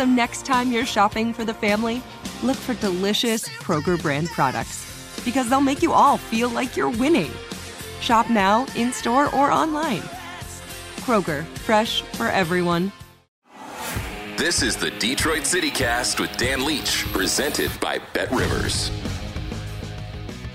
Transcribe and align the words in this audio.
So 0.00 0.06
next 0.06 0.46
time 0.46 0.72
you're 0.72 0.86
shopping 0.86 1.34
for 1.34 1.44
the 1.44 1.52
family, 1.52 2.02
look 2.42 2.56
for 2.56 2.72
delicious 2.72 3.46
Kroger 3.46 4.00
brand 4.00 4.28
products 4.28 5.20
because 5.26 5.50
they'll 5.50 5.60
make 5.60 5.82
you 5.82 5.92
all 5.92 6.16
feel 6.16 6.48
like 6.48 6.74
you're 6.74 6.88
winning. 6.88 7.30
Shop 8.00 8.30
now, 8.30 8.64
in 8.74 8.94
store, 8.94 9.26
or 9.34 9.52
online. 9.52 10.00
Kroger, 11.00 11.44
fresh 11.58 12.00
for 12.00 12.28
everyone. 12.28 12.92
This 14.38 14.62
is 14.62 14.74
the 14.74 14.90
Detroit 14.92 15.44
City 15.44 15.70
Cast 15.70 16.18
with 16.18 16.34
Dan 16.38 16.64
Leach, 16.64 17.04
presented 17.12 17.70
by 17.78 18.00
Bet 18.14 18.30
Rivers. 18.30 18.88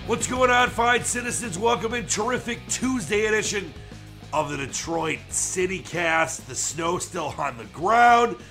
What's 0.08 0.26
going 0.26 0.50
on, 0.50 0.72
fine 0.72 1.04
citizens? 1.04 1.60
Welcome 1.60 1.94
in 1.94 2.08
terrific 2.08 2.68
Tuesday 2.68 3.28
edition 3.28 3.72
of 4.34 4.50
the 4.50 4.58
Detroit 4.58 5.20
City 5.30 5.84
Cast. 5.84 6.48
The 6.48 6.56
snow 6.56 6.98
still 6.98 7.36
on 7.38 7.60
the 7.60 7.66
ground, 7.66 8.38
but 8.38 8.42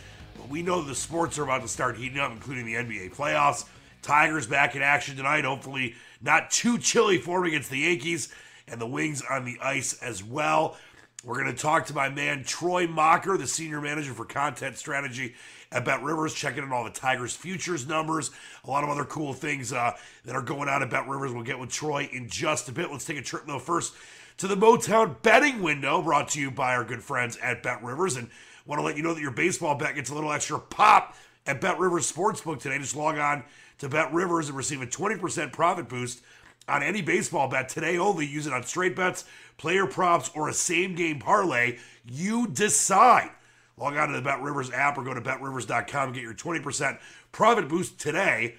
we 0.54 0.62
know 0.62 0.82
the 0.82 0.94
sports 0.94 1.36
are 1.36 1.42
about 1.42 1.62
to 1.62 1.68
start 1.68 1.96
heating 1.96 2.20
up, 2.20 2.30
including 2.30 2.64
the 2.64 2.74
NBA 2.74 3.12
playoffs. 3.12 3.64
Tigers 4.02 4.46
back 4.46 4.76
in 4.76 4.82
action 4.82 5.16
tonight. 5.16 5.44
Hopefully, 5.44 5.96
not 6.22 6.48
too 6.52 6.78
chilly 6.78 7.18
for 7.18 7.40
them 7.40 7.48
against 7.48 7.70
the 7.70 7.78
Yankees, 7.80 8.32
and 8.68 8.80
the 8.80 8.86
Wings 8.86 9.20
on 9.28 9.44
the 9.44 9.58
ice 9.60 10.00
as 10.00 10.22
well. 10.22 10.76
We're 11.24 11.42
going 11.42 11.52
to 11.52 11.60
talk 11.60 11.86
to 11.86 11.92
my 11.92 12.08
man 12.08 12.44
Troy 12.44 12.86
Mocker, 12.86 13.36
the 13.36 13.48
senior 13.48 13.80
manager 13.80 14.14
for 14.14 14.24
content 14.24 14.78
strategy 14.78 15.34
at 15.72 15.84
Bet 15.84 16.04
Rivers, 16.04 16.32
checking 16.32 16.62
in 16.62 16.70
all 16.70 16.84
the 16.84 16.90
Tigers 16.90 17.34
futures 17.34 17.88
numbers, 17.88 18.30
a 18.64 18.70
lot 18.70 18.84
of 18.84 18.90
other 18.90 19.04
cool 19.04 19.32
things 19.32 19.72
uh, 19.72 19.96
that 20.24 20.36
are 20.36 20.42
going 20.42 20.68
on 20.68 20.84
at 20.84 20.90
Bet 20.90 21.08
Rivers. 21.08 21.32
We'll 21.32 21.42
get 21.42 21.58
with 21.58 21.70
Troy 21.70 22.08
in 22.12 22.28
just 22.28 22.68
a 22.68 22.72
bit. 22.72 22.92
Let's 22.92 23.04
take 23.04 23.18
a 23.18 23.22
trip 23.22 23.42
though 23.48 23.58
first 23.58 23.92
to 24.36 24.46
the 24.46 24.56
Motown 24.56 25.20
betting 25.22 25.62
window, 25.62 26.00
brought 26.00 26.28
to 26.28 26.40
you 26.40 26.52
by 26.52 26.76
our 26.76 26.84
good 26.84 27.02
friends 27.02 27.36
at 27.38 27.64
Bet 27.64 27.82
Rivers, 27.82 28.14
and 28.14 28.30
want 28.66 28.78
to 28.78 28.84
let 28.84 28.96
you 28.96 29.02
know 29.02 29.14
that 29.14 29.20
your 29.20 29.30
baseball 29.30 29.74
bet 29.74 29.94
gets 29.94 30.10
a 30.10 30.14
little 30.14 30.32
extra 30.32 30.58
pop 30.58 31.16
at 31.46 31.60
Bet 31.60 31.78
Rivers 31.78 32.10
Sportsbook 32.10 32.60
today. 32.60 32.78
Just 32.78 32.96
log 32.96 33.18
on 33.18 33.44
to 33.78 33.88
Bet 33.88 34.12
Rivers 34.12 34.48
and 34.48 34.56
receive 34.56 34.80
a 34.80 34.86
20% 34.86 35.52
profit 35.52 35.88
boost 35.88 36.22
on 36.68 36.82
any 36.82 37.02
baseball 37.02 37.48
bet 37.48 37.68
today 37.68 37.98
only. 37.98 38.26
Use 38.26 38.46
it 38.46 38.52
on 38.52 38.62
straight 38.62 38.96
bets, 38.96 39.24
player 39.56 39.86
props, 39.86 40.30
or 40.34 40.48
a 40.48 40.54
same 40.54 40.94
game 40.94 41.18
parlay. 41.18 41.78
You 42.06 42.46
decide. 42.46 43.30
Log 43.76 43.96
on 43.96 44.08
to 44.08 44.14
the 44.14 44.22
Bet 44.22 44.40
Rivers 44.40 44.70
app 44.70 44.96
or 44.96 45.02
go 45.02 45.14
to 45.14 45.20
betrivers.com 45.20 46.08
and 46.08 46.14
get 46.14 46.22
your 46.22 46.34
20% 46.34 46.98
profit 47.32 47.68
boost 47.68 47.98
today. 47.98 48.54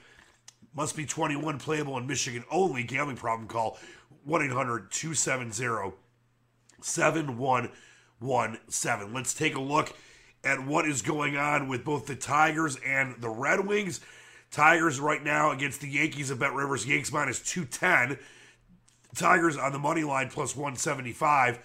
Must 0.75 0.95
be 0.95 1.05
21 1.05 1.57
playable 1.57 1.97
in 1.97 2.05
Michigan 2.05 2.43
only. 2.51 2.83
Gambling 2.83 3.16
problem 3.16 3.47
call 3.47 3.79
1 4.25 4.41
800 4.43 4.91
270 4.91 5.93
7117. 8.20 9.14
Let's 9.14 9.34
take 9.34 9.56
a 9.56 9.62
look 9.62 9.94
at 10.44 10.66
what 10.66 10.88
is 10.88 11.02
going 11.02 11.38
on 11.38 11.68
with 11.68 11.84
both 11.84 12.06
the 12.06 12.16
Tigers 12.16 12.78
and 12.86 13.22
the 13.22 13.30
Red 13.30 13.66
Wings. 13.66 14.00
Tigers 14.52 15.00
right 15.00 15.24
now 15.24 15.52
against 15.52 15.81
the 15.81 15.90
Yankees 15.90 16.31
at 16.31 16.40
Bet 16.40 16.53
Rivers. 16.53 16.88
Yanks 16.88 17.12
minus 17.12 17.40
210. 17.40 18.18
Tigers 19.16 19.58
on 19.58 19.72
the 19.72 19.80
money 19.80 20.03
line 20.03 20.30
plus 20.30 20.56
175. 20.56 21.59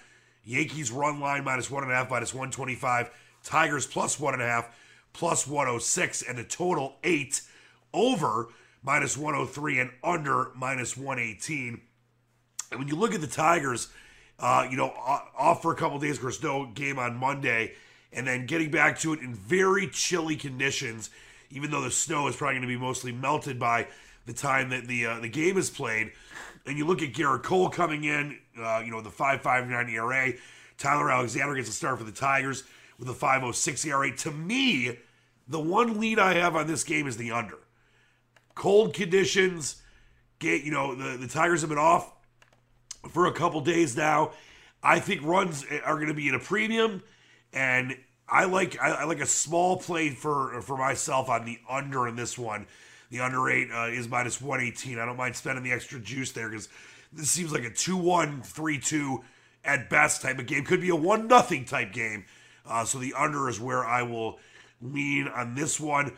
Yankees 0.45 0.91
run 0.91 1.21
line 1.21 1.45
minus 1.45 1.69
1.5 1.69 2.11
minus 2.11 2.35
125. 2.35 3.11
Tigers 3.45 3.87
plus 3.87 4.17
1.5 4.17 4.67
plus 5.13 5.47
106. 5.47 6.23
And 6.23 6.39
a 6.39 6.45
total 6.45 6.97
8 7.05 7.43
over 7.93 8.49
minus 8.83 9.17
103 9.17 9.79
and 9.79 9.91
under 10.03 10.51
minus 10.55 10.97
118. 10.97 11.81
And 12.71 12.79
when 12.79 12.89
you 12.89 12.97
look 12.97 13.15
at 13.15 13.21
the 13.21 13.27
Tigers, 13.27 13.89
uh, 14.41 14.67
you 14.71 14.77
know, 14.77 14.89
off 14.89 15.63
for 15.63 15.73
a 15.73 15.77
couple 15.77 15.99
days, 15.99 16.17
of 16.17 16.23
course, 16.23 16.43
no 16.43 16.67
game 16.67 16.99
on 16.99 17.17
Monday, 17.17 17.75
and 18.13 18.27
then 18.27 18.47
getting 18.47 18.71
back 18.71 18.99
to 19.01 19.13
it 19.13 19.21
in 19.21 19.35
very 19.35 19.87
chilly 19.89 20.37
conditions 20.37 21.11
even 21.51 21.71
though 21.71 21.83
the 21.83 21.91
snow 21.91 22.29
is 22.29 22.37
probably 22.37 22.55
going 22.55 22.63
to 22.63 22.69
be 22.69 22.77
mostly 22.77 23.13
melted 23.13 23.59
by 23.59 23.87
the 24.27 24.33
time 24.33 24.71
that 24.71 24.87
the 24.87 25.07
uh, 25.07 25.21
the 25.21 25.29
game 25.29 25.57
is 25.59 25.71
played. 25.71 26.13
And 26.67 26.79
you 26.79 26.87
look 26.87 27.03
at 27.03 27.13
Gerrit 27.13 27.43
Cole 27.43 27.71
coming 27.71 28.05
in, 28.05 28.39
uh, 28.59 28.83
you 28.85 28.91
know, 28.91 29.01
the 29.01 29.11
5.59 29.11 29.91
ERA. 29.93 30.35
Tyler 30.77 31.11
Alexander 31.11 31.55
gets 31.55 31.71
a 31.71 31.73
start 31.73 31.99
for 31.99 32.05
the 32.05 32.13
Tigers 32.13 32.65
with 32.99 33.09
a 33.09 33.15
5.06 33.15 33.87
ERA. 33.87 34.15
To 34.19 34.31
me, 34.31 34.99
the 35.49 35.59
one 35.59 35.99
lead 35.99 36.19
I 36.19 36.35
have 36.35 36.55
on 36.55 36.67
this 36.67 36.85
game 36.85 37.07
is 37.07 37.17
the 37.17 37.33
under. 37.33 37.59
Cold 38.55 38.93
conditions, 38.93 39.83
get 40.39 40.63
you 40.63 40.71
know 40.71 40.95
the 40.95 41.17
the 41.17 41.29
Tigers 41.29 41.63
have 41.63 41.71
been 41.71 41.79
off 41.79 42.13
for 43.09 43.27
a 43.27 43.33
couple 43.33 43.61
days 43.61 43.97
now. 43.97 44.33
I 44.83 45.01
think 45.01 45.23
runs 45.23 45.65
are 45.85 45.97
going 45.97 46.09
to 46.09 46.15
be 46.15 46.29
at 46.29 46.35
a 46.35 46.39
premium, 46.39 47.03
and 47.53 47.97
I 48.29 48.45
like 48.45 48.81
I, 48.81 48.91
I, 48.91 49.05
like 49.05 49.21
a 49.21 49.27
small 49.27 49.77
play 49.77 50.11
for 50.11 50.63
for 50.63 50.77
myself 50.77 51.29
on 51.29 51.45
the 51.45 51.59
under 51.69 52.09
in 52.09 52.17
this 52.17 52.39
one. 52.39 52.67
The 53.11 53.21
under 53.21 53.51
eight 53.51 53.69
uh, 53.73 53.89
is 53.89 54.09
minus 54.09 54.41
one 54.41 54.61
eighteen. 54.61 54.99
I 54.99 55.05
don't 55.05 55.17
mind 55.17 55.37
spending 55.37 55.65
the 55.65 55.73
extra 55.73 56.01
juice 56.01 56.33
there 56.33 56.49
because 56.49 56.69
this 57.13 57.31
seems 57.31 57.53
like 57.53 57.65
a 57.65 57.71
2-1, 57.71 58.47
3-2 58.47 59.19
at 59.65 59.91
best 59.91 60.23
type 60.23 60.39
of 60.39 60.47
game. 60.47 60.65
Could 60.65 60.81
be 60.81 60.91
a 60.91 60.97
one 60.97 61.27
nothing 61.27 61.65
type 61.65 61.93
game. 61.93 62.25
Uh, 62.67 62.85
so 62.85 62.99
the 62.99 63.15
under 63.15 63.49
is 63.49 63.61
where 63.61 63.85
I 63.85 64.03
will 64.03 64.39
lean 64.81 65.29
on 65.29 65.55
this 65.55 65.81
one. 65.81 66.13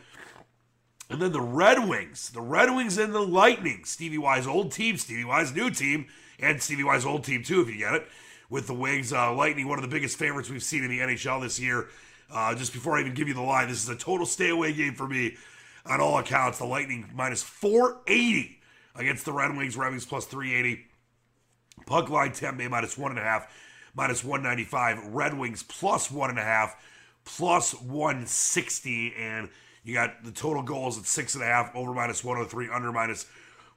And 1.09 1.21
then 1.21 1.31
the 1.31 1.41
Red 1.41 1.87
Wings, 1.87 2.29
the 2.29 2.41
Red 2.41 2.73
Wings 2.73 2.97
and 2.97 3.13
the 3.13 3.21
Lightning, 3.21 3.83
Stevie 3.85 4.17
Y's 4.17 4.47
old 4.47 4.71
team, 4.71 4.97
Stevie 4.97 5.25
Y's 5.25 5.53
new 5.53 5.69
team, 5.69 6.07
and 6.43 6.61
Stevie 6.61 6.83
Y's 6.83 7.05
old 7.05 7.23
team 7.23 7.43
too, 7.43 7.61
if 7.61 7.69
you 7.69 7.77
get 7.77 7.93
it. 7.93 8.07
With 8.49 8.67
the 8.67 8.73
Wings, 8.73 9.13
uh, 9.13 9.33
Lightning, 9.33 9.67
one 9.67 9.79
of 9.79 9.81
the 9.81 9.93
biggest 9.93 10.17
favorites 10.17 10.49
we've 10.49 10.63
seen 10.63 10.83
in 10.83 10.89
the 10.89 10.99
NHL 10.99 11.41
this 11.41 11.59
year. 11.59 11.87
Uh, 12.31 12.53
just 12.53 12.73
before 12.73 12.97
I 12.97 13.01
even 13.01 13.13
give 13.13 13.27
you 13.27 13.33
the 13.33 13.41
line, 13.41 13.67
this 13.67 13.81
is 13.81 13.89
a 13.89 13.95
total 13.95 14.25
stay 14.25 14.49
away 14.49 14.73
game 14.73 14.93
for 14.93 15.07
me 15.07 15.37
on 15.85 16.01
all 16.01 16.17
accounts. 16.19 16.59
The 16.59 16.65
Lightning 16.65 17.09
minus 17.13 17.41
480 17.43 18.59
against 18.95 19.25
the 19.25 19.33
Red 19.33 19.55
Wings. 19.55 19.75
Red 19.75 19.91
Wings 19.91 20.05
plus 20.05 20.25
380. 20.25 20.85
Puck 21.85 22.09
line 22.09 22.31
Tampa 22.31 22.59
Bay 22.59 22.67
minus 22.67 22.97
one 22.97 23.11
and 23.11 23.19
a 23.19 23.23
half, 23.23 23.47
minus 23.95 24.23
195. 24.23 25.13
Red 25.13 25.37
Wings 25.37 25.63
plus 25.63 26.11
one 26.11 26.29
and 26.29 26.39
a 26.39 26.43
half, 26.43 26.75
plus 27.25 27.73
160. 27.81 29.13
And 29.17 29.49
you 29.83 29.93
got 29.93 30.23
the 30.23 30.31
total 30.31 30.63
goals 30.63 30.97
at 30.97 31.05
six 31.05 31.35
and 31.35 31.43
a 31.43 31.47
half, 31.47 31.75
over 31.75 31.93
minus 31.93 32.23
103, 32.23 32.69
under 32.69 32.91
minus 32.91 33.25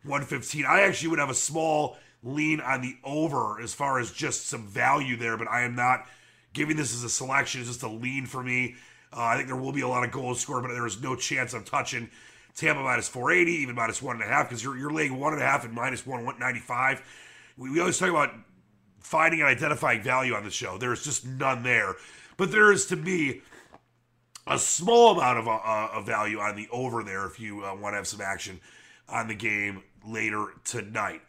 115. 0.03 0.65
I 0.65 0.83
actually 0.83 1.09
would 1.09 1.19
have 1.19 1.31
a 1.31 1.35
small 1.35 1.97
lean 2.27 2.61
on 2.61 2.81
the 2.83 2.97
over 3.05 3.61
as 3.61 3.73
far 3.73 3.99
as 3.99 4.11
just 4.11 4.49
some 4.49 4.67
value 4.67 5.17
there, 5.17 5.37
but 5.37 5.49
I 5.49 5.63
am 5.63 5.75
not 5.75 6.07
giving 6.53 6.77
this 6.77 6.95
as 6.95 7.05
a 7.05 7.09
selection. 7.09 7.61
It's 7.61 7.71
just 7.71 7.83
a 7.83 7.89
lean 7.89 8.27
for 8.27 8.43
me. 8.43 8.75
Uh, 9.13 9.23
I 9.23 9.37
think 9.37 9.49
there 9.49 9.57
will 9.57 9.73
be 9.73 9.83
a 9.83 9.89
lot 9.89 10.05
of 10.05 10.11
goals 10.11 10.41
scored, 10.41 10.63
but 10.63 10.73
there 10.73 10.87
is 10.87 11.01
no 11.01 11.15
chance 11.15 11.55
I'm 11.55 11.65
touching 11.65 12.11
Tampa 12.57 12.83
minus 12.83 13.09
480, 13.09 13.53
even 13.63 13.75
minus 13.75 14.03
one 14.03 14.17
and 14.17 14.25
a 14.25 14.29
half, 14.29 14.49
because 14.49 14.65
you're, 14.65 14.77
you're 14.77 14.93
laying 14.93 15.19
one 15.19 15.33
and 15.33 15.43
a 15.43 15.45
half 15.45 15.65
and 15.65 15.73
minus 15.73 16.07
one, 16.07 16.25
195. 16.25 17.03
We, 17.57 17.71
we 17.71 17.81
always 17.81 17.99
talk 17.99 18.11
about 18.11 18.35
finding 19.01 19.41
and 19.41 19.49
identifying 19.49 20.03
value 20.03 20.35
on 20.35 20.43
the 20.43 20.51
show. 20.51 20.79
There's 20.79 21.05
just 21.05 21.25
none 21.25 21.63
there. 21.63 21.95
But 22.37 22.51
there 22.51 22.73
is, 22.73 22.87
to 22.87 22.97
me, 22.97 23.43
a 24.47 24.59
small 24.59 25.19
amount 25.19 25.39
of, 25.39 25.49
uh, 25.49 25.89
of 25.93 26.07
value 26.07 26.39
on 26.39 26.57
the 26.57 26.69
over 26.71 27.03
there 27.05 27.27
if 27.27 27.39
you 27.39 27.65
uh, 27.65 27.75
want 27.75 27.93
to 27.93 27.97
have 27.97 28.07
some 28.07 28.21
action 28.21 28.61
on 29.09 29.29
the 29.29 29.35
game 29.35 29.83
later 30.07 30.49
tonight. 30.65 31.21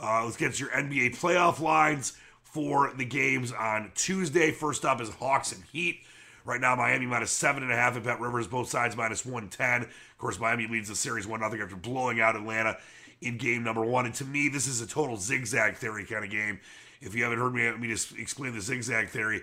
Uh, 0.00 0.24
let's 0.24 0.36
get 0.36 0.60
your 0.60 0.68
NBA 0.70 1.18
playoff 1.18 1.58
lines 1.60 2.16
for 2.42 2.92
the 2.96 3.04
games 3.04 3.52
on 3.52 3.92
Tuesday. 3.94 4.50
First 4.50 4.84
up 4.84 5.00
is 5.00 5.08
Hawks 5.08 5.52
and 5.52 5.64
Heat. 5.72 6.00
Right 6.44 6.60
now, 6.60 6.76
Miami 6.76 7.06
minus 7.06 7.30
seven 7.30 7.62
and 7.62 7.72
a 7.72 7.76
half 7.76 7.96
at 7.96 8.04
Bet 8.04 8.20
Rivers, 8.20 8.46
both 8.46 8.68
sides 8.68 8.94
minus 8.94 9.24
110. 9.24 9.82
Of 9.82 10.18
course, 10.18 10.38
Miami 10.38 10.66
leads 10.66 10.88
the 10.88 10.94
series 10.94 11.26
1 11.26 11.40
0 11.40 11.62
after 11.62 11.76
blowing 11.76 12.20
out 12.20 12.36
Atlanta 12.36 12.76
in 13.20 13.38
game 13.38 13.64
number 13.64 13.84
one. 13.84 14.04
And 14.04 14.14
to 14.16 14.24
me, 14.24 14.48
this 14.48 14.66
is 14.66 14.80
a 14.80 14.86
total 14.86 15.16
zigzag 15.16 15.76
theory 15.76 16.04
kind 16.04 16.24
of 16.24 16.30
game. 16.30 16.60
If 17.00 17.14
you 17.14 17.24
haven't 17.24 17.38
heard 17.38 17.54
me, 17.54 17.70
me 17.72 17.88
just 17.88 18.16
explain 18.18 18.54
the 18.54 18.60
zigzag 18.60 19.08
theory. 19.08 19.42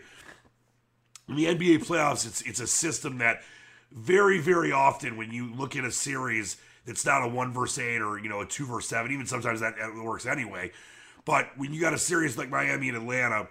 In 1.28 1.36
the 1.36 1.46
NBA 1.46 1.86
playoffs, 1.86 2.28
it's 2.28 2.42
it's 2.44 2.60
a 2.60 2.68
system 2.68 3.18
that 3.18 3.42
very, 3.92 4.40
very 4.40 4.72
often 4.72 5.18
when 5.18 5.32
you 5.32 5.54
look 5.54 5.76
at 5.76 5.84
a 5.84 5.92
series 5.92 6.58
that's 6.86 7.06
not 7.06 7.24
a 7.24 7.28
one 7.28 7.54
verse 7.54 7.78
eight 7.78 8.02
or 8.02 8.18
you 8.18 8.30
know 8.30 8.42
a 8.42 8.46
two 8.46 8.66
verse 8.66 8.88
seven, 8.88 9.12
even 9.12 9.26
sometimes 9.26 9.60
that, 9.62 9.76
works 10.04 10.26
anyway. 10.26 10.72
But 11.26 11.50
when 11.58 11.74
you 11.74 11.80
got 11.80 11.94
a 11.94 11.98
series 11.98 12.38
like 12.38 12.50
Miami 12.50 12.90
and 12.90 12.98
Atlanta, 12.98 13.48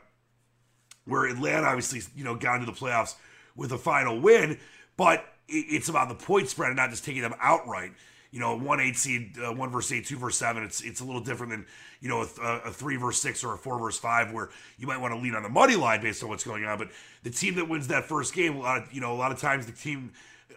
where 1.06 1.26
Atlanta 1.26 1.66
obviously 1.66 2.02
you 2.14 2.24
know 2.24 2.34
got 2.36 2.60
into 2.60 2.66
the 2.66 2.76
playoffs 2.78 3.14
with 3.56 3.72
a 3.72 3.78
final 3.78 4.20
win, 4.20 4.58
but 4.96 5.24
it's 5.48 5.88
about 5.88 6.08
the 6.08 6.14
point 6.14 6.48
spread 6.48 6.68
and 6.68 6.76
not 6.76 6.90
just 6.90 7.04
taking 7.04 7.22
them 7.22 7.34
outright 7.40 7.92
you 8.32 8.40
know, 8.40 8.56
one 8.56 8.80
eight 8.80 8.96
seed, 8.96 9.36
uh, 9.38 9.52
one 9.52 9.70
verse 9.70 9.92
eight, 9.92 10.06
two 10.06 10.16
verse 10.16 10.36
seven. 10.36 10.64
It's 10.64 10.80
it's 10.80 11.00
a 11.00 11.04
little 11.04 11.20
different 11.20 11.52
than 11.52 11.66
you 12.00 12.08
know 12.08 12.22
a, 12.22 12.46
a, 12.64 12.72
three 12.72 12.96
verse 12.96 13.20
six 13.20 13.44
or 13.44 13.52
a 13.52 13.58
four 13.58 13.78
verse 13.78 13.98
five, 13.98 14.32
where 14.32 14.48
you 14.78 14.86
might 14.86 14.98
want 14.98 15.12
to 15.14 15.20
lean 15.20 15.34
on 15.34 15.42
the 15.42 15.50
money 15.50 15.76
line 15.76 16.00
based 16.00 16.22
on 16.22 16.30
what's 16.30 16.42
going 16.42 16.64
on. 16.64 16.78
But 16.78 16.88
the 17.22 17.30
team 17.30 17.56
that 17.56 17.68
wins 17.68 17.88
that 17.88 18.06
first 18.06 18.34
game, 18.34 18.56
a 18.56 18.60
lot 18.60 18.82
of 18.82 18.92
you 18.92 19.02
know, 19.02 19.12
a 19.12 19.16
lot 19.16 19.32
of 19.32 19.38
times 19.38 19.66
the 19.66 19.72
team 19.72 20.12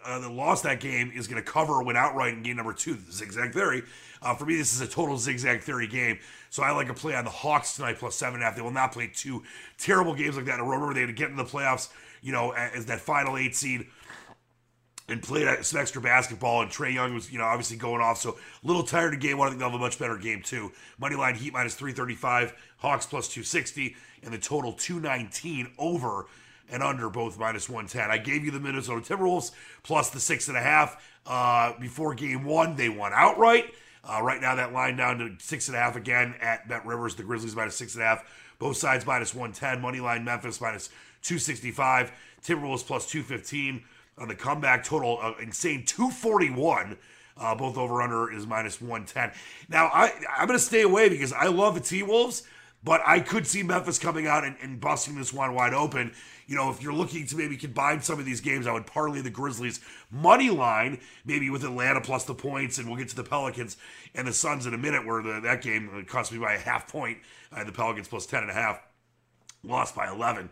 uh, 0.06 0.18
that 0.20 0.30
lost 0.30 0.62
that 0.62 0.80
game 0.80 1.12
is 1.14 1.26
going 1.26 1.42
to 1.42 1.50
cover 1.50 1.82
win 1.82 1.96
outright 1.96 2.34
in 2.34 2.42
game 2.42 2.56
number 2.56 2.72
two. 2.72 2.94
The 2.94 3.12
zigzag 3.12 3.52
theory. 3.52 3.82
Uh, 4.22 4.34
for 4.34 4.46
me, 4.46 4.56
this 4.56 4.72
is 4.72 4.80
a 4.80 4.86
total 4.86 5.18
zigzag 5.18 5.62
theory 5.62 5.86
game. 5.86 6.18
So 6.50 6.62
I 6.62 6.70
like 6.70 6.86
to 6.86 6.94
play 6.94 7.14
on 7.14 7.24
the 7.24 7.30
Hawks 7.30 7.76
tonight 7.76 7.98
plus 7.98 8.14
seven 8.14 8.34
and 8.34 8.42
a 8.42 8.46
half. 8.46 8.56
They 8.56 8.62
will 8.62 8.70
not 8.70 8.92
play 8.92 9.10
two 9.12 9.42
terrible 9.78 10.14
games 10.14 10.36
like 10.36 10.46
that 10.46 10.54
in 10.54 10.60
a 10.60 10.64
row. 10.64 10.70
Remember, 10.70 10.94
they 10.94 11.00
had 11.00 11.08
to 11.08 11.12
get 11.12 11.30
in 11.30 11.36
the 11.36 11.44
playoffs, 11.44 11.88
you 12.22 12.32
know, 12.32 12.52
as 12.52 12.86
that 12.86 13.00
final 13.00 13.36
eight 13.36 13.54
seed 13.54 13.86
and 15.08 15.22
played 15.22 15.64
some 15.64 15.80
extra 15.80 16.00
basketball. 16.00 16.62
And 16.62 16.70
Trae 16.70 16.94
Young 16.94 17.14
was, 17.14 17.30
you 17.30 17.38
know, 17.38 17.44
obviously 17.44 17.76
going 17.76 18.00
off. 18.00 18.18
So 18.18 18.30
a 18.32 18.66
little 18.66 18.82
tired 18.82 19.14
of 19.14 19.20
game 19.20 19.38
one. 19.38 19.48
I 19.48 19.50
think 19.50 19.60
they'll 19.60 19.70
have 19.70 19.78
a 19.78 19.82
much 19.82 19.98
better 19.98 20.16
game 20.16 20.42
too. 20.42 20.72
Money 20.98 21.16
line 21.16 21.34
Heat 21.34 21.52
minus 21.52 21.74
335, 21.74 22.54
Hawks 22.78 23.06
plus 23.06 23.28
260, 23.28 23.94
and 24.22 24.32
the 24.32 24.38
total 24.38 24.72
219 24.72 25.72
over 25.78 26.26
and 26.70 26.82
under 26.82 27.08
both 27.08 27.38
minus 27.38 27.68
110. 27.68 28.10
I 28.10 28.18
gave 28.18 28.44
you 28.44 28.50
the 28.50 28.60
Minnesota 28.60 29.00
Timberwolves 29.00 29.52
plus 29.82 30.10
the 30.10 30.20
six 30.20 30.48
and 30.48 30.56
a 30.56 30.60
half 30.60 31.02
uh, 31.26 31.72
before 31.78 32.14
game 32.14 32.44
one. 32.44 32.76
They 32.76 32.88
won 32.88 33.12
outright. 33.14 33.74
Uh, 34.04 34.22
right 34.22 34.40
now, 34.40 34.54
that 34.54 34.72
line 34.72 34.96
down 34.96 35.18
to 35.18 35.34
six 35.38 35.68
and 35.68 35.76
a 35.76 35.80
half 35.80 35.96
again 35.96 36.34
at 36.40 36.68
Bet 36.68 36.86
Rivers. 36.86 37.16
The 37.16 37.24
Grizzlies 37.24 37.56
minus 37.56 37.76
six 37.76 37.94
and 37.94 38.02
a 38.02 38.06
half. 38.06 38.24
Both 38.58 38.76
sides 38.76 39.04
minus 39.04 39.34
110. 39.34 39.80
Money 39.80 40.00
line 40.00 40.24
Memphis 40.24 40.60
minus 40.60 40.88
265. 41.22 42.12
Timberwolves 42.44 42.86
plus 42.86 43.10
215 43.10 43.82
on 44.18 44.28
the 44.28 44.34
comeback 44.34 44.84
total, 44.84 45.18
uh, 45.20 45.34
insane 45.40 45.84
241. 45.84 46.96
Uh, 47.38 47.54
both 47.54 47.76
over 47.76 48.00
under 48.00 48.32
is 48.32 48.46
minus 48.46 48.80
110. 48.80 49.30
Now, 49.68 49.90
I, 49.92 50.12
I'm 50.38 50.46
going 50.46 50.58
to 50.58 50.64
stay 50.64 50.82
away 50.82 51.10
because 51.10 51.34
I 51.34 51.48
love 51.48 51.74
the 51.74 51.80
T 51.80 52.02
Wolves, 52.02 52.44
but 52.86 53.02
I 53.04 53.18
could 53.18 53.48
see 53.48 53.64
Memphis 53.64 53.98
coming 53.98 54.28
out 54.28 54.44
and, 54.44 54.54
and, 54.62 54.80
busting 54.80 55.16
this 55.16 55.32
one 55.32 55.52
wide 55.54 55.74
open. 55.74 56.12
You 56.46 56.54
know, 56.54 56.70
if 56.70 56.80
you're 56.80 56.92
looking 56.92 57.26
to 57.26 57.36
maybe 57.36 57.56
combine 57.56 58.00
some 58.00 58.20
of 58.20 58.24
these 58.24 58.40
games, 58.40 58.64
I 58.64 58.72
would 58.72 58.86
parlay 58.86 59.22
the 59.22 59.28
Grizzlies 59.28 59.80
money 60.08 60.50
line, 60.50 61.00
maybe 61.24 61.50
with 61.50 61.64
Atlanta 61.64 62.00
plus 62.00 62.22
the 62.24 62.34
points, 62.34 62.78
and 62.78 62.86
we'll 62.86 62.96
get 62.96 63.08
to 63.08 63.16
the 63.16 63.24
Pelicans 63.24 63.76
and 64.14 64.28
the 64.28 64.32
Suns 64.32 64.66
in 64.66 64.72
a 64.72 64.78
minute, 64.78 65.04
where 65.04 65.20
the, 65.20 65.40
that 65.40 65.62
game 65.62 66.06
cost 66.08 66.30
me 66.30 66.38
by 66.38 66.54
a 66.54 66.60
half 66.60 66.86
point. 66.86 67.18
Uh, 67.52 67.64
the 67.64 67.72
Pelicans 67.72 68.06
plus 68.06 68.24
10 68.24 68.42
and 68.42 68.52
a 68.52 68.54
half, 68.54 68.80
lost 69.64 69.96
by 69.96 70.08
11. 70.08 70.48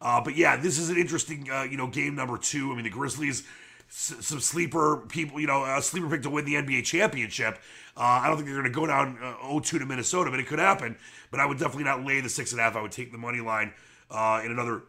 Uh, 0.00 0.22
but 0.22 0.36
yeah, 0.36 0.56
this 0.56 0.78
is 0.78 0.88
an 0.88 0.96
interesting, 0.96 1.50
uh, 1.50 1.64
you 1.64 1.76
know, 1.76 1.86
game 1.86 2.14
number 2.14 2.38
two. 2.38 2.72
I 2.72 2.76
mean, 2.76 2.84
the 2.84 2.90
Grizzlies, 2.90 3.44
s- 3.90 4.14
some 4.20 4.40
sleeper 4.40 5.04
people, 5.08 5.38
you 5.38 5.46
know, 5.46 5.64
a 5.66 5.82
sleeper 5.82 6.08
pick 6.08 6.22
to 6.22 6.30
win 6.30 6.46
the 6.46 6.54
NBA 6.54 6.84
championship. 6.84 7.58
Uh, 7.96 8.00
I 8.22 8.26
don't 8.26 8.36
think 8.36 8.48
they're 8.48 8.60
going 8.60 8.72
to 8.72 8.78
go 8.78 8.86
down 8.86 9.18
uh, 9.22 9.46
0-2 9.46 9.78
to 9.78 9.86
Minnesota, 9.86 10.30
but 10.30 10.40
it 10.40 10.46
could 10.46 10.58
happen. 10.58 10.96
But 11.30 11.40
I 11.40 11.46
would 11.46 11.58
definitely 11.58 11.84
not 11.84 12.04
lay 12.04 12.20
the 12.20 12.28
six 12.28 12.52
and 12.52 12.60
a 12.60 12.64
half. 12.64 12.76
I 12.76 12.82
would 12.82 12.92
take 12.92 13.12
the 13.12 13.18
money 13.18 13.40
line 13.40 13.72
uh, 14.10 14.42
in 14.44 14.50
another 14.50 14.82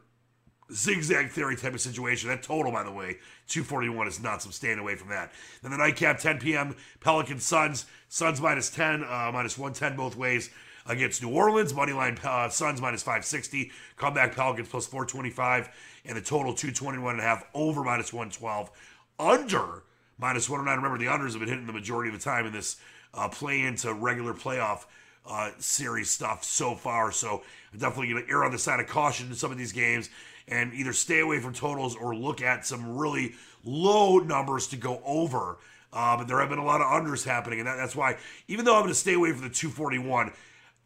zigzag 0.73 1.29
theory 1.29 1.55
type 1.55 1.73
of 1.73 1.81
situation. 1.81 2.29
That 2.29 2.43
total, 2.43 2.71
by 2.71 2.83
the 2.83 2.91
way, 2.91 3.17
241 3.47 4.07
is 4.07 4.19
nuts. 4.19 4.45
I'm 4.45 4.51
staying 4.51 4.79
away 4.79 4.95
from 4.95 5.09
that. 5.09 5.31
Then 5.61 5.71
the 5.71 5.77
nightcap, 5.77 6.19
10 6.19 6.39
p.m. 6.39 6.75
Pelican 6.99 7.39
Suns. 7.39 7.85
Suns 8.09 8.41
minus 8.41 8.69
10, 8.69 9.03
uh, 9.03 9.29
minus 9.33 9.57
110 9.57 9.95
both 9.95 10.15
ways 10.15 10.49
against 10.87 11.21
New 11.21 11.29
Orleans. 11.29 11.73
Moneyline 11.73 12.23
uh, 12.23 12.49
Suns 12.49 12.81
minus 12.81 13.03
560. 13.03 13.71
Comeback 13.97 14.35
Pelicans 14.35 14.67
plus 14.67 14.87
425. 14.87 15.69
And 16.05 16.17
the 16.17 16.21
total 16.21 16.53
221 16.53 17.13
and 17.13 17.19
a 17.19 17.23
half 17.23 17.43
over 17.53 17.83
minus 17.83 18.11
112. 18.11 18.71
Under 19.19 19.83
minus 20.17 20.49
109. 20.49 20.75
Remember, 20.75 20.97
the 20.97 21.11
unders 21.11 21.31
have 21.31 21.39
been 21.39 21.49
hitting 21.49 21.67
the 21.67 21.73
majority 21.73 22.11
of 22.11 22.17
the 22.17 22.23
time 22.23 22.45
in 22.45 22.53
this 22.53 22.77
uh, 23.15 23.29
play 23.29 23.61
into 23.61 23.93
regular 23.93 24.33
playoff 24.33 24.85
uh, 25.27 25.51
series 25.57 26.09
stuff 26.09 26.43
so 26.43 26.75
far. 26.75 27.11
So 27.11 27.41
I'm 27.73 27.79
definitely 27.79 28.13
going 28.13 28.25
to 28.25 28.31
err 28.31 28.43
on 28.43 28.51
the 28.51 28.59
side 28.59 28.79
of 28.79 28.87
caution 28.87 29.27
in 29.27 29.35
some 29.35 29.51
of 29.51 29.57
these 29.57 29.71
games 29.71 30.09
and 30.47 30.73
either 30.73 30.93
stay 30.93 31.21
away 31.21 31.39
from 31.39 31.53
totals 31.53 31.95
or 31.95 32.15
look 32.15 32.41
at 32.41 32.65
some 32.65 32.97
really 32.97 33.33
low 33.63 34.19
numbers 34.19 34.67
to 34.67 34.77
go 34.77 35.01
over. 35.05 35.57
Uh, 35.91 36.17
but 36.17 36.27
there 36.27 36.39
have 36.39 36.49
been 36.49 36.59
a 36.59 36.65
lot 36.65 36.81
of 36.81 36.87
unders 36.87 37.23
happening, 37.23 37.59
and 37.59 37.67
that, 37.67 37.77
that's 37.77 37.95
why, 37.95 38.17
even 38.47 38.65
though 38.65 38.75
I'm 38.75 38.81
going 38.81 38.91
to 38.91 38.99
stay 38.99 39.13
away 39.13 39.31
from 39.31 39.41
the 39.41 39.49
241, 39.49 40.33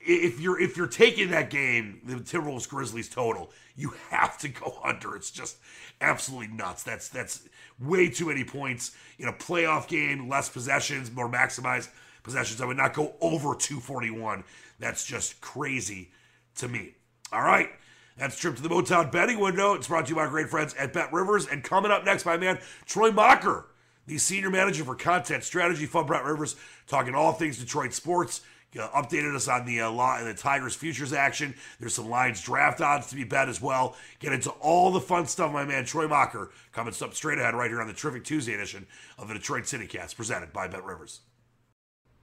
if 0.01 0.39
you're 0.39 0.59
if 0.61 0.77
you're 0.77 0.87
taking 0.87 1.31
that 1.31 1.49
game, 1.49 1.99
the 2.05 2.15
Timberwolves 2.15 2.69
Grizzlies 2.69 3.09
total, 3.09 3.51
you 3.75 3.93
have 4.11 4.37
to 4.39 4.47
go 4.47 4.79
under. 4.83 5.15
It's 5.15 5.31
just 5.31 5.57
absolutely 5.99 6.55
nuts. 6.55 6.83
That's 6.83 7.09
that's 7.09 7.41
way 7.79 8.09
too 8.09 8.27
many 8.27 8.43
points 8.43 8.91
in 9.17 9.27
a 9.27 9.33
playoff 9.33 9.87
game. 9.87 10.29
Less 10.29 10.47
possessions, 10.47 11.11
more 11.11 11.29
maximized 11.29 11.89
possessions. 12.23 12.61
I 12.61 12.65
would 12.65 12.77
not 12.77 12.93
go 12.93 13.15
over 13.21 13.55
241. 13.55 14.43
That's 14.79 15.05
just 15.05 15.41
crazy 15.41 16.11
to 16.55 16.67
me. 16.67 16.95
All 17.31 17.41
right. 17.41 17.69
That's 18.17 18.37
trip 18.37 18.55
to 18.57 18.61
the 18.61 18.69
Motown 18.69 19.11
betting 19.11 19.39
window. 19.39 19.73
It's 19.73 19.87
brought 19.87 20.05
to 20.05 20.09
you 20.09 20.15
by 20.15 20.21
our 20.23 20.29
great 20.29 20.49
friends 20.49 20.73
at 20.73 20.91
Bet 20.91 21.13
Rivers. 21.13 21.47
And 21.47 21.63
coming 21.63 21.91
up 21.91 22.03
next, 22.03 22.25
my 22.25 22.37
man, 22.37 22.59
Troy 22.85 23.11
Mocker, 23.11 23.67
the 24.07 24.17
senior 24.17 24.49
manager 24.49 24.83
for 24.83 24.95
content 24.95 25.43
strategy 25.43 25.85
for 25.85 26.03
Bet 26.03 26.25
Rivers, 26.25 26.55
talking 26.87 27.15
all 27.15 27.31
things 27.31 27.57
Detroit 27.57 27.93
sports 27.93 28.41
uh, 28.77 28.87
updated 28.89 29.35
us 29.35 29.47
on 29.47 29.65
the 29.65 29.81
uh, 29.81 30.23
the 30.23 30.33
Tigers 30.33 30.75
futures 30.75 31.13
action. 31.13 31.55
There's 31.79 31.95
some 31.95 32.09
Lions 32.09 32.41
draft 32.41 32.81
odds 32.81 33.07
to 33.07 33.15
be 33.15 33.23
bet 33.23 33.49
as 33.49 33.61
well. 33.61 33.95
Get 34.19 34.33
into 34.33 34.51
all 34.51 34.91
the 34.91 34.99
fun 34.99 35.25
stuff, 35.25 35.51
my 35.51 35.65
man 35.65 35.85
Troy 35.85 36.07
Mocker 36.07 36.51
coming 36.71 36.93
up 37.01 37.13
straight 37.13 37.39
ahead 37.39 37.55
right 37.55 37.69
here 37.69 37.81
on 37.81 37.87
the 37.87 37.93
terrific 37.93 38.23
Tuesday 38.25 38.53
edition 38.53 38.85
of 39.17 39.27
the 39.27 39.33
Detroit 39.33 39.65
City 39.65 39.87
Cast, 39.87 40.15
presented 40.15 40.53
by 40.53 40.67
Bet 40.67 40.83
Rivers. 40.83 41.21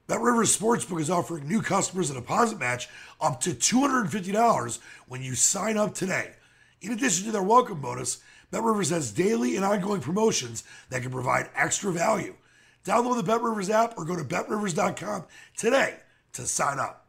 Bet 0.07 0.21
Rivers 0.21 0.57
Sportsbook 0.57 1.01
is 1.01 1.11
offering 1.11 1.49
new 1.49 1.61
customers 1.61 2.11
a 2.11 2.15
deposit 2.15 2.61
match 2.61 2.89
up 3.21 3.41
to 3.41 3.51
$250 3.51 4.79
when 5.09 5.21
you 5.21 5.35
sign 5.35 5.77
up 5.77 5.95
today. 5.95 6.33
In 6.81 6.93
addition 6.93 7.27
to 7.27 7.33
their 7.33 7.43
welcome 7.43 7.81
bonus, 7.81 8.19
Bet 8.53 8.63
Rivers 8.63 8.91
has 8.91 9.11
daily 9.11 9.57
and 9.57 9.65
ongoing 9.65 10.01
promotions 10.01 10.63
that 10.91 11.03
can 11.03 11.11
provide 11.11 11.51
extra 11.57 11.91
value. 11.91 12.37
Download 12.85 13.17
the 13.17 13.25
Bet 13.25 13.43
Rivers 13.43 13.69
app 13.69 13.99
or 13.99 14.05
go 14.05 14.15
to 14.15 14.23
betrivers.com 14.23 15.25
today 15.57 15.97
to 16.35 16.43
sign 16.43 16.79
up. 16.79 17.07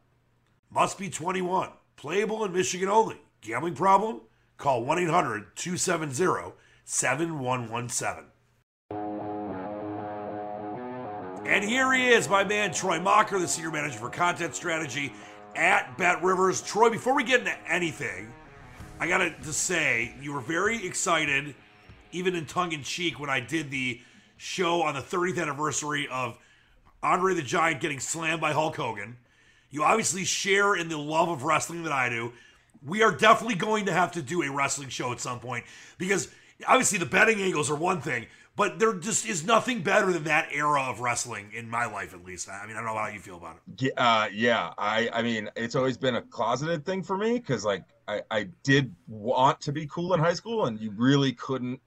Must 0.72 0.98
be 0.98 1.10
21. 1.10 1.70
Playable 1.98 2.44
in 2.46 2.52
Michigan 2.52 2.90
only. 2.90 3.18
Gambling 3.42 3.76
problem? 3.76 4.22
Call 4.58 4.84
1 4.84 4.98
800 4.98 5.56
270 5.56 6.54
7117. 6.84 8.26
And 11.48 11.64
here 11.64 11.94
he 11.94 12.10
is, 12.10 12.28
my 12.28 12.44
man 12.44 12.74
Troy 12.74 13.00
Mocker, 13.00 13.40
the 13.40 13.48
senior 13.48 13.72
manager 13.72 13.98
for 13.98 14.10
content 14.10 14.54
strategy 14.54 15.14
at 15.56 15.98
Bet 15.98 16.22
Rivers. 16.22 16.62
Troy, 16.62 16.90
before 16.90 17.16
we 17.16 17.24
get 17.24 17.40
into 17.40 17.56
anything, 17.72 18.34
I 19.00 19.08
got 19.08 19.20
to 19.20 19.34
just 19.42 19.62
say 19.62 20.14
you 20.22 20.34
were 20.34 20.42
very 20.42 20.86
excited, 20.86 21.56
even 22.12 22.36
in 22.36 22.46
tongue 22.48 22.74
in 22.74 22.84
cheek, 22.84 23.18
when 23.18 23.30
I 23.30 23.40
did 23.40 23.72
the 23.72 24.02
show 24.36 24.82
on 24.82 24.96
the 24.96 25.00
30th 25.00 25.42
anniversary 25.42 26.10
of 26.12 26.38
Andre 27.02 27.34
the 27.34 27.44
Giant 27.44 27.80
getting 27.80 28.02
slammed 28.02 28.42
by 28.42 28.52
Hulk 28.52 28.76
Hogan. 28.76 29.16
You 29.70 29.84
obviously 29.84 30.26
share 30.26 30.76
in 30.76 30.90
the 30.90 30.98
love 30.98 31.30
of 31.30 31.44
wrestling 31.44 31.84
that 31.84 31.94
I 31.94 32.10
do. 32.10 32.34
We 32.86 33.04
are 33.04 33.14
definitely 33.14 33.56
going 33.56 33.86
to 33.86 33.94
have 33.94 34.12
to 34.12 34.22
do 34.22 34.44
a 34.44 34.52
wrestling 34.52 34.90
show 34.90 35.14
at 35.14 35.22
some 35.22 35.40
point 35.40 35.64
because 35.98 36.28
obviously 36.68 37.00
the 37.00 37.06
betting 37.06 37.40
angles 37.40 37.72
are 37.72 37.76
one 37.76 38.02
thing, 38.02 38.28
but 38.58 38.80
there 38.80 38.94
just 38.96 39.28
is 39.28 39.46
nothing 39.46 39.84
better 39.84 40.12
than 40.12 40.24
that 40.24 40.50
era 40.52 40.82
of 40.82 41.00
wrestling 41.00 41.52
in 41.54 41.70
my 41.70 41.86
life, 41.86 42.16
at 42.16 42.26
least. 42.26 42.50
I 42.50 42.66
mean, 42.66 42.76
I 42.76 42.80
don't 42.80 42.88
know 42.88 43.00
how 43.00 43.08
you 43.08 43.20
feel 43.20 43.38
about 43.38 43.58
it. 43.58 43.94
Yeah, 43.96 44.04
uh, 44.04 44.28
yeah. 44.34 44.74
I, 44.80 45.10
I 45.14 45.22
mean, 45.22 45.50
it's 45.56 45.76
always 45.76 45.96
been 45.96 46.16
a 46.16 46.24
closeted 46.24 46.84
thing 46.84 47.04
for 47.04 47.18
me 47.18 47.34
because, 47.38 47.64
like, 47.64 47.84
I, 48.08 48.24
I 48.32 48.48
did 48.64 48.94
want 49.08 49.62
to 49.62 49.72
be 49.72 49.86
cool 49.86 50.16
in 50.16 50.20
high 50.20 50.34
school, 50.34 50.66
and 50.66 50.82
you 50.82 50.92
really 50.98 51.34
couldn't 51.34 51.80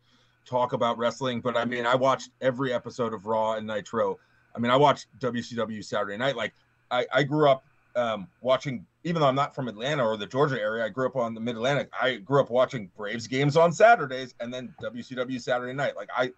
talk 0.46 0.72
about 0.72 0.96
wrestling. 0.96 1.40
But 1.40 1.56
I 1.56 1.64
mean, 1.64 1.86
I 1.86 1.96
watched 1.96 2.30
every 2.40 2.72
episode 2.72 3.14
of 3.14 3.26
Raw 3.26 3.54
and 3.54 3.66
Nitro. 3.66 4.18
I 4.54 4.60
mean, 4.60 4.70
I 4.70 4.76
watched 4.76 5.08
WCW 5.18 5.84
Saturday 5.84 6.16
Night. 6.16 6.36
Like, 6.36 6.54
I, 6.92 7.04
I 7.12 7.24
grew 7.24 7.48
up 7.48 7.64
um, 7.96 8.28
watching, 8.42 8.86
even 9.02 9.22
though 9.22 9.28
I'm 9.28 9.34
not 9.34 9.56
from 9.56 9.66
Atlanta 9.66 10.06
or 10.06 10.16
the 10.16 10.26
Georgia 10.26 10.60
area, 10.60 10.84
I 10.84 10.88
grew 10.88 11.06
up 11.06 11.16
on 11.16 11.34
the 11.34 11.40
Mid 11.40 11.56
Atlantic. 11.56 11.90
I 12.00 12.16
grew 12.16 12.40
up 12.40 12.50
watching 12.50 12.92
Braves 12.96 13.26
games 13.26 13.56
on 13.56 13.72
Saturdays 13.72 14.34
and 14.38 14.54
then 14.54 14.72
WCW 14.80 15.40
Saturday 15.40 15.72
Night. 15.72 15.96
Like, 15.96 16.10
I, 16.16 16.30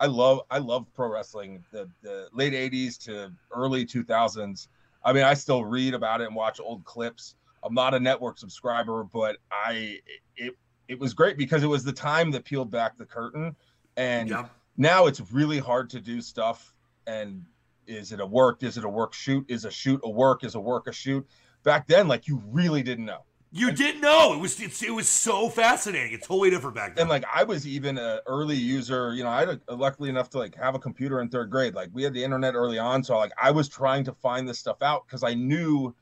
I 0.00 0.06
love, 0.06 0.40
I 0.50 0.58
love 0.58 0.86
pro 0.94 1.08
wrestling. 1.12 1.62
The 1.72 1.88
the 2.02 2.28
late 2.32 2.54
'80s 2.54 2.98
to 3.04 3.32
early 3.54 3.84
2000s. 3.84 4.68
I 5.04 5.12
mean, 5.12 5.24
I 5.24 5.34
still 5.34 5.64
read 5.64 5.94
about 5.94 6.20
it 6.20 6.26
and 6.26 6.34
watch 6.34 6.58
old 6.60 6.84
clips. 6.84 7.36
I'm 7.62 7.74
not 7.74 7.94
a 7.94 8.00
network 8.00 8.38
subscriber, 8.38 9.04
but 9.04 9.36
I 9.52 9.98
it 10.36 10.54
it 10.88 10.98
was 10.98 11.14
great 11.14 11.36
because 11.36 11.62
it 11.62 11.66
was 11.68 11.84
the 11.84 11.92
time 11.92 12.30
that 12.32 12.44
peeled 12.44 12.70
back 12.70 12.96
the 12.96 13.04
curtain, 13.04 13.54
and 13.96 14.30
Yeah. 14.30 14.48
now 14.76 15.06
it's 15.06 15.20
really 15.32 15.58
hard 15.58 15.90
to 15.90 16.00
do 16.00 16.20
stuff. 16.20 16.74
And 17.06 17.44
is 17.86 18.12
it 18.12 18.20
a 18.20 18.26
work? 18.26 18.62
Is 18.62 18.78
it 18.78 18.84
a 18.84 18.88
work 18.88 19.12
shoot? 19.12 19.44
Is 19.48 19.64
a 19.64 19.70
shoot 19.70 20.00
a 20.04 20.10
work? 20.10 20.44
Is 20.44 20.54
a 20.54 20.60
work 20.60 20.86
a 20.86 20.92
shoot? 20.92 21.26
Back 21.62 21.86
then, 21.86 22.08
like 22.08 22.26
you 22.26 22.42
really 22.46 22.82
didn't 22.82 23.04
know. 23.04 23.24
You 23.52 23.72
didn't 23.72 24.00
know 24.00 24.32
it 24.32 24.38
was 24.38 24.60
it's, 24.60 24.80
it 24.82 24.94
was 24.94 25.08
so 25.08 25.48
fascinating. 25.48 26.12
It's 26.12 26.26
totally 26.26 26.50
different 26.50 26.76
back 26.76 26.94
then. 26.94 27.02
And 27.02 27.10
like 27.10 27.24
I 27.32 27.42
was 27.42 27.66
even 27.66 27.98
an 27.98 28.20
early 28.26 28.56
user, 28.56 29.12
you 29.12 29.24
know, 29.24 29.30
I 29.30 29.40
had 29.40 29.60
a, 29.66 29.74
luckily 29.74 30.08
enough 30.08 30.30
to 30.30 30.38
like 30.38 30.54
have 30.54 30.76
a 30.76 30.78
computer 30.78 31.20
in 31.20 31.28
third 31.28 31.50
grade. 31.50 31.74
Like 31.74 31.88
we 31.92 32.04
had 32.04 32.14
the 32.14 32.22
internet 32.22 32.54
early 32.54 32.78
on, 32.78 33.02
so 33.02 33.16
like 33.16 33.32
I 33.42 33.50
was 33.50 33.68
trying 33.68 34.04
to 34.04 34.12
find 34.12 34.48
this 34.48 34.58
stuff 34.60 34.82
out 34.82 35.04
because 35.06 35.24
I 35.24 35.34
knew 35.34 35.94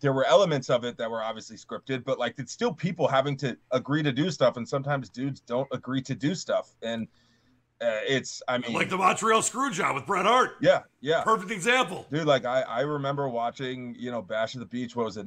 there 0.00 0.12
were 0.12 0.24
elements 0.24 0.68
of 0.68 0.82
it 0.82 0.98
that 0.98 1.08
were 1.08 1.22
obviously 1.22 1.56
scripted, 1.56 2.02
but 2.02 2.18
like 2.18 2.34
it's 2.38 2.52
still 2.52 2.72
people 2.74 3.06
having 3.06 3.36
to 3.36 3.56
agree 3.70 4.02
to 4.02 4.10
do 4.10 4.28
stuff, 4.32 4.56
and 4.56 4.68
sometimes 4.68 5.08
dudes 5.08 5.40
don't 5.40 5.68
agree 5.70 6.02
to 6.02 6.14
do 6.16 6.34
stuff, 6.34 6.74
and 6.82 7.06
uh, 7.80 8.00
it's 8.08 8.42
I 8.48 8.58
mean 8.58 8.72
like 8.72 8.88
the 8.88 8.96
Montreal 8.96 9.42
Screwjob 9.42 9.94
with 9.94 10.06
Bret 10.06 10.26
Hart. 10.26 10.56
yeah 10.60 10.80
yeah 11.00 11.22
Perfect 11.22 11.52
example. 11.52 12.06
dude 12.12 12.26
like 12.26 12.44
I 12.44 12.62
I 12.62 12.80
remember 12.80 13.28
watching 13.28 13.94
you 13.96 14.10
know 14.10 14.22
Bash 14.22 14.56
at 14.56 14.60
the 14.60 14.66
Beach 14.66 14.96
what 14.96 15.04
was 15.04 15.16
it 15.16 15.26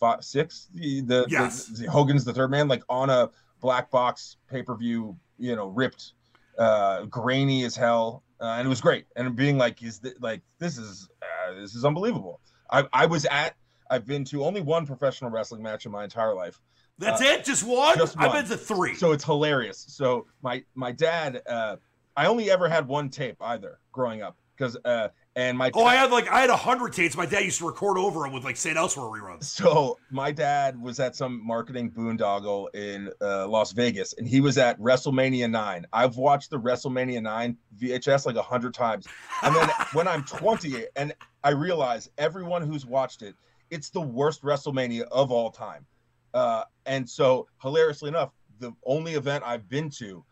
1995 0.00 0.24
six 0.24 0.68
the 0.74 1.00
the, 1.02 1.26
Yes. 1.28 1.66
the, 1.66 1.84
the 1.84 1.90
Hogan's 1.90 2.24
the 2.24 2.32
third 2.32 2.50
man 2.50 2.68
like 2.68 2.82
on 2.88 3.10
a 3.10 3.30
black 3.60 3.90
box 3.90 4.36
pay 4.48 4.62
per 4.62 4.74
view 4.76 5.16
you 5.38 5.54
know 5.56 5.66
ripped 5.68 6.12
uh 6.58 7.04
grainy 7.04 7.64
as 7.64 7.76
hell 7.76 8.22
uh, 8.40 8.54
and 8.58 8.66
it 8.66 8.68
was 8.68 8.80
great 8.80 9.06
and 9.16 9.36
being 9.36 9.58
like 9.58 9.82
is 9.82 9.98
th- 9.98 10.14
like 10.20 10.40
this 10.58 10.78
is 10.78 11.08
uh, 11.22 11.54
this 11.54 11.74
is 11.74 11.84
unbelievable 11.84 12.40
I 12.70 12.86
I 12.92 13.06
was 13.06 13.24
at 13.26 13.54
I've 13.90 14.06
been 14.06 14.24
to 14.26 14.44
only 14.44 14.60
one 14.60 14.86
professional 14.86 15.30
wrestling 15.30 15.62
match 15.62 15.84
in 15.86 15.92
my 15.92 16.04
entire 16.04 16.34
life 16.34 16.60
That's 16.98 17.20
Uh, 17.20 17.24
it. 17.26 17.44
Just 17.44 17.64
one. 17.66 17.96
just 17.98 18.16
one. 18.16 18.26
I've 18.26 18.32
been 18.32 18.46
to 18.46 18.56
three. 18.56 18.94
so 18.94 19.12
it's 19.12 19.24
hilarious. 19.24 19.84
So 19.88 20.26
my 20.42 20.62
my 20.74 20.92
dad, 20.92 21.42
uh, 21.48 21.76
I 22.16 22.26
only 22.26 22.50
ever 22.50 22.68
had 22.68 22.86
one 22.86 23.08
tape 23.08 23.36
either 23.40 23.78
growing 23.92 24.20
up 24.22 24.36
because 24.60 24.76
uh, 24.84 25.08
and 25.36 25.56
my 25.56 25.70
oh, 25.74 25.84
I 25.84 25.94
had 25.94 26.10
like 26.10 26.30
I 26.30 26.40
had 26.40 26.50
a 26.50 26.56
hundred 26.56 26.92
tapes. 26.92 27.16
My 27.16 27.24
dad 27.24 27.44
used 27.44 27.58
to 27.60 27.66
record 27.66 27.96
over 27.96 28.20
them 28.20 28.32
with 28.32 28.44
like 28.44 28.56
St. 28.56 28.76
Elsewhere 28.76 29.06
reruns. 29.06 29.44
so 29.44 29.98
my 30.10 30.30
dad 30.30 30.80
was 30.80 31.00
at 31.00 31.16
some 31.16 31.44
marketing 31.44 31.90
boondoggle 31.90 32.72
in 32.74 33.10
uh, 33.22 33.48
Las 33.48 33.72
Vegas, 33.72 34.12
and 34.18 34.28
he 34.28 34.40
was 34.40 34.58
at 34.58 34.78
WrestleMania 34.78 35.50
nine. 35.50 35.86
I've 35.92 36.16
watched 36.16 36.50
the 36.50 36.60
WrestleMania 36.60 37.22
nine 37.22 37.56
VHS 37.80 38.26
like 38.26 38.36
a 38.36 38.42
hundred 38.42 38.74
times, 38.74 39.06
and 39.42 39.54
then 39.56 39.68
when 39.94 40.06
I'm 40.06 40.24
20 40.24 40.84
and 40.96 41.14
I 41.42 41.50
realize 41.50 42.10
everyone 42.18 42.62
who's 42.62 42.84
watched 42.84 43.22
it, 43.22 43.34
it's 43.70 43.88
the 43.88 44.00
worst 44.00 44.42
WrestleMania 44.42 45.04
of 45.10 45.32
all 45.32 45.50
time. 45.50 45.86
Uh, 46.34 46.64
and 46.86 47.08
so, 47.08 47.48
hilariously 47.62 48.08
enough, 48.08 48.30
the 48.58 48.72
only 48.84 49.14
event 49.14 49.42
I've 49.46 49.68
been 49.68 49.88
to 49.90 50.22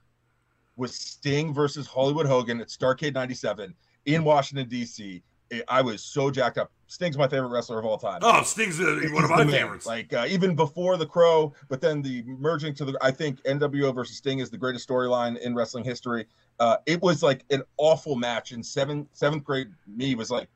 was 0.77 0.95
Sting 0.95 1.53
versus 1.53 1.87
Hollywood 1.87 2.27
Hogan 2.27 2.61
at 2.61 2.69
Starcade 2.69 3.15
'97 3.15 3.75
in 4.07 4.25
Washington 4.25 4.69
D.C. 4.69 5.23
I- 5.53 5.63
I 5.69 5.83
was 5.83 6.03
so 6.03 6.31
jacked 6.31 6.59
up. 6.59 6.71
Sting's 6.91 7.19
my 7.19 7.29
favorite 7.29 7.49
wrestler 7.49 7.79
of 7.79 7.85
all 7.85 7.99
time. 7.99 8.19
Oh, 8.23 8.43
Sting's 8.43 8.81
uh, 8.81 8.99
one 9.13 9.25
of 9.25 9.31
my 9.31 9.47
favorites. 9.47 9.85
Like 9.87 10.13
uh, 10.15 10.25
even 10.29 10.55
before 10.57 10.97
the 10.97 11.05
Crow, 11.07 11.53
but 11.69 11.81
then 11.83 12.01
the 12.03 12.23
merging 12.27 12.75
to 12.75 12.85
the. 12.87 12.99
I 13.03 13.11
think 13.11 13.43
NWO 13.45 13.95
versus 13.95 14.17
Sting 14.17 14.39
is 14.39 14.49
the 14.51 14.57
greatest 14.59 14.89
storyline 14.89 15.39
in 15.41 15.55
wrestling 15.55 15.85
history. 15.85 16.27
Uh, 16.61 16.77
it 16.87 17.01
was 17.03 17.23
like 17.23 17.45
an 17.51 17.63
awful 17.77 18.17
match. 18.17 18.53
In 18.53 18.63
seventh 18.63 19.09
seventh 19.13 19.45
grade, 19.45 19.69
me 19.87 20.15
was 20.15 20.31
like, 20.31 20.49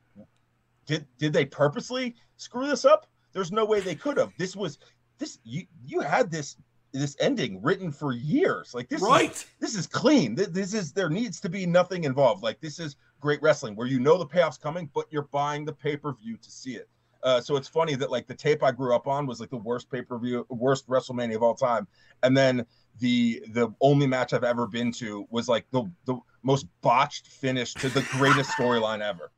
did 0.87 1.07
did 1.19 1.33
they 1.33 1.45
purposely 1.45 2.15
screw 2.37 2.67
this 2.67 2.85
up? 2.85 3.07
There's 3.33 3.53
no 3.53 3.65
way 3.65 3.81
they 3.81 3.95
could 3.95 4.17
have. 4.17 4.31
This 4.39 4.57
was 4.57 4.79
this 5.19 5.39
you 5.45 5.65
you 5.87 6.01
had 6.01 6.31
this 6.31 6.57
this 6.93 7.17
ending 7.21 7.63
written 7.63 7.91
for 7.93 8.13
years. 8.13 8.75
Like 8.75 8.89
this 8.89 9.01
is- 9.03 9.09
right. 9.09 9.47
this 9.61 9.75
is 9.75 9.87
clean. 9.87 10.37
Th- 10.37 10.49
This 10.49 10.75
is 10.75 10.93
there 10.93 11.09
needs 11.09 11.41
to 11.41 11.49
be 11.49 11.65
nothing 11.67 12.05
involved. 12.05 12.43
Like 12.43 12.61
this 12.61 12.79
is 12.79 12.97
great 13.23 13.41
wrestling 13.41 13.75
where 13.75 13.87
you 13.87 13.99
know 13.99 14.19
the 14.19 14.27
payoff's 14.27 14.59
coming, 14.59 14.91
but 14.95 15.07
you're 15.11 15.29
buying 15.33 15.65
the 15.65 15.73
pay 15.73 15.97
per 15.97 16.13
view 16.13 16.37
to 16.37 16.51
see 16.51 16.75
it. 16.75 16.89
Uh, 17.23 17.41
so 17.41 17.57
it's 17.57 17.69
funny 17.69 17.95
that 17.95 18.11
like 18.11 18.27
the 18.27 18.35
tape 18.35 18.63
I 18.65 18.73
grew 18.73 18.95
up 18.95 19.07
on 19.07 19.27
was 19.27 19.39
like 19.41 19.49
the 19.51 19.57
worst 19.57 19.91
pay 19.91 20.03
per 20.03 20.19
view, 20.19 20.45
worst 20.51 20.87
WrestleMania 20.89 21.37
of 21.37 21.43
all 21.43 21.55
time, 21.55 21.87
and 22.25 22.37
then 22.37 22.67
the 22.99 23.43
the 23.53 23.73
only 23.81 24.07
match 24.07 24.33
I've 24.35 24.45
ever 24.45 24.67
been 24.67 24.93
to 24.95 25.25
was 25.31 25.49
like 25.49 25.65
the 25.71 25.85
the 26.05 26.19
most 26.43 26.67
botched 26.83 27.29
finish 27.29 27.73
to 27.75 27.89
the 27.89 28.03
greatest 28.11 28.51
storyline 28.59 29.01
ever. 29.01 29.31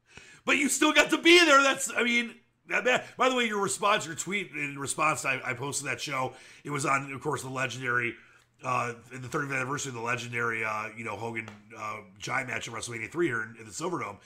But 0.47 0.57
you 0.57 0.69
still 0.71 0.93
got 0.93 1.11
to 1.11 1.19
be 1.19 1.39
there. 1.45 1.63
That's, 1.63 1.91
I 1.95 2.03
mean, 2.03 2.35
that, 2.69 2.85
that- 2.85 3.17
by 3.17 3.29
the 3.29 3.35
way, 3.35 3.45
your 3.47 3.63
response, 3.63 4.07
your 4.07 4.15
tweet 4.15 4.51
in 4.53 4.79
response, 4.79 5.23
to, 5.23 5.29
I, 5.29 5.51
I 5.51 5.55
posted 5.55 5.87
that 5.89 6.01
show. 6.01 6.33
It 6.65 6.71
was 6.71 6.85
on, 6.85 7.13
of 7.13 7.21
course, 7.23 7.43
the 7.43 7.49
legendary, 7.51 8.15
uh, 8.65 8.95
in 9.13 9.23
the 9.23 9.29
30th 9.29 9.55
anniversary 9.55 9.91
of 9.91 9.95
the 9.95 10.01
legendary, 10.01 10.65
uh, 10.65 10.89
you 10.97 11.05
know, 11.05 11.17
Hogan 11.17 11.49
uh, 11.79 11.99
Giant 12.19 12.49
match 12.49 12.67
at 12.67 12.75
WrestleMania 12.75 13.11
3 13.11 13.27
here 13.27 13.43
in, 13.43 13.57
in 13.61 13.67
the 13.67 13.73
Silverdome. 13.73 14.17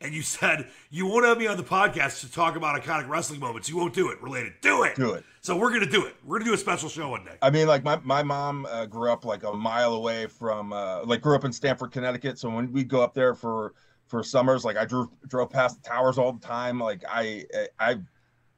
And 0.00 0.14
you 0.14 0.22
said, 0.22 0.68
you 0.90 1.06
won't 1.06 1.24
have 1.24 1.38
me 1.38 1.46
on 1.46 1.56
the 1.56 1.62
podcast 1.62 2.20
to 2.20 2.30
talk 2.30 2.56
about 2.56 2.80
iconic 2.80 3.08
wrestling 3.08 3.40
moments. 3.40 3.68
You 3.68 3.78
won't 3.78 3.94
do 3.94 4.10
it 4.10 4.20
related. 4.20 4.52
Do 4.60 4.82
it. 4.82 4.96
Do 4.96 5.14
it. 5.14 5.24
So 5.40 5.56
we're 5.56 5.70
going 5.70 5.84
to 5.84 5.90
do 5.90 6.04
it. 6.04 6.14
We're 6.24 6.38
going 6.38 6.44
to 6.44 6.50
do 6.50 6.54
a 6.54 6.58
special 6.58 6.88
show 6.88 7.08
one 7.08 7.24
day. 7.24 7.36
I 7.40 7.50
mean, 7.50 7.66
like 7.66 7.82
my 7.84 7.96
my 8.02 8.22
mom 8.22 8.66
uh, 8.66 8.84
grew 8.84 9.10
up 9.10 9.24
like 9.24 9.44
a 9.44 9.52
mile 9.52 9.94
away 9.94 10.26
from 10.26 10.72
uh, 10.72 11.04
like 11.04 11.22
grew 11.22 11.36
up 11.36 11.44
in 11.44 11.52
Stamford, 11.52 11.92
Connecticut. 11.92 12.38
So 12.38 12.50
when 12.50 12.72
we 12.72 12.84
go 12.84 13.00
up 13.00 13.14
there 13.14 13.34
for 13.34 13.74
for 14.06 14.22
summers, 14.22 14.64
like 14.64 14.76
I 14.76 14.84
drove 14.84 15.08
drove 15.28 15.48
past 15.48 15.82
the 15.82 15.88
towers 15.88 16.18
all 16.18 16.32
the 16.32 16.44
time. 16.44 16.80
Like 16.80 17.04
I 17.08 17.44
I 17.78 18.00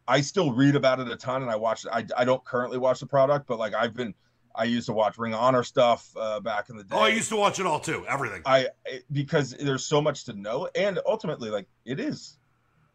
I 0.09 0.23
still 0.23 0.53
read 0.53 0.75
about 0.75 0.99
it 0.99 1.09
a 1.09 1.17
ton, 1.17 1.43
and 1.43 1.51
I 1.51 1.57
watch. 1.57 1.87
I 1.93 2.07
I 2.17 2.25
don't 2.25 2.43
currently 2.45 2.79
watch 2.79 3.01
the 3.01 3.07
product, 3.07 3.47
but 3.47 3.59
like 3.59 3.75
I've 3.75 3.95
been 3.95 4.15
I 4.59 4.65
used 4.65 4.87
to 4.87 4.93
watch 4.93 5.17
Ring 5.19 5.33
of 5.33 5.41
Honor 5.41 5.63
stuff 5.63 6.11
uh, 6.17 6.41
back 6.41 6.69
in 6.69 6.77
the 6.77 6.83
day. 6.83 6.97
Oh, 6.97 7.01
I 7.01 7.09
used 7.09 7.29
to 7.31 7.37
watch 7.37 7.61
it 7.61 7.67
all 7.67 7.79
too. 7.79 8.05
Everything. 8.09 8.43
I 8.45 8.67
because 9.13 9.53
there's 9.53 9.87
so 9.87 10.03
much 10.03 10.25
to 10.25 10.33
know, 10.33 10.69
and 10.75 10.99
ultimately, 11.07 11.49
like 11.49 11.69
it 11.85 12.01
is, 12.01 12.39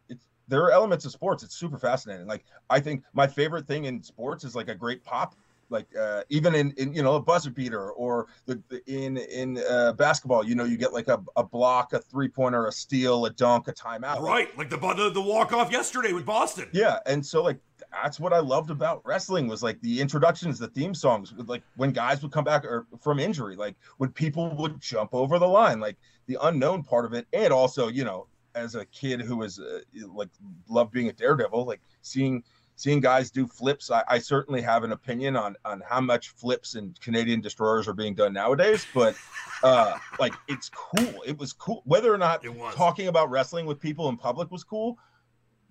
it's 0.10 0.26
there 0.50 0.62
are 0.64 0.72
elements 0.72 1.06
of 1.06 1.12
sports. 1.12 1.42
It's 1.42 1.56
super 1.56 1.80
fascinating. 1.80 2.28
Like 2.28 2.44
I 2.70 2.80
think 2.82 3.04
my 3.14 3.28
favorite 3.28 3.66
thing 3.66 3.86
in 3.86 4.04
sports 4.04 4.44
is 4.44 4.56
like 4.56 4.68
a 4.68 4.76
great 4.76 5.04
pop. 5.04 5.36
Like 5.70 5.88
uh, 6.00 6.22
even 6.30 6.54
in, 6.54 6.72
in 6.78 6.94
you 6.94 7.02
know 7.02 7.16
a 7.16 7.22
buzzer 7.22 7.50
beater 7.50 7.92
or 7.92 8.28
the, 8.46 8.62
the 8.68 8.82
in 8.86 9.18
in 9.18 9.64
uh, 9.68 9.94
basketball, 9.94 10.46
you 10.46 10.54
know 10.54 10.66
you 10.66 10.78
get 10.78 10.94
like 10.94 11.08
a, 11.08 11.24
a 11.36 11.44
block, 11.44 11.94
a 11.94 12.00
three 12.00 12.28
pointer, 12.28 12.68
a 12.68 12.72
steal, 12.72 13.26
a 13.26 13.32
dunk, 13.32 13.70
a 13.70 13.74
timeout. 13.74 14.20
Like, 14.20 14.22
Right. 14.22 14.58
Like 14.58 14.70
the, 14.70 14.78
the, 14.78 15.10
the 15.12 15.22
walk 15.22 15.54
off 15.54 15.72
yesterday 15.72 16.14
with 16.14 16.26
Boston. 16.26 16.68
yeah, 16.74 17.00
and 17.08 17.26
so 17.26 17.42
like 17.42 17.58
that's 17.94 18.20
what 18.20 18.34
I 18.34 18.40
loved 18.40 18.72
about 18.72 19.02
wrestling 19.06 19.48
was 19.48 19.64
like 19.64 19.80
the 19.82 20.02
introductions, 20.02 20.60
the 20.60 20.68
theme 20.68 20.94
songs, 20.94 21.34
like 21.46 21.64
when 21.76 21.92
guys 21.92 22.22
would 22.22 22.32
come 22.32 22.44
back 22.44 22.66
or 22.66 22.88
from 23.02 23.20
injury, 23.20 23.56
like 23.56 23.76
when 23.98 24.12
people 24.12 24.50
would 24.56 24.80
jump 24.82 25.14
over 25.14 25.40
the 25.40 25.48
line, 25.48 25.80
like 25.80 25.98
the 26.28 26.38
unknown 26.42 26.84
part 26.84 27.06
of 27.06 27.14
it, 27.14 27.28
and 27.34 27.54
also 27.54 27.88
you 27.88 28.04
know 28.04 28.28
as 28.56 28.76
a 28.76 28.86
kid 28.88 29.22
who 29.22 29.38
was 29.38 29.60
uh, 29.60 29.80
like 30.14 30.30
loved 30.70 30.92
being 30.92 31.10
a 31.10 31.14
daredevil, 31.14 31.66
like 31.66 31.82
seeing 32.02 32.44
seeing 32.76 33.00
guys 33.00 33.30
do 33.30 33.48
flips. 33.48 33.92
I, 33.92 34.04
I 34.08 34.20
certainly 34.20 34.62
have 34.62 34.84
an 34.84 34.92
opinion 34.92 35.36
on 35.36 35.56
on 35.64 35.82
how 35.88 36.02
much 36.02 36.30
flips 36.30 36.76
and 36.76 37.00
Canadian 37.00 37.42
destroyers 37.42 37.88
are 37.88 37.94
being 37.94 38.16
done 38.16 38.34
nowadays, 38.34 38.86
but 38.94 39.16
uh 39.64 39.98
like 40.20 40.34
it's 40.48 40.70
cool. 40.70 41.24
It 41.26 41.38
was 41.38 41.54
cool 41.54 41.82
whether 41.86 42.14
or 42.14 42.18
not 42.18 42.44
talking 42.74 43.08
about 43.08 43.30
wrestling 43.30 43.66
with 43.66 43.80
people 43.80 44.10
in 44.10 44.18
public 44.18 44.52
was 44.52 44.64
cool. 44.64 44.98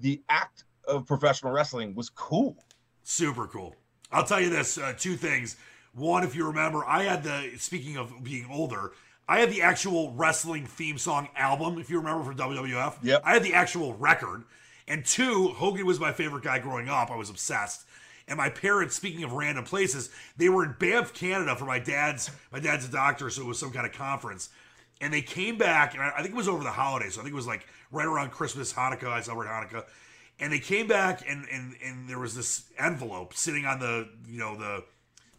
The 0.00 0.22
act 0.28 0.64
of 0.92 1.06
professional 1.06 1.52
wrestling 1.52 1.94
was 1.94 2.08
cool. 2.10 2.56
Super 3.02 3.46
cool. 3.46 3.74
I'll 4.10 4.24
tell 4.24 4.40
you 4.40 4.50
this: 4.50 4.78
uh, 4.78 4.94
two 4.96 5.16
things. 5.16 5.56
One, 5.94 6.24
if 6.24 6.34
you 6.34 6.46
remember, 6.46 6.84
I 6.84 7.02
had 7.04 7.22
the. 7.22 7.52
Speaking 7.58 7.96
of 7.96 8.22
being 8.22 8.46
older, 8.50 8.92
I 9.28 9.40
had 9.40 9.50
the 9.50 9.62
actual 9.62 10.12
wrestling 10.12 10.66
theme 10.66 10.98
song 10.98 11.28
album. 11.36 11.78
If 11.78 11.90
you 11.90 11.98
remember 11.98 12.24
from 12.24 12.36
WWF, 12.36 12.94
Yep. 13.02 13.22
I 13.24 13.34
had 13.34 13.42
the 13.42 13.54
actual 13.54 13.94
record. 13.94 14.44
And 14.88 15.04
two, 15.04 15.48
Hogan 15.48 15.86
was 15.86 16.00
my 16.00 16.12
favorite 16.12 16.42
guy 16.44 16.58
growing 16.58 16.88
up. 16.88 17.10
I 17.10 17.16
was 17.16 17.30
obsessed. 17.30 17.86
And 18.28 18.36
my 18.36 18.48
parents, 18.48 18.94
speaking 18.94 19.24
of 19.24 19.32
random 19.32 19.64
places, 19.64 20.10
they 20.36 20.48
were 20.48 20.64
in 20.64 20.76
Banff, 20.78 21.12
Canada 21.12 21.56
for 21.56 21.64
my 21.64 21.78
dad's. 21.78 22.30
My 22.52 22.60
dad's 22.60 22.84
a 22.88 22.90
doctor, 22.90 23.30
so 23.30 23.42
it 23.42 23.46
was 23.46 23.58
some 23.58 23.70
kind 23.72 23.86
of 23.86 23.92
conference. 23.92 24.48
And 25.00 25.12
they 25.12 25.22
came 25.22 25.58
back, 25.58 25.94
and 25.94 26.02
I 26.02 26.12
I 26.16 26.22
think 26.22 26.34
it 26.34 26.36
was 26.36 26.48
over 26.48 26.62
the 26.62 26.70
holidays. 26.70 27.14
So 27.14 27.20
I 27.20 27.24
think 27.24 27.32
it 27.32 27.36
was 27.36 27.46
like 27.46 27.66
right 27.90 28.06
around 28.06 28.30
Christmas, 28.30 28.72
Hanukkah. 28.72 29.08
I 29.08 29.20
celebrate 29.20 29.48
Hanukkah. 29.48 29.84
And 30.40 30.52
they 30.52 30.58
came 30.58 30.88
back, 30.88 31.22
and 31.28 31.46
and 31.52 31.76
and 31.84 32.08
there 32.08 32.18
was 32.18 32.34
this 32.34 32.64
envelope 32.78 33.34
sitting 33.34 33.64
on 33.64 33.78
the 33.78 34.08
you 34.26 34.38
know 34.38 34.56
the 34.56 34.84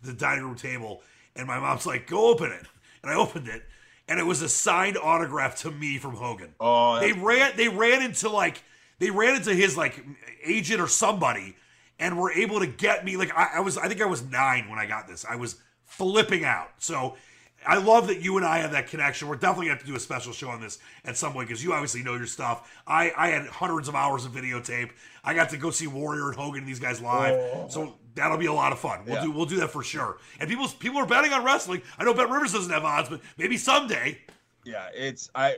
the 0.02 0.14
dining 0.14 0.44
room 0.46 0.56
table, 0.56 1.02
and 1.36 1.48
my 1.48 1.60
mom's 1.60 1.86
like, 1.86 2.08
"Go 2.08 2.28
open 2.28 2.52
it," 2.52 2.66
and 3.02 3.12
I 3.12 3.16
opened 3.16 3.48
it, 3.48 3.64
and 4.08 4.20
it 4.20 4.26
was 4.26 4.42
a 4.42 4.50
signed 4.50 4.98
autograph 4.98 5.58
to 5.58 5.72
me 5.72 5.98
from 5.98 6.16
Hogan. 6.16 6.56
Oh, 6.60 7.00
they 7.00 7.12
ran 7.12 7.58
they 7.58 7.68
ran 7.68 8.02
into 8.02 8.30
like 8.30 8.64
they 9.00 9.10
ran 9.10 9.36
into 9.36 9.54
his 9.54 9.76
like 9.76 10.06
agent 10.44 10.80
or 10.80 10.88
somebody, 10.88 11.56
and 12.00 12.18
were 12.18 12.32
able 12.32 12.60
to 12.60 12.68
get 12.68 13.04
me 13.04 13.18
like 13.18 13.36
I, 13.36 13.58
I 13.58 13.60
was 13.60 13.78
I 13.78 13.88
think 13.90 14.02
I 14.02 14.06
was 14.06 14.24
nine 14.24 14.70
when 14.70 14.80
I 14.80 14.86
got 14.86 15.08
this. 15.08 15.26
I 15.30 15.36
was 15.36 15.58
flipping 15.86 16.46
out. 16.46 16.70
So. 16.80 17.18
I 17.66 17.78
love 17.78 18.08
that 18.08 18.22
you 18.22 18.38
and 18.38 18.46
I 18.46 18.60
have 18.60 18.72
that 18.72 18.88
connection. 18.88 19.28
We're 19.28 19.36
definitely 19.36 19.68
going 19.68 19.78
to 19.78 19.80
have 19.80 19.86
to 19.86 19.92
do 19.92 19.96
a 19.96 20.00
special 20.00 20.34
show 20.34 20.50
on 20.50 20.62
this 20.62 20.80
at 21.06 21.18
some 21.18 21.34
point 21.34 21.48
because 21.48 21.64
you 21.64 21.74
obviously 21.74 22.04
know 22.04 22.16
your 22.16 22.26
stuff. 22.28 22.72
I, 22.88 23.12
I 23.18 23.30
had 23.30 23.48
hundreds 23.48 23.88
of 23.88 23.96
hours 23.96 24.26
of 24.26 24.32
videotape. 24.32 24.92
I 25.24 25.34
got 25.34 25.50
to 25.50 25.58
go 25.58 25.72
see 25.72 25.88
Warrior 25.88 26.28
and 26.28 26.36
Hogan 26.36 26.60
and 26.60 26.68
these 26.68 26.80
guys 26.80 27.02
live, 27.02 27.34
oh. 27.34 27.68
so 27.70 27.96
that'll 28.16 28.38
be 28.38 28.46
a 28.48 28.54
lot 28.54 28.72
of 28.72 28.80
fun. 28.80 29.06
We'll 29.06 29.16
Yeah. 29.16 29.24
do 29.24 29.32
we'll 29.32 29.46
do 29.46 29.58
that 29.58 29.70
for 29.70 29.84
sure. 29.84 30.18
And 30.40 30.50
people 30.50 30.68
people 30.68 31.00
are 31.00 31.06
betting 31.06 31.32
on 31.34 31.44
wrestling. 31.44 31.82
I 31.98 32.04
know 32.04 32.14
Bet 32.14 32.30
Rivers 32.30 32.52
doesn't 32.54 32.72
have 32.72 32.84
odds, 32.84 33.10
but 33.10 33.22
maybe 33.38 33.58
someday. 33.58 34.20
Yeah, 34.66 34.90
it's 34.94 35.30
I 35.34 35.58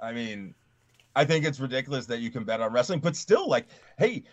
I 0.00 0.12
mean, 0.12 0.54
I 1.14 1.24
think 1.24 1.44
it's 1.44 1.60
ridiculous 1.60 2.06
that 2.06 2.20
you 2.20 2.30
can 2.30 2.44
bet 2.44 2.60
on 2.60 2.72
wrestling, 2.72 3.00
but 3.00 3.16
still 3.16 3.48
like, 3.48 3.66
hey, 3.98 4.24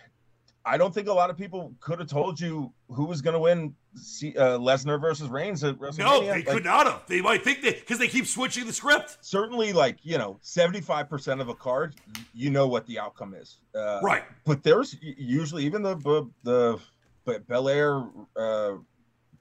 I 0.68 0.78
don't 0.78 0.94
think 0.94 1.08
a 1.08 1.14
lot 1.14 1.30
of 1.30 1.38
people 1.38 1.74
could 1.80 2.00
have 2.00 2.08
told 2.08 2.40
you 2.40 2.74
who 2.90 3.06
was 3.06 3.22
going 3.22 3.34
to 3.34 3.40
win 3.40 3.76
C- 3.96 4.36
uh, 4.36 4.58
Lesnar 4.58 5.00
versus 5.00 5.30
Reigns 5.30 5.64
at 5.64 5.76
WrestleMania. 5.78 5.98
No, 6.00 6.22
they 6.22 6.30
Like, 6.32 6.48
could 6.48 6.64
not 6.66 6.88
have. 6.88 7.04
They 7.08 7.22
might 7.22 7.44
think 7.44 7.62
that 7.62 7.80
because 7.80 8.00
they 8.00 8.08
keep 8.08 8.26
switching 8.26 8.66
the 8.66 8.74
script. 8.74 9.18
certainly 9.22 9.74
like 9.74 9.98
you 10.04 10.18
know 10.18 10.40
75% 10.44 11.40
of 11.40 11.50
a 11.50 11.56
card 11.56 11.96
you 12.34 12.50
know 12.50 12.68
what 12.68 12.86
the 12.88 12.98
outcome 13.00 13.34
is 13.36 13.60
uh, 13.76 14.00
Right. 14.02 14.24
but 14.44 14.64
there's 14.64 14.96
usually 15.02 15.64
even 15.66 15.82
the 15.84 15.96
the, 15.98 16.30
the 16.44 16.80
but 17.26 17.48
belair 17.48 18.04
uh 18.36 18.74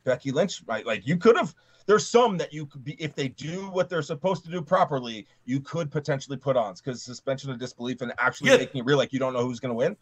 becky 0.05 0.31
lynch 0.31 0.63
right 0.67 0.87
like 0.87 1.07
you 1.07 1.17
could 1.17 1.37
have 1.37 1.55
there's 1.87 2.07
some 2.07 2.37
that 2.39 2.53
you 2.53 2.67
could 2.67 2.83
be 2.85 2.93
if 3.03 3.15
they 3.15 3.29
do 3.29 3.69
what 3.71 3.89
they're 3.89 4.03
supposed 4.03 4.45
to 4.45 4.51
do 4.51 4.61
properly 4.63 5.27
you 5.45 5.61
could 5.61 5.91
potentially 5.91 6.37
put 6.37 6.57
on 6.57 6.75
because 6.75 7.03
suspension 7.03 7.51
of 7.51 7.59
disbelief 7.59 8.01
and 8.03 8.13
actually 8.19 8.51
Yeah. 8.51 8.59
making 8.59 8.81
it 8.81 8.85
real 8.85 8.99
like 8.99 9.13
you 9.13 9.19
don't 9.19 9.33
know 9.33 9.45
who's 9.47 9.61
going 9.61 9.71
to 9.71 9.77
win 9.77 9.97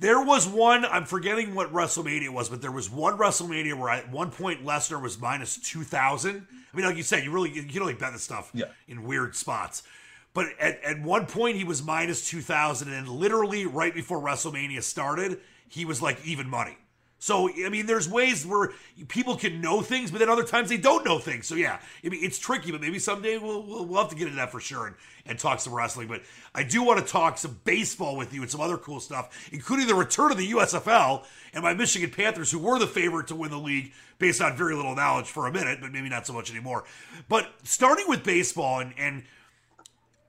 There 0.00 0.22
was 0.22 0.48
one. 0.48 0.84
I'm 0.86 1.04
forgetting 1.04 1.54
what 1.54 1.72
WrestleMania 1.72 2.30
was, 2.30 2.48
but 2.48 2.62
there 2.62 2.72
was 2.72 2.90
one 2.90 3.18
WrestleMania 3.18 3.74
where 3.74 3.90
at 3.90 4.10
one 4.10 4.30
point 4.30 4.64
Lesnar 4.64 5.00
was 5.00 5.20
minus 5.20 5.58
two 5.58 5.82
thousand. 5.84 6.46
I 6.72 6.76
mean, 6.76 6.86
like 6.86 6.96
you 6.96 7.02
said, 7.02 7.22
you 7.22 7.30
really 7.30 7.50
you 7.50 7.62
can 7.64 7.82
only 7.82 7.94
bet 7.94 8.12
this 8.12 8.22
stuff 8.22 8.50
Yeah. 8.54 8.66
in 8.88 9.04
weird 9.04 9.36
spots. 9.36 9.82
But 10.32 10.46
at, 10.58 10.82
at 10.82 11.02
one 11.02 11.26
point 11.26 11.56
he 11.56 11.64
was 11.64 11.82
minus 11.82 12.28
two 12.28 12.40
thousand, 12.40 12.92
and 12.92 13.06
then 13.06 13.14
literally 13.14 13.66
right 13.66 13.94
before 13.94 14.20
WrestleMania 14.20 14.82
started, 14.82 15.40
he 15.68 15.84
was 15.84 16.00
like 16.00 16.24
even 16.26 16.48
money. 16.48 16.76
So 17.24 17.48
I 17.48 17.70
mean, 17.70 17.86
there's 17.86 18.06
ways 18.06 18.44
where 18.44 18.72
people 19.08 19.34
can 19.36 19.62
know 19.62 19.80
things, 19.80 20.10
but 20.10 20.18
then 20.18 20.28
other 20.28 20.44
times 20.44 20.68
they 20.68 20.76
don't 20.76 21.06
know 21.06 21.18
things. 21.18 21.46
So 21.46 21.54
yeah, 21.54 21.78
I 22.04 22.08
mean, 22.10 22.22
it's 22.22 22.38
tricky. 22.38 22.70
But 22.70 22.82
maybe 22.82 22.98
someday 22.98 23.38
we'll 23.38 23.62
we'll, 23.62 23.86
we'll 23.86 24.02
have 24.02 24.10
to 24.10 24.14
get 24.14 24.26
into 24.26 24.36
that 24.36 24.52
for 24.52 24.60
sure 24.60 24.88
and, 24.88 24.96
and 25.24 25.38
talk 25.38 25.60
some 25.60 25.72
wrestling. 25.72 26.06
But 26.06 26.20
I 26.54 26.64
do 26.64 26.82
want 26.82 27.00
to 27.00 27.10
talk 27.10 27.38
some 27.38 27.58
baseball 27.64 28.18
with 28.18 28.34
you 28.34 28.42
and 28.42 28.50
some 28.50 28.60
other 28.60 28.76
cool 28.76 29.00
stuff, 29.00 29.48
including 29.52 29.86
the 29.86 29.94
return 29.94 30.32
of 30.32 30.36
the 30.36 30.52
USFL 30.52 31.24
and 31.54 31.62
my 31.62 31.72
Michigan 31.72 32.10
Panthers, 32.10 32.50
who 32.50 32.58
were 32.58 32.78
the 32.78 32.86
favorite 32.86 33.28
to 33.28 33.34
win 33.34 33.50
the 33.50 33.58
league 33.58 33.92
based 34.18 34.42
on 34.42 34.54
very 34.54 34.74
little 34.74 34.94
knowledge 34.94 35.28
for 35.28 35.46
a 35.46 35.50
minute, 35.50 35.78
but 35.80 35.92
maybe 35.92 36.10
not 36.10 36.26
so 36.26 36.34
much 36.34 36.50
anymore. 36.50 36.84
But 37.30 37.50
starting 37.62 38.04
with 38.06 38.22
baseball 38.22 38.80
and 38.80 38.92
and 38.98 39.22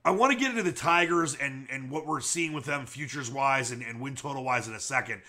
I 0.02 0.12
want 0.12 0.32
to 0.32 0.38
get 0.38 0.50
into 0.50 0.62
the 0.62 0.72
Tigers 0.72 1.34
and, 1.34 1.66
and 1.68 1.90
what 1.90 2.06
we're 2.06 2.20
seeing 2.20 2.54
with 2.54 2.64
them 2.64 2.86
futures 2.86 3.30
wise 3.30 3.70
and, 3.70 3.82
and 3.82 4.00
win 4.00 4.14
total 4.14 4.44
wise 4.44 4.66
in 4.66 4.72
a 4.72 4.80
second. 4.80 5.20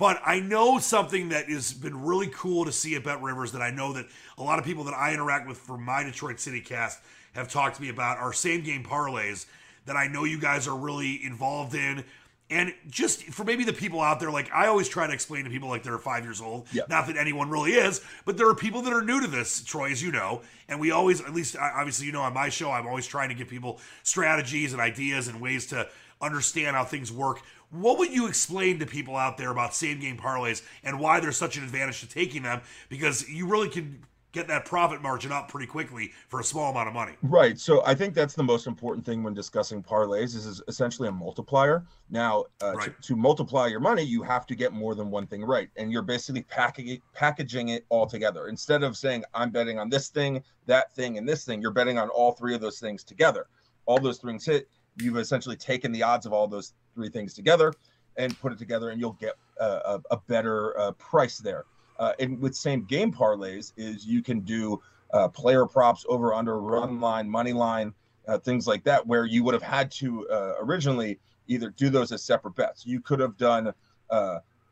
But 0.00 0.22
I 0.24 0.40
know 0.40 0.78
something 0.78 1.28
that 1.28 1.50
has 1.50 1.74
been 1.74 2.02
really 2.02 2.28
cool 2.28 2.64
to 2.64 2.72
see 2.72 2.94
at 2.94 3.04
Bet 3.04 3.20
Rivers 3.20 3.52
that 3.52 3.60
I 3.60 3.70
know 3.70 3.92
that 3.92 4.06
a 4.38 4.42
lot 4.42 4.58
of 4.58 4.64
people 4.64 4.82
that 4.84 4.94
I 4.94 5.12
interact 5.12 5.46
with 5.46 5.58
from 5.58 5.84
my 5.84 6.02
Detroit 6.02 6.40
City 6.40 6.62
cast 6.62 7.00
have 7.34 7.50
talked 7.50 7.76
to 7.76 7.82
me 7.82 7.90
about 7.90 8.16
are 8.16 8.32
same 8.32 8.62
game 8.62 8.82
parlays 8.82 9.44
that 9.84 9.96
I 9.96 10.08
know 10.08 10.24
you 10.24 10.40
guys 10.40 10.66
are 10.66 10.74
really 10.74 11.22
involved 11.22 11.74
in. 11.74 12.02
And 12.48 12.72
just 12.88 13.24
for 13.24 13.44
maybe 13.44 13.62
the 13.62 13.74
people 13.74 14.00
out 14.00 14.20
there, 14.20 14.30
like 14.30 14.50
I 14.54 14.68
always 14.68 14.88
try 14.88 15.06
to 15.06 15.12
explain 15.12 15.44
to 15.44 15.50
people 15.50 15.68
like 15.68 15.82
they're 15.82 15.98
five 15.98 16.24
years 16.24 16.40
old. 16.40 16.66
Yeah. 16.72 16.84
Not 16.88 17.06
that 17.08 17.18
anyone 17.18 17.50
really 17.50 17.72
is, 17.72 18.00
but 18.24 18.38
there 18.38 18.48
are 18.48 18.54
people 18.54 18.80
that 18.82 18.94
are 18.94 19.02
new 19.02 19.20
to 19.20 19.26
this, 19.26 19.62
Troy, 19.62 19.90
as 19.90 20.02
you 20.02 20.12
know. 20.12 20.40
And 20.70 20.80
we 20.80 20.92
always, 20.92 21.20
at 21.20 21.34
least 21.34 21.56
obviously, 21.60 22.06
you 22.06 22.12
know, 22.12 22.22
on 22.22 22.32
my 22.32 22.48
show, 22.48 22.70
I'm 22.70 22.86
always 22.86 23.06
trying 23.06 23.28
to 23.28 23.34
give 23.34 23.48
people 23.48 23.80
strategies 24.02 24.72
and 24.72 24.80
ideas 24.80 25.28
and 25.28 25.42
ways 25.42 25.66
to 25.66 25.88
understand 26.22 26.74
how 26.74 26.84
things 26.84 27.12
work. 27.12 27.42
What 27.70 27.98
would 27.98 28.12
you 28.12 28.26
explain 28.26 28.78
to 28.80 28.86
people 28.86 29.16
out 29.16 29.38
there 29.38 29.50
about 29.50 29.74
same 29.74 30.00
game 30.00 30.16
parlays 30.16 30.62
and 30.82 30.98
why 30.98 31.20
there's 31.20 31.36
such 31.36 31.56
an 31.56 31.62
advantage 31.64 32.00
to 32.00 32.08
taking 32.08 32.42
them? 32.42 32.62
Because 32.88 33.28
you 33.28 33.46
really 33.46 33.68
can 33.68 34.04
get 34.32 34.46
that 34.46 34.64
profit 34.64 35.02
margin 35.02 35.32
up 35.32 35.48
pretty 35.48 35.66
quickly 35.66 36.12
for 36.28 36.38
a 36.38 36.44
small 36.44 36.70
amount 36.70 36.86
of 36.86 36.94
money. 36.94 37.12
Right. 37.22 37.58
So 37.58 37.82
I 37.84 37.94
think 37.96 38.14
that's 38.14 38.34
the 38.34 38.44
most 38.44 38.68
important 38.68 39.04
thing 39.04 39.24
when 39.24 39.34
discussing 39.34 39.82
parlays 39.82 40.36
is, 40.36 40.46
is 40.46 40.62
essentially 40.68 41.08
a 41.08 41.12
multiplier. 41.12 41.84
Now, 42.10 42.44
uh, 42.62 42.74
Right. 42.74 43.02
to, 43.02 43.08
to 43.08 43.16
multiply 43.16 43.66
your 43.66 43.80
money, 43.80 44.02
you 44.02 44.22
have 44.22 44.46
to 44.46 44.54
get 44.54 44.72
more 44.72 44.94
than 44.94 45.10
one 45.10 45.26
thing 45.26 45.42
right. 45.44 45.68
And 45.76 45.90
you're 45.90 46.02
basically 46.02 46.42
packaging 46.42 47.02
packaging 47.12 47.70
it 47.70 47.84
all 47.88 48.06
together. 48.06 48.46
Instead 48.46 48.84
of 48.84 48.96
saying, 48.96 49.24
I'm 49.34 49.50
betting 49.50 49.80
on 49.80 49.88
this 49.88 50.08
thing, 50.08 50.42
that 50.66 50.94
thing, 50.94 51.18
and 51.18 51.28
this 51.28 51.44
thing, 51.44 51.60
you're 51.60 51.72
betting 51.72 51.98
on 51.98 52.08
all 52.08 52.32
three 52.32 52.54
of 52.54 52.60
those 52.60 52.78
things 52.78 53.02
together. 53.02 53.46
All 53.86 53.98
those 53.98 54.18
things 54.18 54.44
hit, 54.44 54.68
you've 54.96 55.16
essentially 55.16 55.56
taken 55.56 55.92
the 55.92 56.02
odds 56.02 56.26
of 56.26 56.32
all 56.32 56.46
those 56.46 56.74
three 56.94 57.08
things 57.08 57.34
together 57.34 57.72
and 58.16 58.38
put 58.40 58.52
it 58.52 58.58
together, 58.58 58.90
and 58.90 59.00
you'll 59.00 59.12
get 59.20 59.34
a, 59.58 60.00
a 60.10 60.16
better 60.28 60.78
uh, 60.78 60.92
price 60.92 61.38
there. 61.38 61.64
Uh, 61.98 62.12
and 62.18 62.40
with 62.40 62.54
same 62.54 62.84
game 62.84 63.12
parlays, 63.12 63.72
is 63.76 64.06
you 64.06 64.22
can 64.22 64.40
do 64.40 64.80
uh, 65.12 65.28
player 65.28 65.66
props 65.66 66.04
over 66.08 66.32
under 66.32 66.60
run 66.60 67.00
line 67.00 67.28
money 67.28 67.52
line 67.52 67.92
uh, 68.28 68.38
things 68.38 68.66
like 68.66 68.84
that 68.84 69.04
where 69.06 69.24
you 69.24 69.42
would 69.42 69.54
have 69.54 69.62
had 69.62 69.90
to 69.90 70.28
uh, 70.28 70.54
originally 70.60 71.18
either 71.48 71.70
do 71.70 71.90
those 71.90 72.12
as 72.12 72.22
separate 72.22 72.54
bets 72.54 72.86
you 72.86 73.00
could 73.00 73.18
have 73.18 73.36
done 73.36 73.72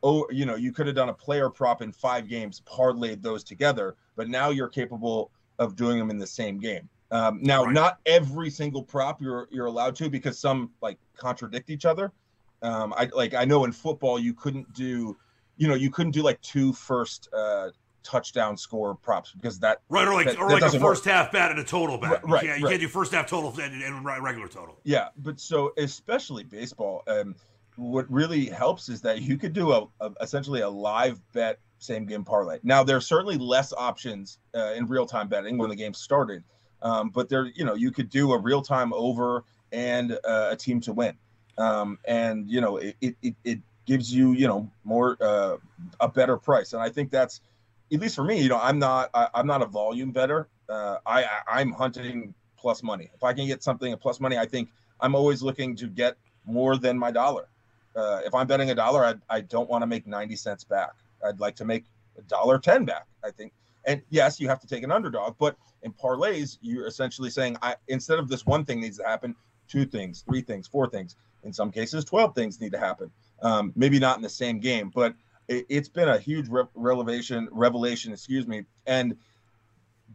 oh 0.01 0.25
you 0.31 0.45
know 0.45 0.55
you 0.55 0.71
could 0.71 0.87
have 0.87 0.95
done 0.95 1.09
a 1.09 1.13
player 1.13 1.49
prop 1.49 1.81
in 1.81 1.91
five 1.91 2.29
games 2.29 2.61
parlayed 2.65 3.21
those 3.21 3.43
together 3.43 3.97
but 4.15 4.29
now 4.29 4.49
you're 4.49 4.69
capable 4.69 5.29
of 5.57 5.75
doing 5.75 5.99
them 5.99 6.09
in 6.09 6.17
the 6.17 6.27
same 6.27 6.57
game 6.57 6.87
um, 7.11 7.39
now 7.41 7.63
Right. 7.65 7.73
not 7.73 7.99
every 8.05 8.49
single 8.49 8.83
prop 8.83 9.21
you're 9.21 9.47
you're 9.51 9.65
allowed 9.67 9.95
to 9.97 10.09
because 10.09 10.37
some 10.39 10.71
like 10.81 10.97
contradict 11.17 11.69
each 11.69 11.85
other 11.85 12.11
um, 12.61 12.93
i 12.97 13.09
like 13.15 13.33
i 13.33 13.45
know 13.45 13.65
in 13.65 13.71
football 13.71 14.19
you 14.19 14.33
couldn't 14.33 14.71
do 14.73 15.17
you 15.57 15.67
know 15.67 15.75
you 15.75 15.89
couldn't 15.89 16.11
do 16.11 16.21
like 16.21 16.39
two 16.41 16.73
first 16.73 17.29
uh 17.33 17.69
touchdown 18.01 18.55
score 18.55 18.95
props 18.95 19.33
because 19.33 19.59
that 19.59 19.81
Right, 19.89 20.07
or 20.07 20.13
like 20.13 20.27
that- 20.27 20.37
or 20.37 20.47
that 20.47 20.53
like 20.53 20.61
a 20.61 20.65
doesn't 20.65 20.81
work. 20.81 20.95
first 20.95 21.05
half 21.05 21.31
bet 21.33 21.51
and 21.51 21.59
a 21.59 21.63
total 21.65 21.97
bet. 21.97 22.11
Right, 22.11 22.43
you 22.43 22.49
right, 22.51 22.59
you 22.61 22.67
can't 22.67 22.79
do 22.79 22.87
first 22.87 23.11
half 23.11 23.27
total 23.27 23.49
and, 23.59 23.83
and 23.83 24.05
regular 24.05 24.47
total. 24.47 24.79
Yeah, 24.85 25.09
but 25.17 25.37
so 25.39 25.73
especially 25.77 26.43
baseball, 26.45 27.03
um, 27.07 27.35
what 27.75 28.09
really 28.09 28.45
helps 28.45 28.87
is 28.87 29.01
that 29.01 29.21
you 29.21 29.37
could 29.37 29.51
do 29.51 29.73
a, 29.73 29.85
a 29.99 30.11
essentially 30.21 30.61
a 30.61 30.69
live 30.69 31.19
bet 31.33 31.59
same 31.79 32.05
game 32.05 32.23
parlay. 32.23 32.59
Now 32.63 32.83
there's 32.85 33.05
certainly 33.05 33.37
less 33.37 33.73
options 33.73 34.39
uh, 34.55 34.71
in 34.77 34.85
real 34.87 35.05
time 35.05 35.27
betting 35.27 35.57
when 35.57 35.69
the 35.69 35.75
game 35.75 35.93
started, 35.93 36.43
um, 36.81 37.09
but 37.09 37.29
there 37.29 37.45
you 37.55 37.65
know 37.65 37.75
you 37.75 37.91
could 37.91 38.09
do 38.09 38.33
a 38.33 38.37
real 38.37 38.61
time 38.61 38.93
over 38.93 39.43
and 39.71 40.13
uh, 40.27 40.49
a 40.51 40.55
team 40.55 40.79
to 40.81 40.93
win, 40.93 41.15
um, 41.57 41.97
and 42.05 42.49
you 42.49 42.61
know 42.61 42.77
it, 42.77 42.95
it 43.01 43.35
it 43.43 43.59
gives 43.85 44.13
you 44.13 44.33
you 44.33 44.47
know 44.47 44.69
more 44.83 45.17
uh, 45.21 45.57
a 45.99 46.07
better 46.07 46.37
price, 46.37 46.73
and 46.73 46.81
I 46.81 46.89
think 46.89 47.11
that's 47.11 47.41
at 47.91 47.99
least 47.99 48.15
for 48.15 48.23
me. 48.23 48.41
You 48.41 48.49
know, 48.49 48.59
I'm 48.61 48.79
not 48.79 49.09
I, 49.13 49.27
I'm 49.33 49.47
not 49.47 49.61
a 49.61 49.65
volume 49.65 50.11
better. 50.11 50.47
Uh, 50.69 50.97
I 51.05 51.23
I- 51.23 51.59
I'm 51.59 51.71
hunting 51.71 52.33
plus 52.57 52.83
money. 52.83 53.09
If 53.13 53.23
I 53.23 53.33
can 53.33 53.47
get 53.47 53.63
something 53.63 53.91
at 53.91 53.99
plus 54.01 54.19
money, 54.19 54.37
I 54.37 54.45
think 54.45 54.69
I'm 54.99 55.15
always 55.15 55.41
looking 55.41 55.75
to 55.77 55.87
get 55.87 56.17
more 56.45 56.77
than 56.77 56.97
my 56.97 57.11
dollar. 57.11 57.47
Uh, 57.95 58.21
if 58.25 58.33
I'm 58.33 58.47
betting 58.47 58.69
a 58.69 58.75
dollar, 58.75 59.03
I, 59.03 59.15
I 59.29 59.41
don't 59.41 59.69
want 59.69 59.81
to 59.81 59.87
make 59.87 60.05
90 60.05 60.35
cents 60.35 60.63
back. 60.63 60.91
I'd 61.25 61.39
like 61.39 61.55
to 61.57 61.65
make 61.65 61.85
a 62.17 62.21
dollar 62.23 62.59
10 62.59 62.85
back, 62.85 63.07
I 63.23 63.31
think. 63.31 63.53
And 63.89 64.03
yes, 64.11 64.39
you 64.39 64.47
have 64.47 64.59
to 64.59 64.67
take 64.67 64.83
an 64.83 64.91
underdog, 64.91 65.35
but 65.39 65.57
in 65.81 65.91
parlays, 65.91 66.59
you're 66.61 66.85
essentially 66.85 67.31
saying, 67.31 67.57
I 67.63 67.75
instead 67.87 68.19
of 68.19 68.27
this 68.27 68.45
one 68.45 68.63
thing 68.63 68.81
needs 68.81 68.97
to 68.97 69.03
happen, 69.03 69.35
two 69.67 69.83
things, 69.83 70.21
three 70.21 70.41
things, 70.41 70.67
four 70.67 70.87
things. 70.87 71.15
In 71.43 71.51
some 71.51 71.71
cases, 71.71 72.05
12 72.05 72.35
things 72.35 72.61
need 72.61 72.71
to 72.73 72.77
happen. 72.77 73.09
Um, 73.41 73.73
maybe 73.75 73.97
not 73.97 74.15
in 74.15 74.21
the 74.21 74.29
same 74.29 74.59
game, 74.59 74.91
but 74.93 75.15
it, 75.47 75.65
has 75.71 75.89
been 75.89 76.07
a 76.07 76.19
huge 76.19 76.49
re- 76.49 76.65
revelation. 76.75 77.49
Revelation, 77.51 78.13
excuse 78.13 78.45
me, 78.45 78.63
and 78.85 79.17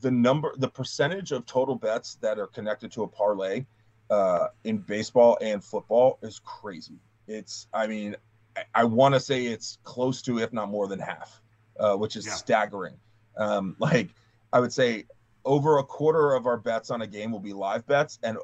the 0.02 0.10
number, 0.10 0.54
the 0.56 0.68
percentage 0.68 1.32
of 1.32 1.44
total 1.44 1.74
bets 1.74 2.14
that 2.20 2.38
are 2.38 2.46
connected 2.46 2.92
to 2.92 3.02
a 3.02 3.08
parlay 3.08 3.66
uh, 4.08 4.48
in 4.62 4.78
baseball 4.78 5.37
and 5.40 5.64
football 5.64 6.18
is 6.22 6.38
crazy. 6.44 7.00
It's, 7.26 7.66
I 7.74 7.88
mean, 7.88 8.14
I, 8.56 8.62
I 8.74 8.84
want 8.84 9.14
to 9.14 9.20
say 9.20 9.46
it's 9.46 9.78
close 9.82 10.22
to, 10.22 10.38
if 10.38 10.52
not 10.52 10.68
more 10.68 10.87
than 10.87 11.00
half, 11.00 11.40
uh, 11.80 11.96
which 11.96 12.14
is 12.14 12.26
yeah. 12.26 12.34
staggering. 12.34 12.94
Um, 13.37 13.77
like 13.81 14.11
I 14.53 14.61
would 14.61 14.73
say, 14.73 15.07
over 15.44 15.79
a 15.79 15.85
quarter 15.85 16.35
of 16.35 16.47
our 16.47 16.57
bets 16.57 16.90
on 16.90 17.03
a 17.03 17.07
game 17.07 17.31
will 17.33 17.40
be 17.40 17.53
live 17.53 17.87
bets, 17.87 18.18
and 18.23 18.38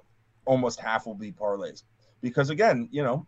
almost 0.44 0.80
half 0.80 1.06
will 1.06 1.14
be 1.14 1.32
parlays. 1.32 1.82
Because 2.20 2.50
again, 2.50 2.88
you 2.90 3.02
know, 3.02 3.26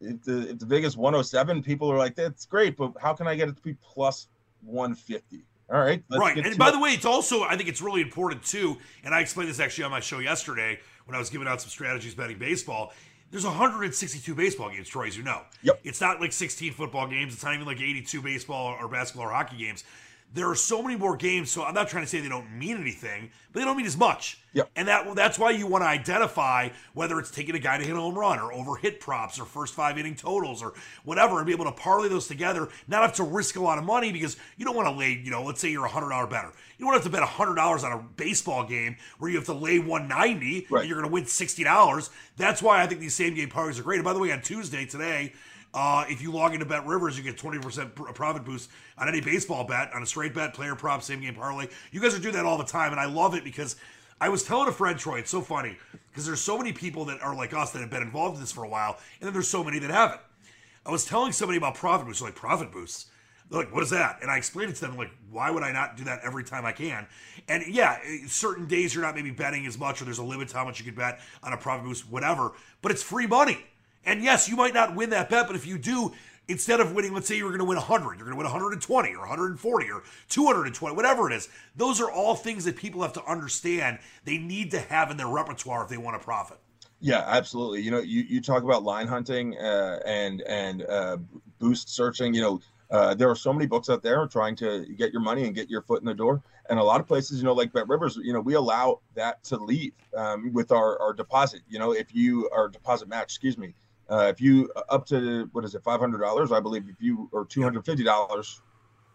if 0.00 0.22
the 0.22 0.50
if 0.50 0.58
the 0.58 0.66
Vegas 0.66 0.96
107, 0.96 1.62
people 1.62 1.90
are 1.90 1.98
like, 1.98 2.14
that's 2.14 2.46
great, 2.46 2.76
but 2.76 2.92
how 3.00 3.12
can 3.12 3.26
I 3.26 3.34
get 3.34 3.48
it 3.48 3.56
to 3.56 3.62
be 3.62 3.74
plus 3.74 4.28
150? 4.62 5.44
All 5.72 5.78
right. 5.78 6.02
right. 6.10 6.36
And 6.36 6.58
by 6.58 6.68
it. 6.68 6.72
the 6.72 6.80
way, 6.80 6.90
it's 6.90 7.04
also, 7.04 7.42
I 7.42 7.56
think 7.56 7.68
it's 7.68 7.80
really 7.80 8.00
important 8.00 8.42
too. 8.42 8.76
And 9.04 9.14
I 9.14 9.20
explained 9.20 9.50
this 9.50 9.60
actually 9.60 9.84
on 9.84 9.92
my 9.92 10.00
show 10.00 10.18
yesterday 10.18 10.80
when 11.04 11.14
I 11.14 11.18
was 11.18 11.30
giving 11.30 11.46
out 11.46 11.60
some 11.60 11.70
strategies 11.70 12.14
betting 12.14 12.38
baseball. 12.38 12.92
There's 13.30 13.44
162 13.44 14.34
baseball 14.34 14.70
games, 14.70 14.88
Troy, 14.88 15.06
as 15.06 15.16
you 15.16 15.22
know. 15.22 15.42
Yep. 15.62 15.80
It's 15.84 16.00
not 16.00 16.20
like 16.20 16.32
16 16.32 16.72
football 16.72 17.06
games. 17.06 17.32
It's 17.34 17.44
not 17.44 17.54
even 17.54 17.66
like 17.66 17.80
82 17.80 18.20
baseball 18.20 18.76
or 18.80 18.88
basketball 18.88 19.28
or 19.28 19.30
hockey 19.30 19.58
games 19.58 19.84
there 20.32 20.48
are 20.48 20.54
so 20.54 20.82
many 20.82 20.96
more 20.96 21.16
games. 21.16 21.50
So 21.50 21.64
I'm 21.64 21.74
not 21.74 21.88
trying 21.88 22.04
to 22.04 22.08
say 22.08 22.20
they 22.20 22.28
don't 22.28 22.52
mean 22.52 22.76
anything, 22.76 23.30
but 23.52 23.60
they 23.60 23.64
don't 23.64 23.76
mean 23.76 23.86
as 23.86 23.96
much. 23.96 24.38
Yep. 24.52 24.70
And 24.76 24.88
that 24.88 25.14
that's 25.14 25.38
why 25.38 25.50
you 25.50 25.66
want 25.66 25.82
to 25.82 25.88
identify 25.88 26.70
whether 26.94 27.18
it's 27.18 27.30
taking 27.30 27.54
a 27.54 27.58
guy 27.58 27.78
to 27.78 27.84
hit 27.84 27.94
a 27.94 28.00
home 28.00 28.18
run 28.18 28.38
or 28.38 28.52
over 28.52 28.76
hit 28.76 29.00
props 29.00 29.38
or 29.38 29.44
first 29.44 29.74
five 29.74 29.96
inning 29.96 30.16
totals 30.16 30.62
or 30.62 30.74
whatever, 31.04 31.38
and 31.38 31.46
be 31.46 31.52
able 31.52 31.66
to 31.66 31.72
parlay 31.72 32.08
those 32.08 32.26
together. 32.26 32.68
Not 32.88 33.02
have 33.02 33.14
to 33.14 33.22
risk 33.22 33.56
a 33.56 33.60
lot 33.60 33.78
of 33.78 33.84
money 33.84 34.12
because 34.12 34.36
you 34.56 34.64
don't 34.64 34.74
want 34.74 34.88
to 34.88 34.94
lay. 34.94 35.12
You 35.12 35.30
know, 35.30 35.44
let's 35.44 35.60
say 35.60 35.70
you're 35.70 35.84
a 35.84 35.90
hundred 35.90 36.10
dollar 36.10 36.26
better. 36.26 36.52
You 36.78 36.84
don't 36.84 36.94
have 36.94 37.04
to 37.04 37.10
bet 37.10 37.22
hundred 37.22 37.56
dollars 37.56 37.84
on 37.84 37.92
a 37.92 37.98
baseball 38.16 38.64
game 38.64 38.96
where 39.18 39.30
you 39.30 39.36
have 39.36 39.46
to 39.46 39.52
lay 39.54 39.78
one 39.78 40.08
ninety 40.08 40.66
right. 40.70 40.80
and 40.80 40.88
you're 40.88 40.98
going 40.98 41.08
to 41.08 41.12
win 41.12 41.26
sixty 41.26 41.62
dollars. 41.62 42.10
That's 42.36 42.62
why 42.62 42.82
I 42.82 42.86
think 42.86 43.00
these 43.00 43.14
same 43.14 43.34
game 43.34 43.50
parlays 43.50 43.78
are 43.78 43.82
great. 43.82 43.98
And 43.98 44.04
by 44.04 44.12
the 44.12 44.20
way, 44.20 44.32
on 44.32 44.42
Tuesday 44.42 44.84
today. 44.86 45.32
Uh, 45.72 46.04
if 46.08 46.20
you 46.20 46.32
log 46.32 46.52
into 46.52 46.66
Bet 46.66 46.84
Rivers, 46.84 47.16
you 47.16 47.22
get 47.22 47.36
20% 47.36 48.14
profit 48.14 48.44
boost 48.44 48.70
on 48.98 49.08
any 49.08 49.20
baseball 49.20 49.64
bet, 49.64 49.92
on 49.94 50.02
a 50.02 50.06
straight 50.06 50.34
bet, 50.34 50.52
player 50.52 50.74
prop, 50.74 51.02
same 51.02 51.20
game 51.20 51.34
parlay. 51.34 51.68
You 51.92 52.00
guys 52.00 52.14
are 52.14 52.18
doing 52.18 52.34
that 52.34 52.44
all 52.44 52.58
the 52.58 52.64
time, 52.64 52.90
and 52.90 53.00
I 53.00 53.04
love 53.04 53.34
it 53.34 53.44
because 53.44 53.76
I 54.20 54.28
was 54.28 54.42
telling 54.42 54.68
a 54.68 54.72
friend, 54.72 54.98
Troy, 54.98 55.20
it's 55.20 55.30
so 55.30 55.40
funny 55.40 55.76
because 56.10 56.26
there's 56.26 56.40
so 56.40 56.58
many 56.58 56.72
people 56.72 57.04
that 57.06 57.22
are 57.22 57.34
like 57.34 57.54
us 57.54 57.70
that 57.70 57.80
have 57.80 57.90
been 57.90 58.02
involved 58.02 58.34
in 58.34 58.40
this 58.40 58.52
for 58.52 58.64
a 58.64 58.68
while, 58.68 58.98
and 59.20 59.26
then 59.26 59.32
there's 59.32 59.48
so 59.48 59.62
many 59.62 59.78
that 59.78 59.90
haven't. 59.90 60.20
I 60.84 60.90
was 60.90 61.04
telling 61.04 61.32
somebody 61.32 61.56
about 61.56 61.74
profit 61.74 62.06
boosts, 62.06 62.22
like 62.22 62.34
profit 62.34 62.72
boosts. 62.72 63.06
They're 63.48 63.60
like, 63.60 63.74
what 63.74 63.82
is 63.82 63.90
that? 63.90 64.18
And 64.22 64.30
I 64.30 64.36
explained 64.36 64.70
it 64.70 64.76
to 64.76 64.82
them, 64.82 64.96
like, 64.96 65.10
why 65.30 65.50
would 65.50 65.62
I 65.62 65.72
not 65.72 65.96
do 65.96 66.04
that 66.04 66.20
every 66.22 66.44
time 66.44 66.64
I 66.64 66.72
can? 66.72 67.06
And 67.48 67.64
yeah, 67.66 67.98
certain 68.26 68.66
days 68.66 68.94
you're 68.94 69.02
not 69.02 69.14
maybe 69.14 69.30
betting 69.30 69.66
as 69.66 69.78
much, 69.78 70.00
or 70.00 70.04
there's 70.04 70.18
a 70.18 70.24
limit 70.24 70.48
to 70.48 70.56
how 70.56 70.64
much 70.64 70.78
you 70.78 70.84
can 70.84 70.94
bet 70.94 71.20
on 71.42 71.52
a 71.52 71.56
profit 71.56 71.84
boost, 71.84 72.08
whatever, 72.08 72.52
but 72.82 72.92
it's 72.92 73.02
free 73.02 73.26
money. 73.26 73.58
And 74.04 74.22
yes, 74.22 74.48
you 74.48 74.56
might 74.56 74.74
not 74.74 74.94
win 74.94 75.10
that 75.10 75.28
bet, 75.28 75.46
but 75.46 75.56
if 75.56 75.66
you 75.66 75.78
do, 75.78 76.12
instead 76.48 76.80
of 76.80 76.92
winning, 76.92 77.14
let's 77.14 77.28
say 77.28 77.36
you're 77.36 77.48
going 77.50 77.60
to 77.60 77.64
win 77.64 77.76
100, 77.76 78.18
you're 78.18 78.24
going 78.24 78.30
to 78.30 78.36
win 78.36 78.44
120 78.44 79.14
or 79.14 79.20
140 79.20 79.90
or 79.90 80.02
220, 80.28 80.96
whatever 80.96 81.30
it 81.30 81.34
is. 81.34 81.48
Those 81.76 82.00
are 82.00 82.10
all 82.10 82.34
things 82.34 82.64
that 82.64 82.76
people 82.76 83.02
have 83.02 83.12
to 83.14 83.24
understand 83.24 83.98
they 84.24 84.38
need 84.38 84.70
to 84.72 84.80
have 84.80 85.10
in 85.10 85.16
their 85.16 85.28
repertoire 85.28 85.84
if 85.84 85.90
they 85.90 85.98
want 85.98 86.18
to 86.18 86.24
profit. 86.24 86.58
Yeah, 87.00 87.24
absolutely. 87.26 87.80
You 87.80 87.90
know, 87.90 88.00
you, 88.00 88.22
you 88.22 88.40
talk 88.40 88.62
about 88.62 88.82
line 88.82 89.06
hunting 89.06 89.56
uh, 89.56 90.00
and 90.04 90.42
and 90.42 90.82
uh, 90.82 91.16
boost 91.58 91.88
searching. 91.88 92.34
You 92.34 92.42
know, 92.42 92.60
uh, 92.90 93.14
there 93.14 93.30
are 93.30 93.36
so 93.36 93.52
many 93.52 93.66
books 93.66 93.88
out 93.88 94.02
there 94.02 94.26
trying 94.26 94.54
to 94.56 94.84
get 94.98 95.12
your 95.12 95.22
money 95.22 95.46
and 95.46 95.54
get 95.54 95.70
your 95.70 95.80
foot 95.80 96.00
in 96.00 96.06
the 96.06 96.14
door. 96.14 96.42
And 96.68 96.78
a 96.78 96.82
lot 96.82 97.00
of 97.00 97.06
places, 97.06 97.38
you 97.38 97.44
know, 97.44 97.52
like 97.52 97.72
Bet 97.72 97.88
Rivers, 97.88 98.16
you 98.22 98.32
know, 98.32 98.40
we 98.40 98.54
allow 98.54 99.00
that 99.14 99.42
to 99.44 99.56
leave 99.56 99.92
um, 100.16 100.52
with 100.52 100.72
our, 100.72 101.00
our 101.00 101.12
deposit. 101.12 101.62
You 101.68 101.78
know, 101.78 101.92
if 101.92 102.14
you 102.14 102.48
are 102.50 102.68
deposit 102.68 103.08
match, 103.08 103.24
excuse 103.24 103.56
me, 103.56 103.74
uh, 104.10 104.26
if 104.26 104.40
you 104.40 104.70
uh, 104.76 104.82
up 104.88 105.06
to 105.06 105.48
what 105.52 105.64
is 105.64 105.74
it, 105.74 105.82
five 105.82 106.00
hundred 106.00 106.18
dollars, 106.18 106.52
I 106.52 106.60
believe, 106.60 106.88
if 106.88 107.00
you 107.00 107.28
or 107.32 107.44
two 107.44 107.62
hundred 107.62 107.84
fifty 107.84 108.02
dollars, 108.02 108.60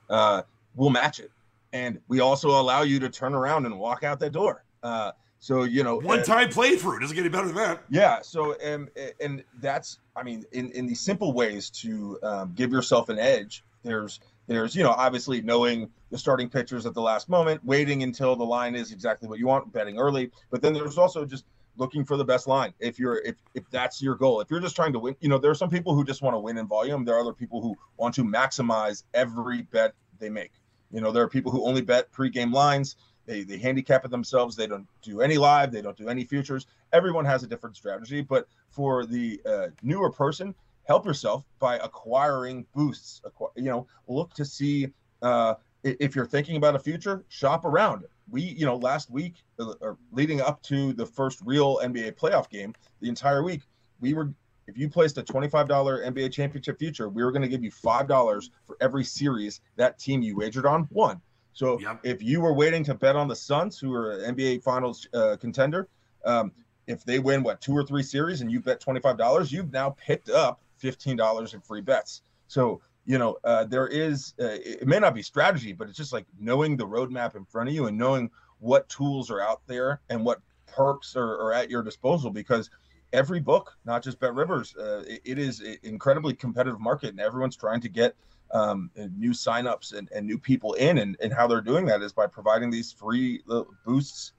uh, 0.09 0.43
we'll 0.75 0.89
match 0.89 1.19
it, 1.19 1.31
and 1.73 1.99
we 2.07 2.21
also 2.21 2.49
allow 2.49 2.83
you 2.83 2.99
to 2.99 3.09
turn 3.09 3.33
around 3.33 3.65
and 3.65 3.77
walk 3.77 4.03
out 4.03 4.19
that 4.19 4.31
door. 4.31 4.63
Uh, 4.83 5.11
so 5.39 5.63
you 5.63 5.83
know, 5.83 5.97
one 5.97 6.23
time 6.23 6.49
playthrough 6.49 7.01
doesn't 7.01 7.15
get 7.15 7.21
any 7.21 7.29
better 7.29 7.47
than 7.47 7.55
that. 7.57 7.83
Yeah. 7.89 8.21
So 8.21 8.53
and 8.53 8.89
and 9.19 9.43
that's, 9.59 9.99
I 10.15 10.23
mean, 10.23 10.45
in 10.53 10.71
in 10.71 10.87
these 10.87 11.01
simple 11.01 11.33
ways 11.33 11.69
to 11.81 12.17
um, 12.23 12.53
give 12.55 12.71
yourself 12.71 13.09
an 13.09 13.19
edge. 13.19 13.63
There's 13.83 14.21
there's 14.47 14.75
you 14.75 14.83
know 14.83 14.91
obviously 14.91 15.41
knowing 15.41 15.89
the 16.09 16.17
starting 16.17 16.49
pitchers 16.49 16.85
at 16.85 16.93
the 16.93 17.01
last 17.01 17.29
moment, 17.29 17.63
waiting 17.65 18.03
until 18.03 18.35
the 18.35 18.45
line 18.45 18.75
is 18.75 18.91
exactly 18.91 19.27
what 19.27 19.39
you 19.39 19.47
want, 19.47 19.71
betting 19.73 19.99
early. 19.99 20.31
But 20.49 20.61
then 20.61 20.73
there's 20.73 20.97
also 20.97 21.25
just 21.25 21.45
looking 21.77 22.05
for 22.05 22.17
the 22.17 22.25
best 22.25 22.47
line. 22.47 22.73
If 22.79 22.99
you're 22.99 23.21
if 23.25 23.35
if 23.53 23.69
that's 23.69 24.01
your 24.01 24.15
goal, 24.15 24.41
if 24.41 24.49
you're 24.49 24.59
just 24.59 24.75
trying 24.75 24.93
to 24.93 24.99
win, 24.99 25.15
you 25.19 25.29
know, 25.29 25.37
there 25.37 25.51
are 25.51 25.55
some 25.55 25.69
people 25.69 25.95
who 25.95 26.03
just 26.03 26.21
want 26.21 26.35
to 26.35 26.39
win 26.39 26.57
in 26.57 26.67
volume. 26.67 27.05
There 27.05 27.15
are 27.15 27.19
other 27.19 27.33
people 27.33 27.61
who 27.61 27.75
want 27.97 28.15
to 28.15 28.23
maximize 28.23 29.03
every 29.13 29.63
bet 29.63 29.93
they 30.19 30.29
make. 30.29 30.53
You 30.91 31.01
know, 31.01 31.11
there 31.11 31.23
are 31.23 31.29
people 31.29 31.51
who 31.51 31.65
only 31.65 31.81
bet 31.81 32.11
pre-game 32.11 32.51
lines. 32.51 32.95
They 33.25 33.43
they 33.43 33.57
handicap 33.57 34.05
it 34.05 34.11
themselves. 34.11 34.55
They 34.55 34.67
don't 34.67 34.87
do 35.01 35.21
any 35.21 35.37
live. 35.37 35.71
They 35.71 35.81
don't 35.81 35.97
do 35.97 36.09
any 36.09 36.23
futures. 36.23 36.67
Everyone 36.93 37.25
has 37.25 37.43
a 37.43 37.47
different 37.47 37.75
strategy. 37.75 38.21
But 38.21 38.47
for 38.69 39.05
the 39.05 39.41
uh, 39.45 39.67
newer 39.81 40.11
person, 40.11 40.53
help 40.83 41.05
yourself 41.05 41.43
by 41.59 41.77
acquiring 41.77 42.65
boosts. 42.75 43.21
you 43.55 43.63
know, 43.63 43.87
look 44.07 44.33
to 44.35 44.45
see 44.45 44.89
uh, 45.21 45.55
if 45.83 46.15
you're 46.15 46.25
thinking 46.25 46.57
about 46.57 46.75
a 46.75 46.79
future, 46.79 47.25
shop 47.29 47.65
around 47.65 48.05
we, 48.29 48.41
you 48.41 48.65
know, 48.65 48.75
last 48.75 49.09
week 49.09 49.43
or 49.59 49.97
leading 50.11 50.41
up 50.41 50.61
to 50.63 50.93
the 50.93 51.05
first 51.05 51.39
real 51.45 51.77
NBA 51.77 52.17
playoff 52.17 52.49
game, 52.49 52.73
the 53.01 53.09
entire 53.09 53.43
week, 53.43 53.61
we 53.99 54.13
were 54.13 54.33
if 54.67 54.77
you 54.77 54.89
placed 54.89 55.17
a 55.17 55.23
$25 55.23 55.67
NBA 55.67 56.31
championship 56.31 56.79
future, 56.79 57.07
we 57.07 57.23
were 57.23 57.31
going 57.31 57.43
to 57.43 57.47
give 57.47 57.63
you 57.63 57.71
$5 57.71 58.49
for 58.65 58.77
every 58.81 59.03
series 59.03 59.61
that 59.75 59.99
team 59.99 60.21
you 60.21 60.35
wagered 60.37 60.65
on 60.65 60.87
won. 60.89 61.21
So 61.53 61.79
yep. 61.79 61.99
if 62.03 62.21
you 62.21 62.41
were 62.41 62.53
waiting 62.53 62.83
to 62.85 62.95
bet 62.95 63.15
on 63.15 63.27
the 63.27 63.35
Suns, 63.35 63.79
who 63.79 63.93
are 63.93 64.11
an 64.11 64.35
NBA 64.35 64.63
Finals 64.63 65.07
uh, 65.13 65.37
contender, 65.39 65.87
um, 66.25 66.51
if 66.87 67.03
they 67.05 67.19
win 67.19 67.43
what 67.43 67.61
two 67.61 67.73
or 67.73 67.83
three 67.83 68.03
series 68.03 68.41
and 68.41 68.51
you 68.51 68.59
bet 68.59 68.81
$25, 68.81 69.51
you've 69.51 69.71
now 69.71 69.91
picked 69.91 70.29
up 70.29 70.61
$15 70.81 71.53
in 71.53 71.61
free 71.61 71.81
bets. 71.81 72.23
So 72.47 72.81
you 73.05 73.17
know, 73.17 73.37
uh, 73.43 73.65
there 73.65 73.87
is, 73.87 74.33
uh, 74.39 74.57
it 74.63 74.87
may 74.87 74.99
not 74.99 75.13
be 75.13 75.21
strategy, 75.21 75.73
but 75.73 75.87
it's 75.87 75.97
just 75.97 76.13
like 76.13 76.25
knowing 76.39 76.75
the 76.75 76.87
roadmap 76.87 77.35
in 77.35 77.45
front 77.45 77.69
of 77.69 77.75
you 77.75 77.85
and 77.85 77.97
knowing 77.97 78.29
what 78.59 78.89
tools 78.89 79.29
are 79.29 79.41
out 79.41 79.61
there 79.67 80.01
and 80.09 80.23
what 80.23 80.41
perks 80.65 81.15
are, 81.15 81.39
are 81.41 81.53
at 81.53 81.69
your 81.69 81.83
disposal 81.83 82.31
because 82.31 82.69
every 83.13 83.39
book, 83.39 83.77
not 83.85 84.03
just 84.03 84.19
Bet 84.19 84.33
Rivers, 84.33 84.75
uh, 84.75 85.03
it, 85.07 85.21
it 85.23 85.39
is 85.39 85.59
an 85.59 85.77
incredibly 85.83 86.33
competitive 86.33 86.79
market 86.79 87.09
and 87.09 87.19
everyone's 87.19 87.55
trying 87.55 87.81
to 87.81 87.89
get 87.89 88.15
um, 88.51 88.89
new 89.15 89.31
signups 89.31 89.93
and, 89.93 90.09
and 90.13 90.25
new 90.25 90.39
people 90.39 90.73
in. 90.73 90.97
And, 90.97 91.15
and 91.21 91.31
how 91.31 91.45
they're 91.47 91.61
doing 91.61 91.85
that 91.85 92.01
is 92.01 92.11
by 92.11 92.27
providing 92.27 92.71
these 92.71 92.91
free 92.91 93.43
boosts, 93.85 94.33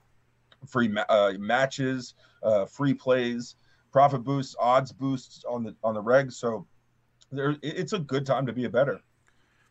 free 0.66 0.88
ma- 0.88 1.04
uh, 1.08 1.34
matches, 1.38 2.14
uh, 2.42 2.66
free 2.66 2.94
plays, 2.94 3.54
profit 3.92 4.24
boosts, 4.24 4.56
odds 4.58 4.92
boosts 4.92 5.44
on 5.48 5.62
the 5.62 5.74
on 5.82 5.94
the 5.94 6.02
regs. 6.02 6.34
So 6.34 6.66
there 7.32 7.56
it's 7.62 7.92
a 7.92 7.98
good 7.98 8.26
time 8.26 8.46
to 8.46 8.52
be 8.52 8.64
a 8.64 8.70
better. 8.70 9.00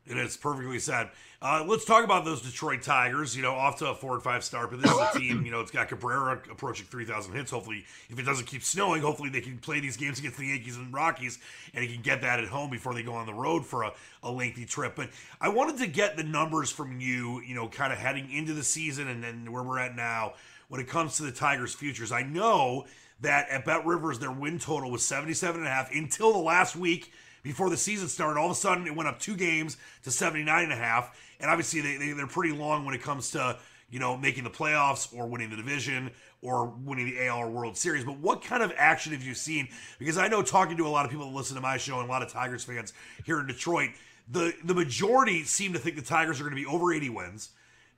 And 0.07 0.19
It 0.19 0.25
is 0.25 0.37
perfectly 0.37 0.77
said. 0.77 1.09
Uh, 1.41 1.65
let's 1.67 1.83
talk 1.83 2.03
about 2.03 2.25
those 2.25 2.41
Detroit 2.41 2.83
Tigers. 2.83 3.35
You 3.35 3.41
know, 3.41 3.53
off 3.53 3.79
to 3.79 3.87
a 3.87 3.95
four 3.95 4.13
and 4.13 4.21
five 4.21 4.43
start, 4.43 4.69
but 4.69 4.81
this 4.81 4.91
is 4.91 4.97
a 4.97 5.17
team. 5.17 5.43
You 5.45 5.51
know, 5.51 5.61
it's 5.61 5.71
got 5.71 5.87
Cabrera 5.87 6.41
approaching 6.51 6.85
three 6.85 7.05
thousand 7.05 7.33
hits. 7.33 7.49
Hopefully, 7.49 7.85
if 8.09 8.19
it 8.19 8.23
doesn't 8.23 8.45
keep 8.45 8.61
snowing, 8.61 9.01
hopefully 9.01 9.29
they 9.29 9.41
can 9.41 9.57
play 9.57 9.79
these 9.79 9.97
games 9.97 10.19
against 10.19 10.37
the 10.37 10.45
Yankees 10.45 10.77
and 10.77 10.93
Rockies, 10.93 11.39
and 11.73 11.83
he 11.83 11.91
can 11.91 12.03
get 12.03 12.21
that 12.21 12.39
at 12.39 12.47
home 12.47 12.69
before 12.69 12.93
they 12.93 13.01
go 13.01 13.13
on 13.13 13.25
the 13.25 13.33
road 13.33 13.65
for 13.65 13.83
a, 13.83 13.93
a 14.21 14.31
lengthy 14.31 14.65
trip. 14.65 14.95
But 14.95 15.09
I 15.41 15.49
wanted 15.49 15.77
to 15.79 15.87
get 15.87 16.17
the 16.17 16.23
numbers 16.23 16.69
from 16.71 16.99
you. 16.99 17.41
You 17.41 17.55
know, 17.55 17.67
kind 17.67 17.91
of 17.91 17.97
heading 17.97 18.31
into 18.31 18.53
the 18.53 18.63
season 18.63 19.07
and 19.07 19.23
then 19.23 19.51
where 19.51 19.63
we're 19.63 19.79
at 19.79 19.95
now 19.95 20.33
when 20.67 20.79
it 20.81 20.87
comes 20.87 21.17
to 21.17 21.23
the 21.23 21.31
Tigers' 21.31 21.73
futures. 21.73 22.11
I 22.11 22.21
know 22.21 22.85
that 23.21 23.49
at 23.49 23.65
Bet 23.65 23.85
Rivers 23.85 24.19
their 24.19 24.31
win 24.31 24.59
total 24.59 24.91
was 24.91 25.05
77 25.05 25.61
and 25.61 25.67
a 25.67 25.71
half 25.71 25.91
until 25.91 26.33
the 26.33 26.39
last 26.39 26.75
week 26.75 27.11
before 27.45 27.69
the 27.69 27.77
season 27.77 28.07
started. 28.07 28.39
All 28.39 28.47
of 28.47 28.51
a 28.51 28.55
sudden, 28.55 28.87
it 28.87 28.95
went 28.95 29.07
up 29.07 29.19
two 29.19 29.37
games 29.37 29.77
to 30.01 30.09
79 30.09 30.63
and 30.63 30.73
a 30.73 30.75
half. 30.75 31.15
And 31.39 31.49
obviously, 31.49 31.79
they, 31.79 31.95
they, 31.97 32.11
they're 32.11 32.25
pretty 32.25 32.53
long 32.53 32.85
when 32.85 32.95
it 32.95 33.03
comes 33.03 33.29
to, 33.31 33.59
you 33.91 33.99
know, 33.99 34.17
making 34.17 34.43
the 34.43 34.49
playoffs 34.49 35.15
or 35.15 35.27
winning 35.27 35.51
the 35.51 35.55
division 35.55 36.09
or 36.41 36.65
winning 36.83 37.05
the 37.05 37.27
AL 37.27 37.37
or 37.37 37.49
World 37.49 37.77
Series. 37.77 38.03
But 38.03 38.17
what 38.17 38.43
kind 38.43 38.63
of 38.63 38.73
action 38.75 39.13
have 39.13 39.21
you 39.21 39.35
seen? 39.35 39.69
Because 39.99 40.17
I 40.17 40.27
know 40.27 40.41
talking 40.41 40.75
to 40.77 40.87
a 40.87 40.89
lot 40.89 41.05
of 41.05 41.11
people 41.11 41.29
that 41.29 41.37
listen 41.37 41.55
to 41.55 41.61
my 41.61 41.77
show 41.77 41.99
and 41.99 42.09
a 42.09 42.11
lot 42.11 42.23
of 42.23 42.31
Tigers 42.31 42.63
fans 42.63 42.93
here 43.25 43.39
in 43.39 43.45
Detroit, 43.45 43.91
the 44.27 44.53
the 44.63 44.73
majority 44.73 45.43
seem 45.43 45.73
to 45.73 45.79
think 45.79 45.97
the 45.97 46.01
Tigers 46.01 46.41
are 46.41 46.43
going 46.43 46.55
to 46.55 46.61
be 46.61 46.65
over 46.65 46.91
80 46.91 47.11
wins. 47.11 47.49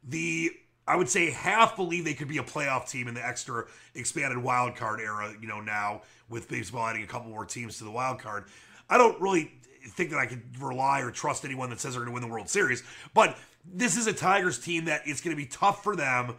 The 0.03 0.51
I 0.85 0.97
would 0.97 1.07
say 1.07 1.31
half 1.31 1.77
believe 1.77 2.03
they 2.03 2.13
could 2.13 2.27
be 2.27 2.37
a 2.37 2.43
playoff 2.43 2.89
team 2.89 3.07
in 3.07 3.13
the 3.13 3.25
extra 3.25 3.65
expanded 3.95 4.37
wild 4.37 4.75
card 4.75 4.99
era, 4.99 5.33
you 5.39 5.47
know, 5.47 5.61
now 5.61 6.01
with 6.29 6.49
baseball 6.49 6.85
adding 6.85 7.03
a 7.03 7.07
couple 7.07 7.29
more 7.29 7.45
teams 7.45 7.77
to 7.77 7.85
the 7.85 7.91
wild 7.91 8.19
card. 8.19 8.45
I 8.89 8.97
don't 8.97 9.19
really 9.21 9.51
think 9.89 10.11
that 10.11 10.19
I 10.19 10.25
could 10.25 10.41
rely 10.61 11.01
or 11.01 11.11
trust 11.11 11.45
anyone 11.45 11.69
that 11.69 11.79
says 11.79 11.93
they're 11.93 12.03
going 12.03 12.13
to 12.13 12.13
win 12.13 12.27
the 12.27 12.33
World 12.33 12.49
Series. 12.49 12.83
But 13.13 13.37
this 13.65 13.97
is 13.97 14.07
a 14.07 14.13
Tigers 14.13 14.59
team 14.59 14.85
that 14.85 15.01
it's 15.05 15.21
going 15.21 15.35
to 15.35 15.41
be 15.41 15.47
tough 15.47 15.83
for 15.83 15.95
them 15.95 16.35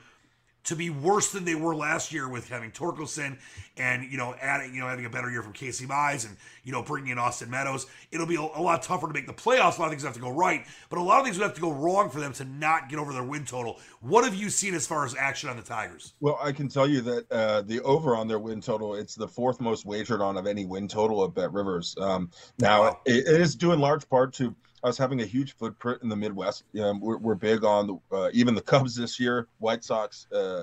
to 0.68 0.76
be 0.76 0.90
worse 0.90 1.33
than 1.33 1.46
they 1.46 1.54
were 1.54 1.74
last 1.74 2.12
year 2.12 2.28
with 2.28 2.46
having 2.50 2.70
Torkelson 2.70 3.38
and 3.78 4.11
you 4.12 4.18
know 4.18 4.35
adding 4.38 4.74
you 4.74 4.81
know 4.81 4.87
having 4.87 5.07
a 5.07 5.11
better 5.11 5.31
year 5.31 5.42
from 5.42 5.54
Casey 5.54 5.87
Mize 5.87 6.26
and 6.26 6.37
you 6.62 6.72
know 6.72 6.83
bringing 6.83 7.12
in 7.12 7.18
Austin 7.18 7.48
Meadows. 7.48 7.87
It'll 8.12 8.26
be 8.26 8.37
a, 8.37 8.40
a, 8.40 8.61
lot 8.61 8.83
tougher 8.83 9.07
to 9.07 9.14
make 9.14 9.26
the 9.26 9.33
playoffs. 9.33 9.78
A 9.78 9.81
lot 9.81 9.87
of 9.87 9.90
things 9.92 10.02
have 10.02 10.12
to 10.12 10.20
go 10.20 10.28
right, 10.28 10.66
but 10.90 10.98
a 10.98 11.02
lot 11.02 11.20
of 11.20 11.24
things 11.24 11.38
would 11.38 11.44
have 11.44 11.54
to 11.54 11.61
go 11.61 11.72
wrong 11.72 12.11
for 12.11 12.20
them 12.20 12.35
to 12.35 12.44
not 12.44 12.90
get 12.90 12.98
over 12.98 13.14
their 13.14 13.24
win 13.24 13.46
total. 13.46 13.81
What 14.02 14.24
have 14.24 14.35
you 14.35 14.50
seen 14.50 14.74
as 14.74 14.87
far 14.87 15.07
as 15.07 15.14
action 15.16 15.48
on 15.48 15.57
the 15.57 15.62
Tigers? 15.62 16.12
Well, 16.20 16.38
I 16.42 16.52
can 16.52 16.68
tell 16.68 16.87
you 16.87 17.00
that 17.00 17.33
uh, 17.33 17.62
the 17.62 17.81
over 17.81 18.14
on 18.14 18.28
their 18.28 18.38
win 18.38 18.61
total 18.61 18.94
it's 18.94 19.14
the 19.14 19.28
fourth 19.28 19.62
most 19.62 19.87
wagered 19.87 20.20
on 20.20 20.37
of 20.37 20.46
any 20.46 20.66
win 20.66 20.87
total 20.87 21.24
at 21.24 21.33
Bet 21.33 21.50
Rivers. 21.50 21.96
Um, 21.98 22.31
now 22.59 22.83
wow. 22.83 23.00
it, 23.07 23.26
it 23.26 23.40
is 23.40 23.54
due 23.54 23.72
in 23.72 23.81
large 23.81 24.07
part 24.11 24.35
to 24.35 24.54
us 24.85 24.99
having 24.99 25.21
a 25.21 25.25
huge 25.25 25.57
footprint 25.57 26.03
in 26.03 26.09
the 26.09 26.17
Midwest. 26.17 26.64
We're, 26.73 27.19
we're, 27.19 27.35
big 27.35 27.64
on 27.64 27.87
the, 27.87 28.17
uh, 28.17 28.31
even 28.33 28.55
the 28.55 28.61
Cubs 28.61 28.95
this 28.95 29.19
year, 29.19 29.49
White 29.59 29.85
Sox, 29.85 30.27
uh, 30.33 30.62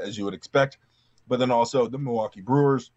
as 0.00 0.16
you 0.16 0.24
would 0.24 0.34
expect, 0.34 0.78
but 1.28 1.38
then 1.38 1.50
also 1.50 1.86
the 1.86 1.98
Milwaukee 1.98 2.40
Brewers 2.40 2.90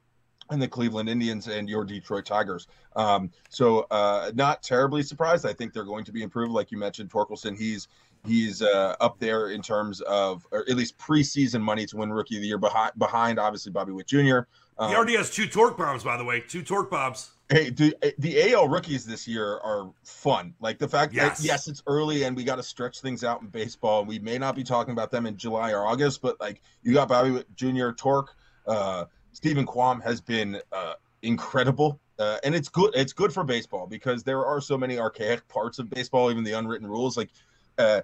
and 0.52 0.62
the 0.62 0.68
Cleveland 0.68 1.10
Indians 1.10 1.48
and 1.48 1.70
your 1.70 1.86
Detroit 1.86 2.26
Tigers. 2.26 2.68
Um, 2.96 3.32
so 3.50 3.86
uh, 3.92 4.32
not 4.36 4.64
terribly 4.64 5.04
surprised. 5.04 5.46
I 5.46 5.54
think 5.54 5.74
they're 5.74 5.84
going 5.84 6.06
to 6.06 6.12
be 6.12 6.24
improved, 6.24 6.52
like 6.52 6.72
you 6.72 6.78
mentioned. 6.78 7.12
Torkelson, 7.12 7.58
he's 7.58 7.88
he's 8.26 8.62
uh, 8.62 8.96
up 9.00 9.20
there 9.20 9.52
in 9.52 9.62
terms 9.62 10.02
of, 10.02 10.46
or 10.52 10.62
at 10.62 10.76
least 10.76 10.98
preseason 10.98 11.62
money 11.62 11.86
to 11.86 11.98
win 11.98 12.12
Rookie 12.12 12.36
of 12.36 12.42
the 12.42 12.48
Year 12.48 12.58
behind 12.58 12.92
behind 12.98 13.40
obviously 13.40 13.72
Bobby 13.72 13.92
Witt 13.92 14.08
Jr. 14.08 14.40
Um, 14.80 14.90
he 14.90 14.96
already 14.96 15.18
has 15.18 15.30
two 15.30 15.46
torque 15.46 15.78
bombs, 15.78 16.04
by 16.04 16.16
the 16.16 16.24
way, 16.24 16.40
two 16.40 16.64
torque 16.64 16.90
bombs. 16.90 17.32
Hey, 17.50 17.70
the, 17.70 17.94
the 18.20 18.54
AL 18.54 18.70
rookies 18.70 19.06
this 19.06 19.28
year 19.28 19.58
are 19.60 19.92
fun. 20.04 20.54
Like 20.62 20.78
the 20.78 20.88
fact 20.88 21.14
yes. 21.14 21.40
that 21.40 21.46
yes, 21.46 21.68
it's 21.68 21.84
early 21.86 22.24
and 22.24 22.36
we 22.36 22.44
got 22.44 22.56
to 22.56 22.64
stretch 22.64 23.02
things 23.02 23.24
out 23.24 23.42
in 23.42 23.48
baseball. 23.48 24.06
We 24.06 24.20
may 24.20 24.38
not 24.38 24.56
be 24.56 24.64
talking 24.64 24.94
about 24.94 25.12
them 25.12 25.26
in 25.26 25.36
July 25.36 25.72
or 25.72 25.86
August, 25.86 26.22
but 26.22 26.40
like 26.40 26.62
you 26.84 26.94
got 26.94 27.10
Bobby 27.10 27.44
Jr. 27.56 27.92
Torque, 27.92 28.36
uh, 28.68 29.06
Steven 29.34 29.66
Kwan 29.66 30.00
has 30.02 30.22
been 30.22 30.62
uh, 30.72 30.94
incredible, 31.24 32.00
uh, 32.20 32.38
and 32.44 32.56
it's 32.56 32.70
good. 32.70 32.92
It's 32.96 33.14
good 33.14 33.34
for 33.34 33.44
baseball 33.44 33.88
because 33.88 34.24
there 34.24 34.46
are 34.46 34.62
so 34.62 34.78
many 34.78 34.98
archaic 34.98 35.46
parts 35.48 35.80
of 35.80 35.90
baseball, 35.90 36.32
even 36.32 36.44
the 36.44 36.54
unwritten 36.54 36.88
rules. 36.88 37.18
Like 37.18 37.30
uh, 37.78 38.02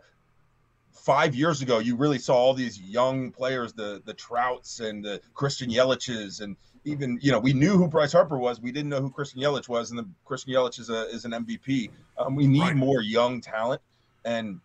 five 0.96 1.36
years 1.36 1.62
ago, 1.62 1.80
you 1.80 1.96
really 1.96 2.20
saw 2.20 2.36
all 2.36 2.54
these 2.54 2.80
young 2.80 3.32
players, 3.32 3.74
the 3.74 4.02
the 4.06 4.14
Trouts 4.14 4.80
and 4.80 5.04
the 5.04 5.22
Christian 5.34 5.70
Yelich's 5.70 6.40
and 6.40 6.56
even 6.86 7.20
you 7.22 7.32
know 7.32 7.40
we 7.40 7.54
knew 7.54 7.78
who 7.78 7.88
Bryce 7.88 8.14
Harper 8.14 8.38
was. 8.38 8.62
We 8.62 8.72
didn't 8.72 8.90
know 8.90 9.02
who 9.02 9.10
Christian 9.10 9.42
Yelich 9.42 9.68
was, 9.68 9.90
and 9.90 10.00
the 10.00 10.08
Christian 10.24 10.54
Yelich 10.54 10.80
is 10.80 10.90
a 10.90 11.08
is 11.10 11.26
an 11.26 11.32
MVP. 11.32 11.90
Um, 12.18 12.36
we 12.36 12.48
need 12.48 12.62
right. 12.62 12.76
more 12.76 13.02
young 13.02 13.42
talent, 13.42 13.82
and 14.24 14.60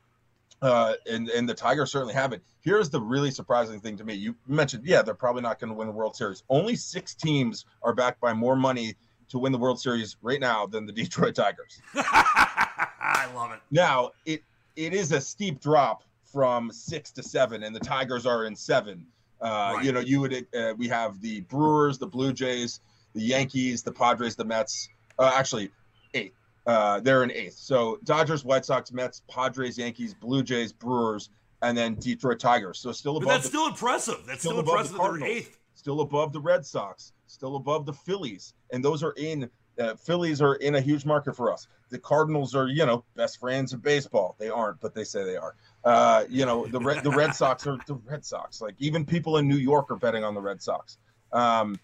uh, 0.62 0.95
and 1.11 1.29
and 1.31 1.49
the 1.49 1.55
Tigers 1.55 1.90
certainly 1.90 2.14
have 2.14 2.33
it. 2.33 2.43
Here's 2.61 2.90
the 2.90 3.01
really 3.01 3.31
surprising 3.31 3.81
thing 3.81 3.97
to 3.97 4.05
me. 4.05 4.14
You 4.14 4.37
mentioned, 4.47 4.85
yeah, 4.85 5.03
they're 5.03 5.14
probably 5.14 5.43
not 5.43 5.59
going 5.59 5.71
to 5.71 5.75
win 5.75 5.88
the 5.88 5.95
World 5.95 6.14
Series. 6.14 6.43
Only 6.51 6.77
six 6.77 7.14
teams 7.14 7.64
are 7.83 7.95
backed 7.95 8.21
by 8.21 8.35
more 8.35 8.57
money 8.57 8.95
to 9.31 9.38
win 9.38 9.53
the 9.53 9.59
World 9.59 9.81
Series 9.81 10.16
right 10.23 10.40
now 10.40 10.66
than 10.66 10.87
the 10.87 10.93
Detroit 11.03 11.35
Tigers. 11.35 11.81
I 11.95 13.31
love 13.35 13.53
it. 13.53 13.61
Now 13.71 14.11
it 14.27 14.43
it 14.77 14.93
is 14.93 15.12
a 15.12 15.21
steep 15.21 15.61
drop 15.61 16.03
from 16.33 16.71
six 16.73 17.11
to 17.12 17.23
seven, 17.23 17.62
and 17.62 17.75
the 17.75 17.81
Tigers 17.81 18.27
are 18.27 18.45
in 18.45 18.55
seven. 18.55 19.07
Uh, 19.40 19.75
right. 19.77 19.85
You 19.85 19.93
know, 19.93 20.01
you 20.01 20.21
would 20.21 20.47
uh, 20.55 20.75
we 20.77 20.88
have 20.88 21.21
the 21.21 21.40
Brewers, 21.43 21.99
the 21.99 22.07
Blue 22.07 22.33
Jays, 22.33 22.81
the 23.14 23.23
Yankees, 23.23 23.83
the 23.83 23.93
Padres, 23.93 24.37
the 24.37 24.45
Mets. 24.45 24.88
Uh, 25.19 25.33
actually, 25.35 25.71
eighth. 26.14 26.35
Uh, 26.66 27.01
they're 27.01 27.23
in 27.23 27.31
eighth. 27.33 27.55
So 27.55 27.99
Dodgers, 28.05 28.45
White 28.45 28.64
Sox, 28.64 28.93
Mets, 28.93 29.23
Padres, 29.29 29.79
Yankees, 29.79 30.14
Blue 30.14 30.43
Jays, 30.43 30.73
Brewers, 30.73 31.31
and 31.62 31.77
then 31.77 31.95
Detroit 31.95 32.38
Tigers. 32.38 32.79
So 32.79 32.93
still 32.93 33.16
above. 33.16 33.29
But 33.29 33.33
that's 33.35 33.45
the, 33.45 33.49
still 33.51 33.66
impressive. 33.69 34.25
That's 34.27 34.40
still, 34.40 34.53
still 34.53 34.61
impressive. 34.61 34.97
The 34.97 35.03
they're 35.03 35.25
eighth. 35.25 35.59
Still 35.75 36.01
above 36.03 36.33
the 36.33 36.40
Red 36.40 36.66
Sox. 36.66 37.12
Still 37.27 37.57
above 37.57 37.87
the 37.87 37.93
Phillies, 37.93 38.55
and 38.73 38.85
those 38.85 39.03
are 39.03 39.14
in. 39.16 39.49
Uh, 39.79 39.95
Phillies 39.95 40.43
are 40.43 40.57
in 40.57 40.75
a 40.75 40.81
huge 40.81 41.07
market 41.07 41.35
for 41.35 41.51
us. 41.51 41.66
The 41.88 41.99
Cardinals 41.99 42.55
are, 42.55 42.69
you 42.69 42.85
know, 42.85 43.05
best 43.16 43.40
friends 43.40 43.73
of 43.73 43.81
baseball. 43.83 44.37
They 44.38 44.51
aren't, 44.51 44.79
but 44.81 44.95
they 44.95 45.05
say 45.05 45.25
they 45.25 45.37
are. 45.37 45.55
Uh, 45.85 46.25
you 46.29 46.45
know, 46.45 46.66
the 46.66 46.79
Red, 46.79 47.03
the 47.03 47.11
Red 47.11 47.35
Sox 47.35 47.66
are 47.66 47.79
the 47.87 47.95
Red 47.95 48.25
Sox. 48.25 48.61
Like 48.61 48.75
even 48.79 49.05
people 49.05 49.38
in 49.38 49.49
New 49.49 49.57
York 49.57 49.90
are 49.90 49.97
betting 49.97 50.25
on 50.25 50.35
the 50.35 50.40
Red 50.40 50.61
Sox. 50.61 50.99
Um, 51.33 51.79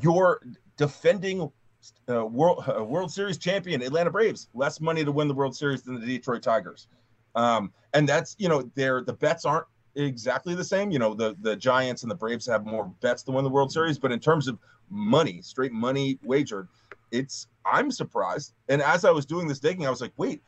you're 0.00 0.40
defending 0.76 1.50
uh, 2.08 2.24
World 2.24 2.64
uh, 2.68 2.82
World 2.82 3.12
Series 3.12 3.38
champion 3.38 3.82
Atlanta 3.82 4.10
Braves 4.10 4.48
less 4.54 4.80
money 4.80 5.04
to 5.04 5.12
win 5.12 5.28
the 5.28 5.34
World 5.34 5.54
Series 5.54 5.82
than 5.82 6.00
the 6.00 6.06
Detroit 6.06 6.42
Tigers. 6.42 6.88
Um, 7.34 7.72
and 7.92 8.08
that's 8.08 8.34
you 8.38 8.48
know, 8.48 8.70
they're 8.74 9.02
the 9.02 9.12
bets 9.12 9.44
aren't 9.44 9.66
exactly 9.94 10.54
the 10.54 10.64
same. 10.64 10.90
You 10.90 10.98
know, 10.98 11.14
the 11.14 11.36
the 11.40 11.54
Giants 11.54 12.02
and 12.02 12.10
the 12.10 12.14
Braves 12.14 12.46
have 12.46 12.64
more 12.64 12.86
bets 13.00 13.22
to 13.24 13.32
win 13.32 13.44
the 13.44 13.50
World 13.50 13.72
Series, 13.72 13.98
but 13.98 14.10
in 14.10 14.20
terms 14.20 14.48
of 14.48 14.58
money, 14.88 15.42
straight 15.42 15.72
money 15.72 16.18
wagered, 16.22 16.68
it's 17.10 17.46
I'm 17.64 17.90
surprised. 17.90 18.54
And 18.68 18.80
as 18.80 19.04
I 19.04 19.10
was 19.10 19.26
doing 19.26 19.46
this 19.46 19.58
digging, 19.58 19.86
I 19.86 19.90
was 19.90 20.00
like, 20.00 20.12
wait, 20.16 20.42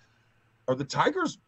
are 0.66 0.74
the 0.74 0.84
Tigers 0.84 1.38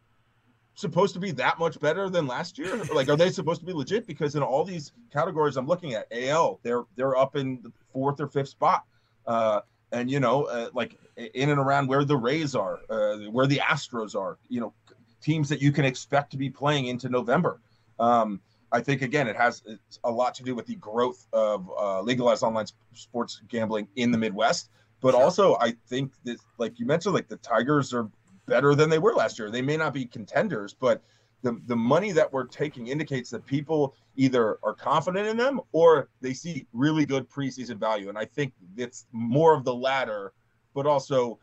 supposed 0.81 1.13
to 1.13 1.19
be 1.19 1.31
that 1.31 1.59
much 1.59 1.79
better 1.79 2.09
than 2.09 2.27
last 2.27 2.57
year? 2.57 2.75
Like, 2.93 3.07
are 3.09 3.15
they 3.15 3.29
supposed 3.29 3.61
to 3.61 3.65
be 3.65 3.73
legit? 3.73 4.05
Because 4.07 4.35
in 4.35 4.43
all 4.43 4.65
these 4.65 4.91
categories 5.13 5.55
I'm 5.55 5.67
looking 5.67 5.93
at, 5.93 6.07
AL, 6.11 6.59
they're 6.63 6.83
they're 6.95 7.15
up 7.15 7.35
in 7.35 7.61
the 7.61 7.71
fourth 7.93 8.19
or 8.19 8.27
fifth 8.27 8.49
spot, 8.49 8.83
uh, 9.27 9.61
and 9.91 10.09
you 10.09 10.19
know, 10.19 10.45
uh, 10.45 10.69
like 10.73 10.97
in 11.15 11.49
and 11.49 11.59
around 11.59 11.87
where 11.87 12.03
the 12.03 12.17
Rays 12.17 12.55
are, 12.55 12.79
uh, 12.89 13.17
where 13.29 13.47
the 13.47 13.57
Astros 13.57 14.15
are, 14.19 14.37
you 14.49 14.59
know, 14.59 14.73
teams 15.21 15.47
that 15.49 15.61
you 15.61 15.71
can 15.71 15.85
expect 15.85 16.31
to 16.31 16.37
be 16.37 16.49
playing 16.49 16.87
into 16.87 17.07
November. 17.07 17.61
Um, 17.99 18.41
I 18.71 18.81
think 18.81 19.01
again, 19.01 19.27
it 19.27 19.35
has 19.35 19.63
a 20.03 20.11
lot 20.11 20.33
to 20.35 20.43
do 20.43 20.55
with 20.55 20.65
the 20.65 20.75
growth 20.75 21.27
of 21.33 21.69
uh, 21.77 22.01
legalized 22.01 22.43
online 22.43 22.65
sports 22.93 23.41
gambling 23.49 23.87
in 23.95 24.11
the 24.11 24.17
Midwest. 24.17 24.69
But 25.01 25.11
sure. 25.11 25.21
also, 25.21 25.55
I 25.59 25.75
think 25.87 26.13
that, 26.23 26.37
like 26.57 26.79
you 26.79 26.85
mentioned, 26.85 27.15
like 27.15 27.27
the 27.27 27.37
Tigers 27.37 27.93
are 27.93 28.09
better 28.51 28.75
than 28.75 28.89
they 28.89 28.99
were 28.99 29.13
last 29.13 29.39
year. 29.39 29.49
They 29.49 29.61
may 29.61 29.77
not 29.77 29.93
be 29.93 30.05
contenders, 30.05 30.73
but 30.73 31.01
the, 31.41 31.57
the 31.67 31.75
money 31.75 32.11
that 32.11 32.31
we're 32.33 32.43
taking 32.43 32.87
indicates 32.87 33.29
that 33.29 33.45
people 33.45 33.95
either 34.17 34.59
are 34.61 34.73
confident 34.73 35.25
in 35.25 35.37
them 35.37 35.61
or 35.71 36.09
they 36.19 36.33
see 36.33 36.67
really 36.73 37.05
good 37.05 37.29
preseason 37.29 37.77
value. 37.77 38.09
And 38.09 38.17
I 38.17 38.25
think 38.25 38.51
it's 38.75 39.05
more 39.13 39.55
of 39.55 39.63
the 39.63 39.73
latter, 39.73 40.33
but 40.73 40.85
also 40.85 41.39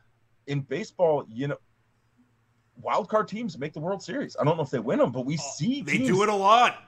in 0.48 0.60
baseball, 0.60 1.24
you 1.32 1.48
know, 1.48 1.56
wild 2.76 3.08
card 3.08 3.26
teams 3.26 3.56
make 3.56 3.72
the 3.72 3.80
World 3.80 4.02
Series. 4.02 4.36
I 4.38 4.44
don't 4.44 4.58
know 4.58 4.62
if 4.62 4.70
they 4.70 4.78
win 4.78 4.98
them, 4.98 5.10
but 5.10 5.24
we 5.24 5.38
oh, 5.40 5.52
see 5.56 5.80
they 5.80 5.96
do 5.96 6.22
it 6.22 6.28
a 6.28 6.34
lot. 6.34 6.87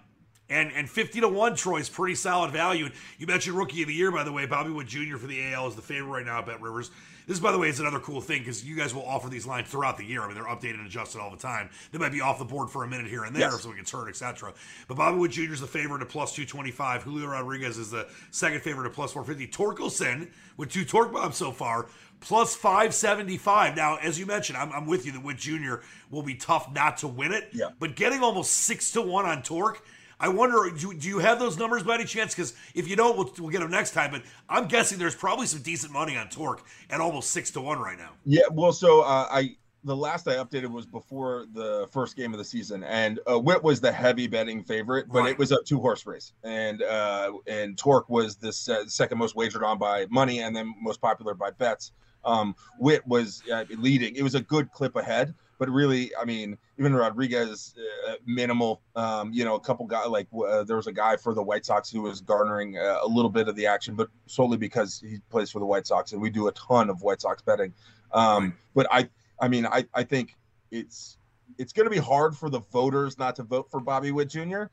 And 0.50 0.72
and 0.72 0.90
50 0.90 1.20
to 1.20 1.28
1 1.28 1.56
Troy's 1.56 1.88
pretty 1.88 2.16
solid 2.16 2.50
value. 2.50 2.86
And 2.86 2.94
you 3.18 3.26
mentioned 3.26 3.56
rookie 3.56 3.82
of 3.82 3.88
the 3.88 3.94
year 3.94 4.10
by 4.10 4.24
the 4.24 4.32
way, 4.32 4.44
Bobby 4.46 4.70
Witt 4.70 4.88
Jr. 4.88 5.16
for 5.16 5.26
the 5.26 5.52
AL 5.52 5.68
is 5.68 5.76
the 5.76 5.82
favorite 5.82 6.10
right 6.10 6.26
now 6.26 6.40
at 6.40 6.46
Bet 6.46 6.60
Rivers. 6.60 6.90
This, 7.30 7.38
by 7.38 7.52
the 7.52 7.58
way, 7.58 7.68
is 7.68 7.78
another 7.78 8.00
cool 8.00 8.20
thing 8.20 8.40
because 8.40 8.64
you 8.64 8.74
guys 8.74 8.92
will 8.92 9.06
offer 9.06 9.28
these 9.28 9.46
lines 9.46 9.68
throughout 9.68 9.96
the 9.96 10.04
year. 10.04 10.22
I 10.22 10.26
mean, 10.26 10.34
they're 10.34 10.42
updated 10.44 10.78
and 10.78 10.86
adjusted 10.88 11.20
all 11.20 11.30
the 11.30 11.36
time. 11.36 11.70
They 11.92 11.98
might 11.98 12.10
be 12.10 12.20
off 12.20 12.40
the 12.40 12.44
board 12.44 12.70
for 12.70 12.82
a 12.82 12.88
minute 12.88 13.06
here 13.06 13.22
and 13.22 13.32
there 13.32 13.42
yes. 13.42 13.54
if 13.54 13.60
someone 13.60 13.78
gets 13.78 13.92
hurt, 13.92 14.08
etc. 14.08 14.52
But 14.88 14.96
Bobby 14.96 15.16
Witt 15.16 15.30
Jr. 15.30 15.52
is 15.52 15.60
the 15.60 15.68
favorite 15.68 16.02
at 16.02 16.08
plus 16.08 16.34
225. 16.34 17.04
Julio 17.04 17.28
Rodriguez 17.28 17.78
is 17.78 17.92
the 17.92 18.08
second 18.32 18.62
favorite 18.62 18.88
at 18.88 18.94
plus 18.94 19.12
450. 19.12 19.56
Torkelson, 19.56 20.28
with 20.56 20.72
two 20.72 20.84
torque 20.84 21.12
bombs 21.12 21.36
so 21.36 21.52
far, 21.52 21.86
plus 22.18 22.56
575. 22.56 23.76
Now, 23.76 23.96
as 23.98 24.18
you 24.18 24.26
mentioned, 24.26 24.58
I'm, 24.58 24.72
I'm 24.72 24.86
with 24.86 25.06
you 25.06 25.12
that 25.12 25.22
Witt 25.22 25.36
Jr. 25.36 25.76
will 26.10 26.24
be 26.24 26.34
tough 26.34 26.72
not 26.72 26.96
to 26.96 27.06
win 27.06 27.30
it. 27.30 27.50
Yeah. 27.52 27.68
But 27.78 27.94
getting 27.94 28.24
almost 28.24 28.52
six 28.52 28.90
to 28.92 29.02
one 29.02 29.24
on 29.24 29.42
torque– 29.42 29.84
I 30.20 30.28
wonder, 30.28 30.70
do, 30.70 30.92
do 30.92 31.08
you 31.08 31.18
have 31.18 31.38
those 31.38 31.58
numbers 31.58 31.82
by 31.82 31.94
any 31.94 32.04
chance? 32.04 32.34
Because 32.34 32.52
if 32.74 32.86
you 32.86 32.94
don't, 32.94 33.16
we'll, 33.16 33.32
we'll 33.38 33.48
get 33.48 33.60
them 33.60 33.70
next 33.70 33.92
time. 33.92 34.10
But 34.10 34.22
I'm 34.48 34.68
guessing 34.68 34.98
there's 34.98 35.14
probably 35.14 35.46
some 35.46 35.62
decent 35.62 35.92
money 35.92 36.16
on 36.16 36.28
Torque 36.28 36.62
at 36.90 37.00
almost 37.00 37.30
six 37.30 37.50
to 37.52 37.60
one 37.60 37.78
right 37.78 37.98
now. 37.98 38.10
Yeah, 38.26 38.42
well, 38.52 38.72
so 38.72 39.00
uh, 39.00 39.26
I 39.30 39.56
the 39.84 39.96
last 39.96 40.28
I 40.28 40.34
updated 40.34 40.70
was 40.70 40.84
before 40.84 41.46
the 41.54 41.88
first 41.90 42.16
game 42.16 42.34
of 42.34 42.38
the 42.38 42.44
season, 42.44 42.84
and 42.84 43.18
uh, 43.30 43.38
Witt 43.38 43.62
was 43.62 43.80
the 43.80 43.90
heavy 43.90 44.26
betting 44.26 44.62
favorite, 44.62 45.08
but 45.08 45.20
right. 45.20 45.30
it 45.30 45.38
was 45.38 45.52
a 45.52 45.62
two 45.64 45.80
horse 45.80 46.06
race, 46.06 46.32
and 46.44 46.82
uh, 46.82 47.32
and 47.46 47.78
Torque 47.78 48.08
was 48.10 48.36
the 48.36 48.52
second 48.52 49.18
most 49.18 49.34
wagered 49.34 49.64
on 49.64 49.78
by 49.78 50.06
money, 50.10 50.40
and 50.40 50.54
then 50.54 50.74
most 50.80 51.00
popular 51.00 51.34
by 51.34 51.50
bets. 51.52 51.92
Um, 52.24 52.54
Witt 52.78 53.06
was 53.06 53.42
uh, 53.50 53.64
leading; 53.70 54.16
it 54.16 54.22
was 54.22 54.34
a 54.34 54.42
good 54.42 54.70
clip 54.70 54.96
ahead 54.96 55.34
but 55.60 55.68
really, 55.68 56.10
I 56.18 56.24
mean, 56.24 56.56
even 56.78 56.94
Rodriguez, 56.94 57.74
uh, 58.08 58.14
minimal. 58.24 58.80
Um, 58.96 59.30
you 59.30 59.44
know, 59.44 59.56
a 59.56 59.60
couple 59.60 59.84
guys 59.84 60.08
like 60.08 60.26
uh, 60.34 60.64
there 60.64 60.76
was 60.76 60.86
a 60.86 60.92
guy 60.92 61.18
for 61.18 61.34
the 61.34 61.42
White 61.42 61.66
Sox 61.66 61.90
who 61.90 62.00
was 62.00 62.22
garnering 62.22 62.78
uh, 62.78 63.00
a 63.02 63.06
little 63.06 63.30
bit 63.30 63.46
of 63.46 63.54
the 63.56 63.66
action, 63.66 63.94
but 63.94 64.08
solely 64.26 64.56
because 64.56 65.04
he 65.06 65.18
plays 65.28 65.50
for 65.50 65.58
the 65.58 65.66
White 65.66 65.86
Sox, 65.86 66.12
and 66.12 66.22
we 66.22 66.30
do 66.30 66.48
a 66.48 66.52
ton 66.52 66.88
of 66.88 67.02
White 67.02 67.20
Sox 67.20 67.42
betting. 67.42 67.74
Um, 68.10 68.54
but 68.74 68.86
I, 68.90 69.10
I 69.38 69.48
mean, 69.48 69.66
I, 69.66 69.84
I 69.92 70.02
think 70.02 70.34
it's 70.70 71.18
it's 71.58 71.74
going 71.74 71.84
to 71.84 71.90
be 71.90 71.98
hard 71.98 72.34
for 72.34 72.48
the 72.48 72.60
voters 72.72 73.18
not 73.18 73.36
to 73.36 73.42
vote 73.42 73.70
for 73.70 73.80
Bobby 73.80 74.12
Witt 74.12 74.30
Jr. 74.30 74.64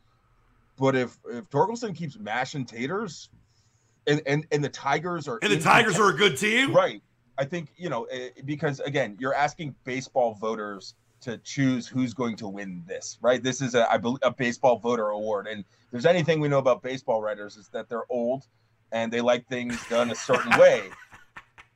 But 0.79 0.95
if 0.95 1.17
if 1.29 1.49
Torkelson 1.49 1.97
keeps 1.97 2.17
mashing 2.17 2.63
taters, 2.63 3.27
and 4.07 4.21
and 4.25 4.47
and 4.53 4.63
the 4.63 4.69
Tigers 4.69 5.27
are 5.27 5.37
and 5.41 5.51
the 5.51 5.59
Tigers 5.59 5.99
are 5.99 6.11
a 6.11 6.15
good 6.15 6.37
team, 6.37 6.73
right? 6.73 7.01
I 7.37 7.45
think 7.45 7.69
you 7.77 7.89
know 7.89 8.03
eh, 8.05 8.29
because 8.45 8.79
again, 8.81 9.17
you're 9.19 9.33
asking 9.35 9.75
baseball 9.83 10.33
voters 10.35 10.95
to 11.21 11.37
choose 11.39 11.87
who's 11.87 12.13
going 12.13 12.35
to 12.37 12.47
win 12.47 12.83
this, 12.87 13.17
right? 13.21 13.41
This 13.41 13.61
is 13.61 13.75
a 13.75 13.91
I 13.91 13.97
believe 13.97 14.19
a 14.21 14.31
baseball 14.31 14.77
voter 14.79 15.09
award, 15.09 15.47
and 15.47 15.61
if 15.61 15.91
there's 15.91 16.05
anything 16.05 16.39
we 16.39 16.47
know 16.47 16.59
about 16.59 16.81
baseball 16.83 17.21
writers 17.21 17.57
is 17.57 17.67
that 17.69 17.89
they're 17.89 18.09
old 18.09 18.45
and 18.91 19.11
they 19.11 19.21
like 19.21 19.47
things 19.47 19.77
done 19.89 20.11
a 20.11 20.15
certain 20.15 20.57
way, 20.59 20.83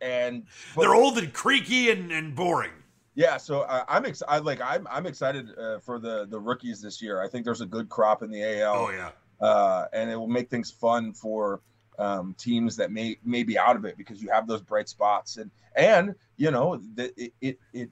and 0.02 0.44
but- 0.76 0.82
They're 0.82 0.96
old 0.96 1.18
and 1.18 1.32
creaky 1.34 1.92
and, 1.92 2.12
and 2.12 2.36
boring. 2.36 2.72
yeah, 3.16 3.38
so 3.38 3.62
uh, 3.62 3.84
I'm 3.88 4.06
excited. 4.06 4.46
Like 4.46 4.62
I'm, 4.62 4.88
I'm 4.90 5.06
excited 5.06 5.50
uh, 5.58 5.80
for 5.80 6.00
the 6.00 6.26
the 6.30 6.40
rookies 6.40 6.82
this 6.82 7.02
year. 7.02 7.22
I 7.22 7.28
think 7.28 7.46
there's 7.46 7.62
a 7.62 7.66
good 7.66 7.90
crop 7.90 8.24
in 8.24 8.32
the 8.32 8.44
AL. 8.62 8.76
Oh 8.76 8.90
yeah. 8.92 9.12
uh, 9.46 9.88
and 9.94 10.10
it 10.10 10.16
will 10.16 10.28
make 10.28 10.50
things 10.50 10.72
fun 10.72 11.14
for 11.14 11.62
um, 12.02 12.36
teams 12.38 12.76
that 12.76 12.92
may 12.92 13.18
may 13.24 13.44
be 13.44 13.58
out 13.58 13.76
of 13.76 13.86
it 13.86 13.96
because 13.98 14.22
you 14.22 14.30
have 14.30 14.48
those 14.48 14.62
bright 14.62 14.90
spots 14.90 15.38
and 15.38 15.52
and 15.76 16.16
you 16.38 16.50
know 16.50 16.82
the, 16.96 17.14
it, 17.16 17.34
it 17.42 17.60
it 17.74 17.90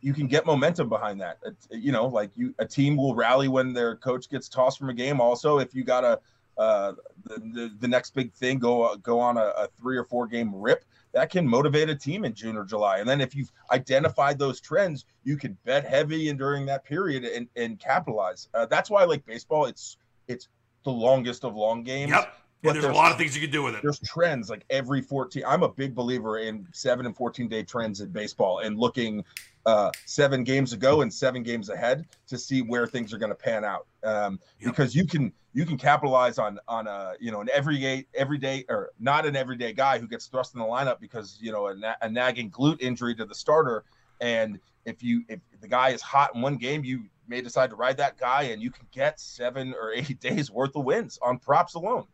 you 0.00 0.12
can 0.12 0.26
get 0.26 0.44
momentum 0.44 0.88
behind 0.88 1.20
that. 1.20 1.38
You 1.70 1.92
know, 1.92 2.06
like 2.06 2.30
you 2.36 2.54
a 2.58 2.66
team 2.66 2.96
will 2.96 3.14
rally 3.14 3.48
when 3.48 3.72
their 3.72 3.96
coach 3.96 4.28
gets 4.30 4.48
tossed 4.48 4.78
from 4.78 4.88
a 4.88 4.94
game. 4.94 5.20
Also, 5.20 5.58
if 5.58 5.74
you 5.74 5.84
got 5.84 6.04
a 6.04 6.20
uh, 6.56 6.92
the, 7.24 7.34
the 7.34 7.76
the 7.80 7.88
next 7.88 8.14
big 8.14 8.32
thing 8.32 8.58
go 8.58 8.96
go 8.96 9.20
on 9.20 9.36
a, 9.36 9.46
a 9.56 9.68
three 9.78 9.96
or 9.96 10.04
four 10.04 10.26
game 10.26 10.54
rip 10.54 10.84
that 11.12 11.30
can 11.30 11.46
motivate 11.46 11.88
a 11.88 11.94
team 11.94 12.24
in 12.24 12.34
June 12.34 12.56
or 12.56 12.64
July. 12.64 12.98
And 12.98 13.08
then 13.08 13.20
if 13.20 13.34
you've 13.36 13.52
identified 13.70 14.38
those 14.38 14.60
trends, 14.60 15.04
you 15.22 15.36
can 15.36 15.56
bet 15.64 15.86
heavy 15.86 16.28
and 16.28 16.38
during 16.38 16.66
that 16.66 16.84
period 16.84 17.24
and, 17.24 17.48
and 17.56 17.78
capitalize. 17.78 18.48
Uh, 18.52 18.66
that's 18.66 18.90
why 18.90 19.02
I 19.02 19.04
like 19.04 19.24
baseball. 19.24 19.66
It's 19.66 19.96
it's 20.28 20.48
the 20.84 20.90
longest 20.90 21.44
of 21.44 21.54
long 21.54 21.82
games. 21.82 22.10
Yep. 22.10 22.34
But 22.64 22.76
And 22.76 22.82
there's 22.82 22.94
a 22.94 22.96
lot 22.96 23.12
of 23.12 23.18
things 23.18 23.34
you 23.34 23.42
can 23.42 23.50
do 23.50 23.62
with 23.62 23.74
it. 23.74 23.82
There's 23.82 24.00
trends 24.00 24.48
like 24.48 24.64
every 24.70 25.02
14. 25.02 25.42
I'm 25.46 25.62
a 25.62 25.68
big 25.68 25.94
believer 25.94 26.38
in 26.38 26.66
seven 26.72 27.04
and 27.04 27.14
14 27.14 27.46
day 27.46 27.62
trends 27.62 28.00
in 28.00 28.08
baseball 28.08 28.60
and 28.60 28.78
looking 28.78 29.22
uh, 29.66 29.90
seven 30.06 30.44
games 30.44 30.72
ago 30.72 31.02
and 31.02 31.12
seven 31.12 31.42
games 31.42 31.68
ahead 31.68 32.06
to 32.28 32.38
see 32.38 32.62
where 32.62 32.86
things 32.86 33.12
are 33.12 33.18
going 33.18 33.30
to 33.30 33.36
pan 33.36 33.66
out. 33.66 33.86
Um, 34.02 34.40
Yep. 34.60 34.70
Because 34.70 34.94
you 34.94 35.06
can 35.06 35.30
you 35.52 35.66
can 35.66 35.76
capitalize 35.76 36.38
on 36.38 36.58
on 36.66 36.86
a 36.86 37.14
you 37.20 37.30
know 37.30 37.42
an 37.42 37.50
everyday 37.52 38.06
everyday 38.14 38.64
or 38.70 38.92
not 38.98 39.26
an 39.26 39.36
everyday 39.36 39.74
guy 39.74 39.98
who 39.98 40.08
gets 40.08 40.26
thrust 40.26 40.54
in 40.54 40.60
the 40.60 40.66
lineup 40.66 41.00
because 41.00 41.38
you 41.40 41.52
know 41.52 41.66
a, 41.66 41.76
na- 41.76 41.96
a 42.00 42.08
nagging 42.08 42.50
glute 42.50 42.80
injury 42.80 43.14
to 43.14 43.26
the 43.26 43.34
starter 43.34 43.84
and 44.22 44.58
if 44.86 45.02
you 45.02 45.22
if 45.28 45.40
the 45.60 45.68
guy 45.68 45.90
is 45.90 46.00
hot 46.00 46.34
in 46.34 46.40
one 46.40 46.56
game 46.56 46.82
you 46.82 47.04
may 47.28 47.40
decide 47.40 47.70
to 47.70 47.76
ride 47.76 47.96
that 47.96 48.18
guy 48.18 48.44
and 48.44 48.62
you 48.62 48.70
can 48.70 48.86
get 48.92 49.20
seven 49.20 49.74
or 49.74 49.92
eight 49.92 50.20
days 50.20 50.50
worth 50.50 50.74
of 50.76 50.84
wins 50.84 51.18
on 51.22 51.38
props 51.38 51.74
alone. 51.74 52.06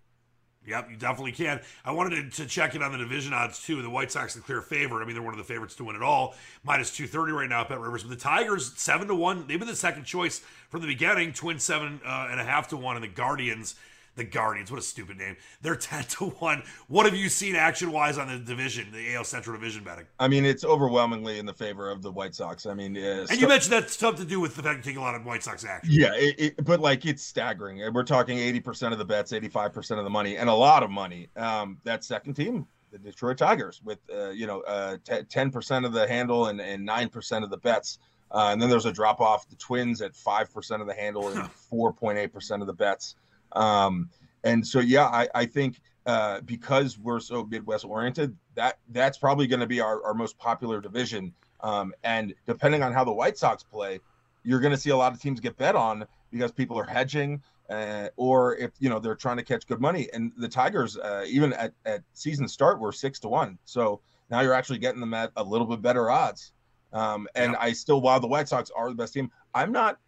Yep, 0.66 0.90
you 0.90 0.96
definitely 0.96 1.32
can. 1.32 1.60
I 1.84 1.92
wanted 1.92 2.32
to, 2.32 2.42
to 2.42 2.46
check 2.46 2.74
in 2.74 2.82
on 2.82 2.92
the 2.92 2.98
division 2.98 3.32
odds 3.32 3.64
too. 3.64 3.80
The 3.80 3.88
White 3.88 4.12
Sox 4.12 4.34
the 4.34 4.42
clear 4.42 4.60
favorite. 4.60 5.02
I 5.02 5.06
mean, 5.06 5.14
they're 5.14 5.22
one 5.22 5.32
of 5.32 5.38
the 5.38 5.44
favorites 5.44 5.74
to 5.76 5.84
win 5.84 5.96
it 5.96 6.02
all. 6.02 6.34
Minus 6.64 6.94
two 6.94 7.06
thirty 7.06 7.32
right 7.32 7.48
now 7.48 7.62
at 7.62 7.70
Bet 7.70 7.80
Rivers. 7.80 8.02
But 8.02 8.10
the 8.10 8.16
Tigers 8.16 8.72
seven 8.76 9.08
to 9.08 9.14
one. 9.14 9.46
They've 9.46 9.58
been 9.58 9.68
the 9.68 9.74
second 9.74 10.04
choice 10.04 10.42
from 10.68 10.82
the 10.82 10.86
beginning. 10.86 11.32
Twins 11.32 11.62
seven 11.62 12.00
uh, 12.04 12.28
and 12.30 12.38
a 12.38 12.44
half 12.44 12.68
to 12.68 12.76
one, 12.76 12.96
and 12.96 13.02
the 13.02 13.08
Guardians. 13.08 13.74
The 14.20 14.26
Guardians, 14.26 14.70
what 14.70 14.78
a 14.78 14.82
stupid 14.82 15.16
name. 15.16 15.34
They're 15.62 15.76
ten 15.90 16.04
to 16.04 16.26
one. 16.26 16.62
What 16.88 17.06
have 17.06 17.16
you 17.16 17.30
seen 17.30 17.56
action 17.56 17.90
wise 17.90 18.18
on 18.18 18.28
the 18.28 18.38
division, 18.38 18.92
the 18.92 19.14
AL 19.14 19.24
Central 19.24 19.56
Division 19.56 19.82
betting? 19.82 20.04
I 20.18 20.28
mean, 20.28 20.44
it's 20.44 20.62
overwhelmingly 20.62 21.38
in 21.38 21.46
the 21.46 21.54
favor 21.54 21.90
of 21.90 22.02
the 22.02 22.12
White 22.12 22.34
Sox. 22.34 22.66
I 22.66 22.74
mean, 22.74 22.98
uh, 22.98 23.26
And 23.30 23.40
you 23.40 23.48
mentioned 23.48 23.72
that's 23.72 23.94
stuff 23.94 24.16
to 24.16 24.26
do 24.26 24.38
with 24.38 24.56
the 24.56 24.62
fact 24.62 24.76
you 24.76 24.92
take 24.92 24.98
a 24.98 25.00
lot 25.00 25.14
of 25.14 25.24
White 25.24 25.42
Sox 25.42 25.64
action. 25.64 25.90
yeah, 25.90 26.12
it, 26.12 26.34
it, 26.38 26.64
but 26.66 26.80
like 26.80 27.06
it's 27.06 27.22
staggering. 27.22 27.80
We're 27.94 28.02
talking 28.02 28.36
eighty 28.38 28.60
percent 28.60 28.92
of 28.92 28.98
the 28.98 29.06
bets, 29.06 29.32
eighty-five 29.32 29.72
percent 29.72 29.98
of 29.98 30.04
the 30.04 30.10
money, 30.10 30.36
and 30.36 30.50
a 30.50 30.54
lot 30.54 30.82
of 30.82 30.90
money. 30.90 31.28
Um, 31.36 31.78
that 31.84 32.04
second 32.04 32.34
team, 32.34 32.66
the 32.92 32.98
Detroit 32.98 33.38
Tigers, 33.38 33.80
with 33.82 34.00
uh, 34.14 34.28
you 34.30 34.46
know 34.46 34.60
uh, 34.62 34.98
ten 35.30 35.50
percent 35.50 35.86
of 35.86 35.94
the 35.94 36.06
handle 36.06 36.48
and 36.48 36.60
and 36.60 36.84
nine 36.84 37.08
percent 37.08 37.42
of 37.42 37.48
the 37.50 37.56
bets. 37.56 37.98
Uh, 38.32 38.50
and 38.52 38.60
then 38.62 38.68
there's 38.68 38.86
a 38.86 38.92
drop 38.92 39.20
off. 39.20 39.48
The 39.48 39.56
Twins 39.56 40.02
at 40.02 40.14
five 40.14 40.52
percent 40.52 40.82
of 40.82 40.86
the 40.86 40.94
handle 40.94 41.28
and 41.28 41.50
four 41.50 41.90
point 41.90 42.18
eight 42.18 42.34
percent 42.34 42.60
of 42.62 42.66
the 42.66 42.74
bets. 42.74 43.16
Um, 43.52 44.10
and 44.44 44.66
so 44.66 44.80
yeah, 44.80 45.06
I, 45.06 45.28
I 45.34 45.46
think 45.46 45.80
uh, 46.06 46.40
because 46.42 46.98
we're 46.98 47.20
so 47.20 47.44
Midwest 47.44 47.84
oriented, 47.84 48.36
that 48.54 48.78
that's 48.88 49.18
probably 49.18 49.46
going 49.46 49.60
to 49.60 49.66
be 49.66 49.80
our, 49.80 50.02
our 50.04 50.14
most 50.14 50.38
popular 50.38 50.80
division. 50.80 51.32
Um, 51.60 51.92
and 52.04 52.34
depending 52.46 52.82
on 52.82 52.92
how 52.92 53.04
the 53.04 53.12
White 53.12 53.36
Sox 53.36 53.62
play, 53.62 54.00
you're 54.42 54.60
going 54.60 54.72
to 54.72 54.78
see 54.78 54.90
a 54.90 54.96
lot 54.96 55.12
of 55.12 55.20
teams 55.20 55.40
get 55.40 55.56
bet 55.58 55.76
on 55.76 56.06
because 56.30 56.52
people 56.52 56.78
are 56.78 56.84
hedging, 56.84 57.42
uh, 57.68 58.08
or 58.16 58.56
if 58.56 58.70
you 58.78 58.88
know 58.88 58.98
they're 58.98 59.14
trying 59.14 59.36
to 59.36 59.42
catch 59.42 59.66
good 59.66 59.80
money. 59.80 60.08
And 60.12 60.32
the 60.38 60.48
Tigers, 60.48 60.96
uh, 60.96 61.24
even 61.26 61.52
at, 61.52 61.72
at 61.84 62.02
season 62.14 62.48
start, 62.48 62.80
were 62.80 62.92
six 62.92 63.18
to 63.20 63.28
one. 63.28 63.58
So 63.64 64.00
now 64.30 64.40
you're 64.40 64.54
actually 64.54 64.78
getting 64.78 65.00
them 65.00 65.12
at 65.12 65.32
a 65.36 65.44
little 65.44 65.66
bit 65.66 65.82
better 65.82 66.10
odds. 66.10 66.52
Um, 66.92 67.28
and 67.34 67.56
I 67.56 67.72
still, 67.72 68.00
while 68.00 68.20
the 68.20 68.26
White 68.26 68.48
Sox 68.48 68.70
are 68.70 68.88
the 68.88 68.94
best 68.94 69.12
team, 69.12 69.30
I'm 69.54 69.70
not, 69.70 69.98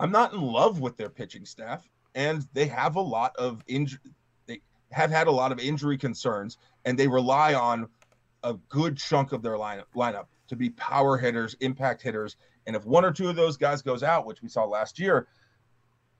I'm 0.00 0.10
not 0.10 0.32
in 0.32 0.40
love 0.40 0.80
with 0.80 0.96
their 0.96 1.10
pitching 1.10 1.44
staff, 1.44 1.88
and 2.16 2.48
they 2.54 2.66
have 2.66 2.96
a 2.96 3.00
lot 3.00 3.36
of 3.36 3.62
injury. 3.68 4.00
They 4.46 4.62
have 4.90 5.10
had 5.10 5.28
a 5.28 5.30
lot 5.30 5.52
of 5.52 5.60
injury 5.60 5.96
concerns, 5.98 6.58
and 6.84 6.98
they 6.98 7.06
rely 7.06 7.54
on 7.54 7.88
a 8.42 8.54
good 8.68 8.96
chunk 8.96 9.32
of 9.32 9.42
their 9.42 9.54
lineup 9.54 9.84
lineup 9.94 10.26
to 10.48 10.56
be 10.56 10.70
power 10.70 11.16
hitters, 11.16 11.54
impact 11.60 12.02
hitters. 12.02 12.36
And 12.66 12.74
if 12.74 12.84
one 12.84 13.04
or 13.04 13.12
two 13.12 13.28
of 13.28 13.36
those 13.36 13.56
guys 13.56 13.82
goes 13.82 14.02
out, 14.02 14.26
which 14.26 14.42
we 14.42 14.48
saw 14.48 14.64
last 14.64 14.98
year, 14.98 15.28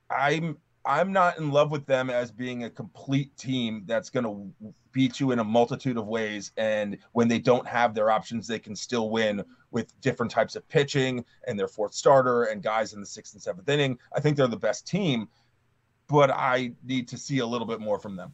I'm 0.09 0.57
I'm 0.85 1.11
not 1.11 1.37
in 1.37 1.51
love 1.51 1.71
with 1.71 1.85
them 1.85 2.09
as 2.09 2.31
being 2.31 2.63
a 2.63 2.69
complete 2.69 3.35
team 3.35 3.83
that's 3.87 4.09
going 4.09 4.23
to 4.23 4.73
beat 4.93 5.19
you 5.19 5.31
in 5.31 5.39
a 5.39 5.43
multitude 5.43 5.97
of 5.97 6.07
ways. 6.07 6.51
And 6.55 6.97
when 7.11 7.27
they 7.27 7.39
don't 7.39 7.67
have 7.67 7.93
their 7.93 8.09
options, 8.09 8.47
they 8.47 8.59
can 8.59 8.73
still 8.73 9.09
win 9.09 9.43
with 9.71 9.99
different 9.99 10.31
types 10.31 10.55
of 10.55 10.67
pitching 10.69 11.25
and 11.45 11.59
their 11.59 11.67
fourth 11.67 11.93
starter 11.93 12.45
and 12.45 12.63
guys 12.63 12.93
in 12.93 13.01
the 13.01 13.05
sixth 13.05 13.33
and 13.33 13.41
seventh 13.41 13.67
inning. 13.67 13.99
I 14.15 14.21
think 14.21 14.37
they're 14.37 14.47
the 14.47 14.55
best 14.55 14.87
team, 14.87 15.27
but 16.07 16.31
I 16.31 16.71
need 16.83 17.07
to 17.09 17.17
see 17.17 17.39
a 17.39 17.45
little 17.45 17.67
bit 17.67 17.79
more 17.79 17.99
from 17.99 18.15
them. 18.15 18.33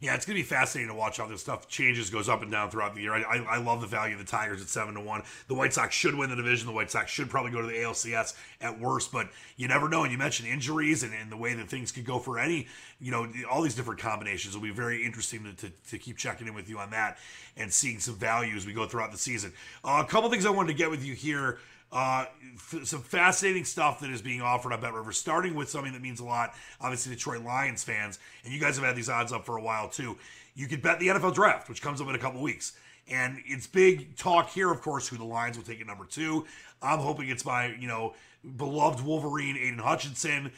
Yeah, 0.00 0.14
it's 0.14 0.24
gonna 0.24 0.38
be 0.38 0.44
fascinating 0.44 0.90
to 0.90 0.94
watch 0.94 1.16
how 1.16 1.26
this 1.26 1.40
stuff 1.40 1.66
changes, 1.66 2.08
goes 2.08 2.28
up 2.28 2.42
and 2.42 2.52
down 2.52 2.70
throughout 2.70 2.94
the 2.94 3.00
year. 3.00 3.14
I, 3.14 3.22
I, 3.22 3.36
I 3.38 3.58
love 3.58 3.80
the 3.80 3.88
value 3.88 4.14
of 4.14 4.20
the 4.20 4.30
Tigers 4.30 4.62
at 4.62 4.68
seven 4.68 4.94
to 4.94 5.00
one. 5.00 5.24
The 5.48 5.56
White 5.56 5.74
Sox 5.74 5.92
should 5.92 6.14
win 6.14 6.30
the 6.30 6.36
division. 6.36 6.68
The 6.68 6.72
White 6.72 6.92
Sox 6.92 7.10
should 7.10 7.28
probably 7.28 7.50
go 7.50 7.60
to 7.60 7.66
the 7.66 7.72
ALCS 7.72 8.34
at 8.60 8.78
worst, 8.78 9.10
but 9.10 9.28
you 9.56 9.66
never 9.66 9.88
know. 9.88 10.04
And 10.04 10.12
you 10.12 10.18
mentioned 10.18 10.48
injuries 10.48 11.02
and, 11.02 11.12
and 11.12 11.32
the 11.32 11.36
way 11.36 11.52
that 11.54 11.68
things 11.68 11.90
could 11.90 12.04
go 12.04 12.20
for 12.20 12.38
any, 12.38 12.68
you 13.00 13.10
know, 13.10 13.26
all 13.50 13.60
these 13.60 13.74
different 13.74 13.98
combinations 13.98 14.54
will 14.54 14.62
be 14.62 14.70
very 14.70 15.04
interesting 15.04 15.42
to, 15.42 15.52
to, 15.54 15.72
to 15.90 15.98
keep 15.98 16.16
checking 16.16 16.46
in 16.46 16.54
with 16.54 16.68
you 16.68 16.78
on 16.78 16.90
that 16.90 17.18
and 17.56 17.72
seeing 17.72 17.98
some 17.98 18.14
value 18.14 18.54
as 18.54 18.66
we 18.66 18.72
go 18.72 18.86
throughout 18.86 19.10
the 19.10 19.18
season. 19.18 19.52
Uh, 19.84 20.00
a 20.06 20.08
couple 20.08 20.30
things 20.30 20.46
I 20.46 20.50
wanted 20.50 20.68
to 20.68 20.78
get 20.78 20.90
with 20.90 21.04
you 21.04 21.14
here. 21.14 21.58
Uh, 21.90 22.26
f- 22.54 22.84
some 22.84 23.00
fascinating 23.00 23.64
stuff 23.64 24.00
that 24.00 24.10
is 24.10 24.20
being 24.20 24.42
offered 24.42 24.72
on 24.72 24.80
Bet 24.80 24.92
Rivers, 24.92 25.16
starting 25.16 25.54
with 25.54 25.70
something 25.70 25.92
that 25.92 26.02
means 26.02 26.20
a 26.20 26.24
lot, 26.24 26.54
obviously, 26.80 27.14
Detroit 27.14 27.42
Lions 27.42 27.82
fans. 27.82 28.18
And 28.44 28.52
you 28.52 28.60
guys 28.60 28.76
have 28.76 28.84
had 28.84 28.94
these 28.94 29.08
odds 29.08 29.32
up 29.32 29.46
for 29.46 29.56
a 29.56 29.62
while, 29.62 29.88
too. 29.88 30.18
You 30.54 30.66
could 30.66 30.82
bet 30.82 30.98
the 31.00 31.08
NFL 31.08 31.34
draft, 31.34 31.68
which 31.68 31.80
comes 31.80 32.00
up 32.00 32.08
in 32.08 32.14
a 32.14 32.18
couple 32.18 32.42
weeks. 32.42 32.72
And 33.10 33.38
it's 33.46 33.66
big 33.66 34.16
talk 34.16 34.50
here, 34.50 34.70
of 34.70 34.82
course, 34.82 35.08
who 35.08 35.16
the 35.16 35.24
Lions 35.24 35.56
will 35.56 35.64
take 35.64 35.80
at 35.80 35.86
number 35.86 36.04
two. 36.04 36.44
I'm 36.82 36.98
hoping 36.98 37.28
it's 37.28 37.44
my, 37.44 37.74
you 37.74 37.88
know, 37.88 38.14
beloved 38.56 39.04
Wolverine, 39.04 39.56
Aidan 39.56 39.78
Hutchinson. 39.78 40.52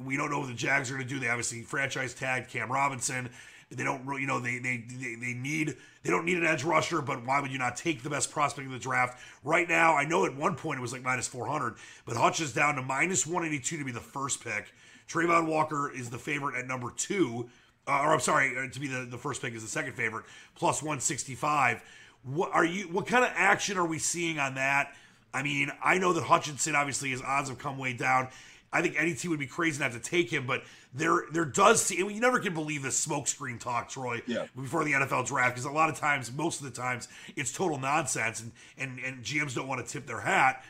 We 0.00 0.16
don't 0.16 0.30
know 0.30 0.40
what 0.40 0.48
the 0.48 0.54
Jags 0.54 0.90
are 0.90 0.94
going 0.94 1.06
to 1.06 1.12
do. 1.12 1.20
They 1.20 1.28
obviously 1.28 1.62
franchise 1.62 2.14
tagged 2.14 2.50
Cam 2.50 2.70
Robinson. 2.70 3.28
They 3.70 3.82
don't, 3.82 4.06
really- 4.06 4.20
you 4.20 4.28
know, 4.28 4.38
they, 4.38 4.58
they 4.58 4.84
they 4.88 5.16
they 5.16 5.34
need 5.34 5.76
they 6.04 6.10
don't 6.10 6.24
need 6.24 6.38
an 6.38 6.46
edge 6.46 6.62
rusher, 6.62 7.02
but 7.02 7.26
why 7.26 7.40
would 7.40 7.50
you 7.50 7.58
not 7.58 7.76
take 7.76 8.02
the 8.04 8.10
best 8.10 8.30
prospect 8.30 8.66
of 8.66 8.72
the 8.72 8.78
draft 8.78 9.18
right 9.42 9.68
now? 9.68 9.96
I 9.96 10.04
know 10.04 10.24
at 10.24 10.36
one 10.36 10.54
point 10.54 10.78
it 10.78 10.82
was 10.82 10.92
like 10.92 11.02
minus 11.02 11.26
four 11.26 11.46
hundred, 11.46 11.74
but 12.04 12.16
Hutch 12.16 12.40
is 12.40 12.52
down 12.52 12.76
to 12.76 12.82
minus 12.82 13.26
one 13.26 13.44
eighty 13.44 13.58
two 13.58 13.76
to 13.78 13.84
be 13.84 13.90
the 13.90 14.00
first 14.00 14.42
pick. 14.44 14.72
Travon 15.08 15.46
Walker 15.46 15.90
is 15.90 16.10
the 16.10 16.18
favorite 16.18 16.56
at 16.56 16.66
number 16.68 16.92
two, 16.96 17.48
uh, 17.88 18.00
or 18.02 18.12
I'm 18.14 18.20
sorry, 18.20 18.56
uh, 18.56 18.68
to 18.70 18.80
be 18.80 18.86
the, 18.86 19.06
the 19.10 19.18
first 19.18 19.42
pick 19.42 19.52
is 19.54 19.62
the 19.62 19.68
second 19.68 19.94
favorite, 19.94 20.26
plus 20.54 20.80
one 20.80 21.00
sixty 21.00 21.34
five. 21.34 21.82
What 22.22 22.52
are 22.52 22.64
you? 22.64 22.84
What 22.84 23.08
kind 23.08 23.24
of 23.24 23.32
action 23.34 23.78
are 23.78 23.86
we 23.86 23.98
seeing 23.98 24.38
on 24.38 24.54
that? 24.54 24.94
I 25.34 25.42
mean, 25.42 25.72
I 25.82 25.98
know 25.98 26.12
that 26.12 26.22
Hutchinson 26.22 26.76
obviously 26.76 27.10
his 27.10 27.20
odds 27.20 27.48
have 27.48 27.58
come 27.58 27.78
way 27.78 27.92
down. 27.94 28.28
I 28.72 28.82
think 28.82 28.96
any 28.98 29.14
team 29.14 29.30
would 29.30 29.40
be 29.40 29.46
crazy 29.46 29.80
not 29.80 29.92
to 29.92 29.98
take 30.00 30.30
him, 30.30 30.46
but 30.46 30.62
there 30.92 31.24
there 31.32 31.44
does 31.44 31.82
seem 31.82 32.10
you 32.10 32.20
never 32.20 32.38
can 32.40 32.52
believe 32.54 32.82
this 32.82 33.04
smokescreen 33.06 33.58
talk, 33.60 33.88
Troy, 33.88 34.22
Yeah. 34.26 34.46
before 34.54 34.84
the 34.84 34.92
NFL 34.92 35.26
draft 35.26 35.54
because 35.54 35.64
a 35.64 35.70
lot 35.70 35.88
of 35.88 35.98
times, 35.98 36.32
most 36.32 36.60
of 36.60 36.64
the 36.64 36.72
times, 36.72 37.08
it's 37.36 37.52
total 37.52 37.78
nonsense, 37.78 38.40
and 38.40 38.52
and 38.76 38.98
and 38.98 39.24
GMs 39.24 39.54
don't 39.54 39.68
want 39.68 39.86
to 39.86 39.90
tip 39.92 40.06
their 40.06 40.20
hat. 40.20 40.64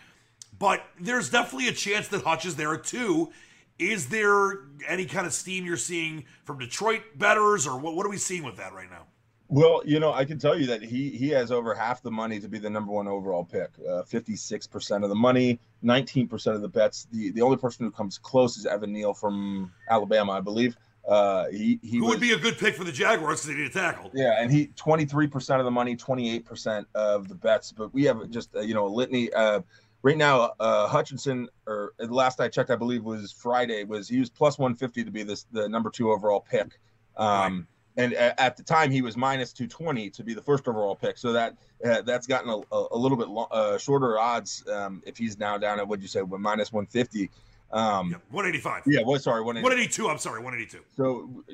But 0.59 0.85
there's 1.01 1.31
definitely 1.31 1.69
a 1.69 1.73
chance 1.73 2.09
that 2.09 2.23
Hutch 2.23 2.47
is 2.47 2.57
there 2.57 2.75
at 2.75 2.85
two. 2.85 3.31
Is 3.79 4.09
there 4.09 4.61
any 4.89 5.05
kind 5.05 5.27
of 5.27 5.35
steam 5.35 5.67
you're 5.67 5.77
seeing 5.77 6.25
from 6.45 6.59
Detroit 6.59 7.03
betters, 7.17 7.67
or 7.67 7.79
what, 7.79 7.95
what 7.95 8.07
are 8.07 8.11
we 8.11 8.17
seeing 8.17 8.43
with 8.43 8.57
that 8.57 8.73
right 8.73 8.89
now? 8.91 9.07
Well, 9.49 9.83
you 9.85 10.01
know, 10.01 10.13
I 10.13 10.25
can 10.25 10.39
tell 10.39 10.59
you 10.59 10.67
that 10.67 10.83
he 10.83 11.11
he 11.11 11.29
has 11.29 11.53
over 11.53 11.75
half 11.75 12.03
the 12.03 12.11
money 12.11 12.41
to 12.41 12.49
be 12.49 12.59
the 12.59 12.71
number 12.71 12.93
one 12.93 13.07
overall 13.07 13.45
pick. 13.45 13.71
Fifty 14.07 14.37
six 14.37 14.67
percent 14.67 15.05
of 15.05 15.11
the 15.11 15.17
money, 15.17 15.61
nineteen 15.83 16.27
percent 16.27 16.57
of 16.57 16.63
the 16.63 16.69
bets. 16.69 17.07
The 17.13 17.31
the 17.31 17.43
only 17.43 17.57
person 17.57 17.85
who 17.85 17.93
comes 17.93 18.19
close 18.19 18.57
is 18.57 18.67
Evan 18.67 18.93
Neal 18.93 19.15
from 19.15 19.73
Alabama, 19.89 20.33
I 20.33 20.41
believe. 20.41 20.77
Uh, 21.07 21.47
he 21.51 21.79
he 21.83 21.99
Who 21.99 22.05
was, 22.05 22.15
would 22.15 22.21
be 22.21 22.33
a 22.33 22.39
good 22.39 22.59
pick 22.59 22.75
for 22.75 22.83
the 22.83 22.91
Jaguars 22.91 23.43
because 23.43 23.47
they 23.47 23.63
need 23.63 23.71
a 23.71 23.73
tackle? 23.73 24.11
yeah, 24.13 24.41
and 24.41 24.51
he 24.51 24.69
23% 24.69 25.59
of 25.61 25.65
the 25.65 25.71
money, 25.71 25.97
28% 25.97 26.85
of 26.95 27.29
the 27.29 27.35
bets. 27.35 27.71
But 27.71 27.95
we 27.95 28.05
have 28.05 28.29
just 28.31 28.55
uh, 28.57 28.61
you 28.61 28.75
know 28.75 28.87
a 28.87 28.89
litany. 28.89 29.33
Uh, 29.33 29.61
right 30.03 30.17
now, 30.17 30.53
uh, 30.59 30.89
Hutchinson, 30.89 31.49
or 31.67 31.93
the 31.99 32.13
last 32.13 32.41
I 32.41 32.49
checked, 32.49 32.71
I 32.71 32.77
believe 32.77 33.05
was 33.05 33.31
Friday, 33.31 33.85
was 33.85 34.09
he 34.09 34.19
was 34.19 34.31
plus 34.31 34.59
150 34.59 35.05
to 35.05 35.11
be 35.13 35.23
this 35.23 35.47
the 35.53 35.69
number 35.69 35.91
two 35.91 36.11
overall 36.11 36.41
pick. 36.41 36.79
Um, 37.17 37.69
and 37.97 38.13
at 38.15 38.57
the 38.57 38.63
time 38.63 38.91
he 38.91 39.03
was 39.03 39.17
minus 39.17 39.53
220 39.53 40.11
to 40.11 40.23
be 40.25 40.35
the 40.35 40.43
first 40.43 40.69
overall 40.69 40.95
pick. 40.95 41.17
So 41.17 41.33
that 41.33 41.57
uh, 41.85 42.03
that's 42.03 42.27
gotten 42.27 42.51
a, 42.51 42.61
a, 42.73 42.97
little 42.97 43.17
bit 43.17 43.29
lo- 43.29 43.49
uh, 43.51 43.79
shorter 43.79 44.19
odds 44.19 44.65
um, 44.69 45.03
if 45.07 45.17
he's 45.17 45.39
now 45.39 45.57
down 45.59 45.79
at 45.79 45.89
what'd 45.89 46.03
you 46.03 46.09
say, 46.09 46.21
minus 46.23 46.73
150. 46.73 47.31
Um, 47.73 48.11
Yeah, 48.11 48.17
185. 48.31 48.83
yeah, 48.87 49.01
well, 49.05 49.19
sorry, 49.19 49.43
180. 49.43 49.65
182. 49.65 50.09
I'm 50.09 50.19
sorry, 50.19 50.41
182. 50.41 50.85
So 50.97 51.45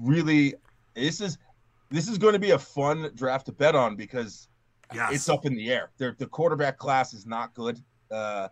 really, 0.00 0.54
this 0.94 1.20
is 1.20 1.38
this 1.90 2.08
is 2.08 2.18
going 2.18 2.32
to 2.34 2.38
be 2.38 2.50
a 2.50 2.58
fun 2.58 3.10
draft 3.14 3.46
to 3.46 3.52
bet 3.52 3.74
on 3.74 3.96
because 3.96 4.48
Yes. 4.94 5.12
it's 5.14 5.28
up 5.28 5.46
in 5.46 5.56
the 5.56 5.72
air. 5.72 5.90
They're, 5.98 6.14
the 6.16 6.26
quarterback 6.26 6.78
class 6.78 7.12
is 7.12 7.26
not 7.26 7.52
good, 7.54 7.82
uh, 8.12 8.48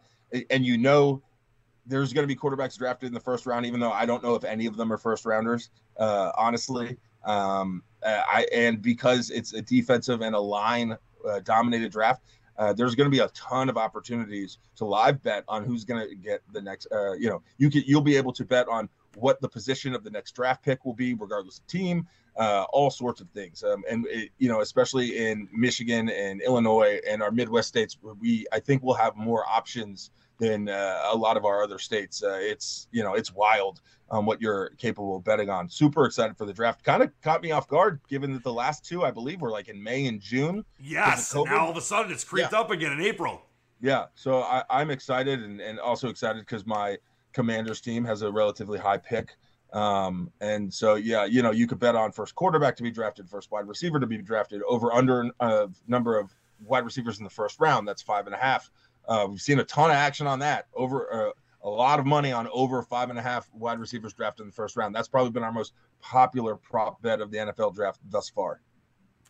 and 0.50 0.66
you 0.66 0.76
know 0.76 1.22
there's 1.86 2.12
going 2.12 2.26
to 2.26 2.34
be 2.34 2.34
quarterbacks 2.34 2.76
drafted 2.76 3.06
in 3.06 3.14
the 3.14 3.20
first 3.20 3.46
round, 3.46 3.66
even 3.66 3.78
though 3.78 3.92
I 3.92 4.04
don't 4.06 4.22
know 4.22 4.34
if 4.34 4.42
any 4.42 4.66
of 4.66 4.76
them 4.76 4.92
are 4.92 4.96
first 4.98 5.26
rounders. 5.26 5.70
Uh, 5.96 6.32
honestly, 6.36 6.96
um, 7.24 7.82
uh, 8.04 8.22
I 8.28 8.46
and 8.52 8.82
because 8.82 9.30
it's 9.30 9.52
a 9.52 9.62
defensive 9.62 10.20
and 10.20 10.34
a 10.34 10.40
line 10.40 10.96
uh, 11.28 11.40
dominated 11.40 11.92
draft. 11.92 12.22
Uh, 12.56 12.72
there's 12.72 12.94
going 12.94 13.06
to 13.06 13.10
be 13.10 13.18
a 13.18 13.28
ton 13.28 13.68
of 13.68 13.76
opportunities 13.76 14.58
to 14.76 14.84
live 14.84 15.20
bet 15.24 15.42
on 15.48 15.64
who's 15.64 15.84
going 15.84 16.08
to 16.08 16.14
get 16.14 16.40
the 16.52 16.60
next. 16.60 16.86
Uh, 16.92 17.12
you 17.14 17.28
know, 17.28 17.42
you 17.58 17.68
can 17.68 17.82
you'll 17.84 18.00
be 18.00 18.16
able 18.16 18.32
to 18.32 18.44
bet 18.44 18.68
on 18.68 18.88
what 19.16 19.40
the 19.40 19.48
position 19.48 19.94
of 19.94 20.04
the 20.04 20.10
next 20.10 20.32
draft 20.32 20.62
pick 20.62 20.84
will 20.84 20.94
be, 20.94 21.14
regardless 21.14 21.58
of 21.58 21.66
team, 21.66 22.06
uh, 22.36 22.64
all 22.72 22.90
sorts 22.90 23.20
of 23.20 23.28
things. 23.30 23.62
Um, 23.64 23.82
and 23.90 24.06
it, 24.08 24.30
you 24.38 24.48
know, 24.48 24.60
especially 24.60 25.18
in 25.18 25.48
Michigan 25.52 26.08
and 26.10 26.40
Illinois 26.42 27.00
and 27.08 27.22
our 27.22 27.30
Midwest 27.30 27.68
states, 27.68 27.96
we 28.20 28.46
I 28.52 28.60
think 28.60 28.82
we'll 28.82 28.94
have 28.94 29.16
more 29.16 29.44
options 29.48 30.10
than 30.38 30.68
uh, 30.68 31.02
a 31.10 31.16
lot 31.16 31.36
of 31.36 31.44
our 31.44 31.62
other 31.62 31.78
states. 31.78 32.22
Uh, 32.22 32.38
it's 32.40 32.88
you 32.90 33.02
know, 33.02 33.14
it's 33.14 33.32
wild 33.32 33.80
um, 34.10 34.26
what 34.26 34.40
you're 34.40 34.70
capable 34.70 35.16
of 35.16 35.24
betting 35.24 35.50
on. 35.50 35.68
Super 35.68 36.04
excited 36.04 36.36
for 36.36 36.46
the 36.46 36.52
draft. 36.52 36.84
Kind 36.84 37.02
of 37.02 37.10
caught 37.22 37.42
me 37.42 37.52
off 37.52 37.68
guard, 37.68 38.00
given 38.08 38.32
that 38.32 38.42
the 38.42 38.52
last 38.52 38.84
two 38.84 39.04
I 39.04 39.10
believe 39.10 39.40
were 39.40 39.50
like 39.50 39.68
in 39.68 39.82
May 39.82 40.06
and 40.06 40.20
June. 40.20 40.64
Yes. 40.78 41.34
Now 41.34 41.58
all 41.58 41.70
of 41.70 41.76
a 41.76 41.80
sudden 41.80 42.12
it's 42.12 42.24
creeped 42.24 42.52
up 42.52 42.70
again 42.70 42.92
in 42.92 43.00
April. 43.00 43.42
Yeah, 43.80 44.06
so 44.14 44.42
I, 44.42 44.62
I'm 44.70 44.90
excited 44.90 45.42
and, 45.42 45.60
and 45.60 45.78
also 45.78 46.08
excited 46.08 46.40
because 46.40 46.64
my 46.64 46.96
Commanders 47.32 47.80
team 47.80 48.04
has 48.04 48.22
a 48.22 48.32
relatively 48.32 48.78
high 48.78 48.98
pick. 48.98 49.36
Um, 49.74 50.30
and 50.40 50.72
so, 50.72 50.94
yeah, 50.94 51.24
you 51.24 51.42
know, 51.42 51.50
you 51.50 51.66
could 51.66 51.80
bet 51.80 51.96
on 51.96 52.12
first 52.12 52.34
quarterback 52.34 52.76
to 52.76 52.82
be 52.82 52.90
drafted, 52.90 53.28
first 53.28 53.50
wide 53.50 53.66
receiver 53.66 53.98
to 53.98 54.06
be 54.06 54.18
drafted, 54.18 54.62
over 54.68 54.92
under 54.92 55.30
a 55.40 55.68
number 55.88 56.16
of 56.18 56.34
wide 56.64 56.84
receivers 56.84 57.18
in 57.18 57.24
the 57.24 57.30
first 57.30 57.60
round. 57.60 57.86
That's 57.86 58.00
five 58.00 58.26
and 58.26 58.34
a 58.34 58.38
half. 58.38 58.70
Uh, 59.06 59.26
we've 59.30 59.40
seen 59.40 59.58
a 59.58 59.64
ton 59.64 59.90
of 59.90 59.96
action 59.96 60.26
on 60.26 60.38
that. 60.40 60.66
Over 60.74 61.12
uh, 61.12 61.30
a 61.62 61.68
lot 61.68 61.98
of 61.98 62.06
money 62.06 62.30
on 62.30 62.46
over 62.52 62.82
five 62.82 63.10
and 63.10 63.18
a 63.18 63.22
half 63.22 63.48
wide 63.52 63.78
receivers 63.78 64.12
drafted 64.12 64.42
in 64.42 64.48
the 64.48 64.54
first 64.54 64.76
round. 64.76 64.94
That's 64.94 65.08
probably 65.08 65.30
been 65.30 65.42
our 65.42 65.52
most 65.52 65.72
popular 66.00 66.56
prop 66.56 67.00
bet 67.02 67.20
of 67.20 67.30
the 67.30 67.38
NFL 67.38 67.74
draft 67.74 68.00
thus 68.10 68.28
far. 68.28 68.60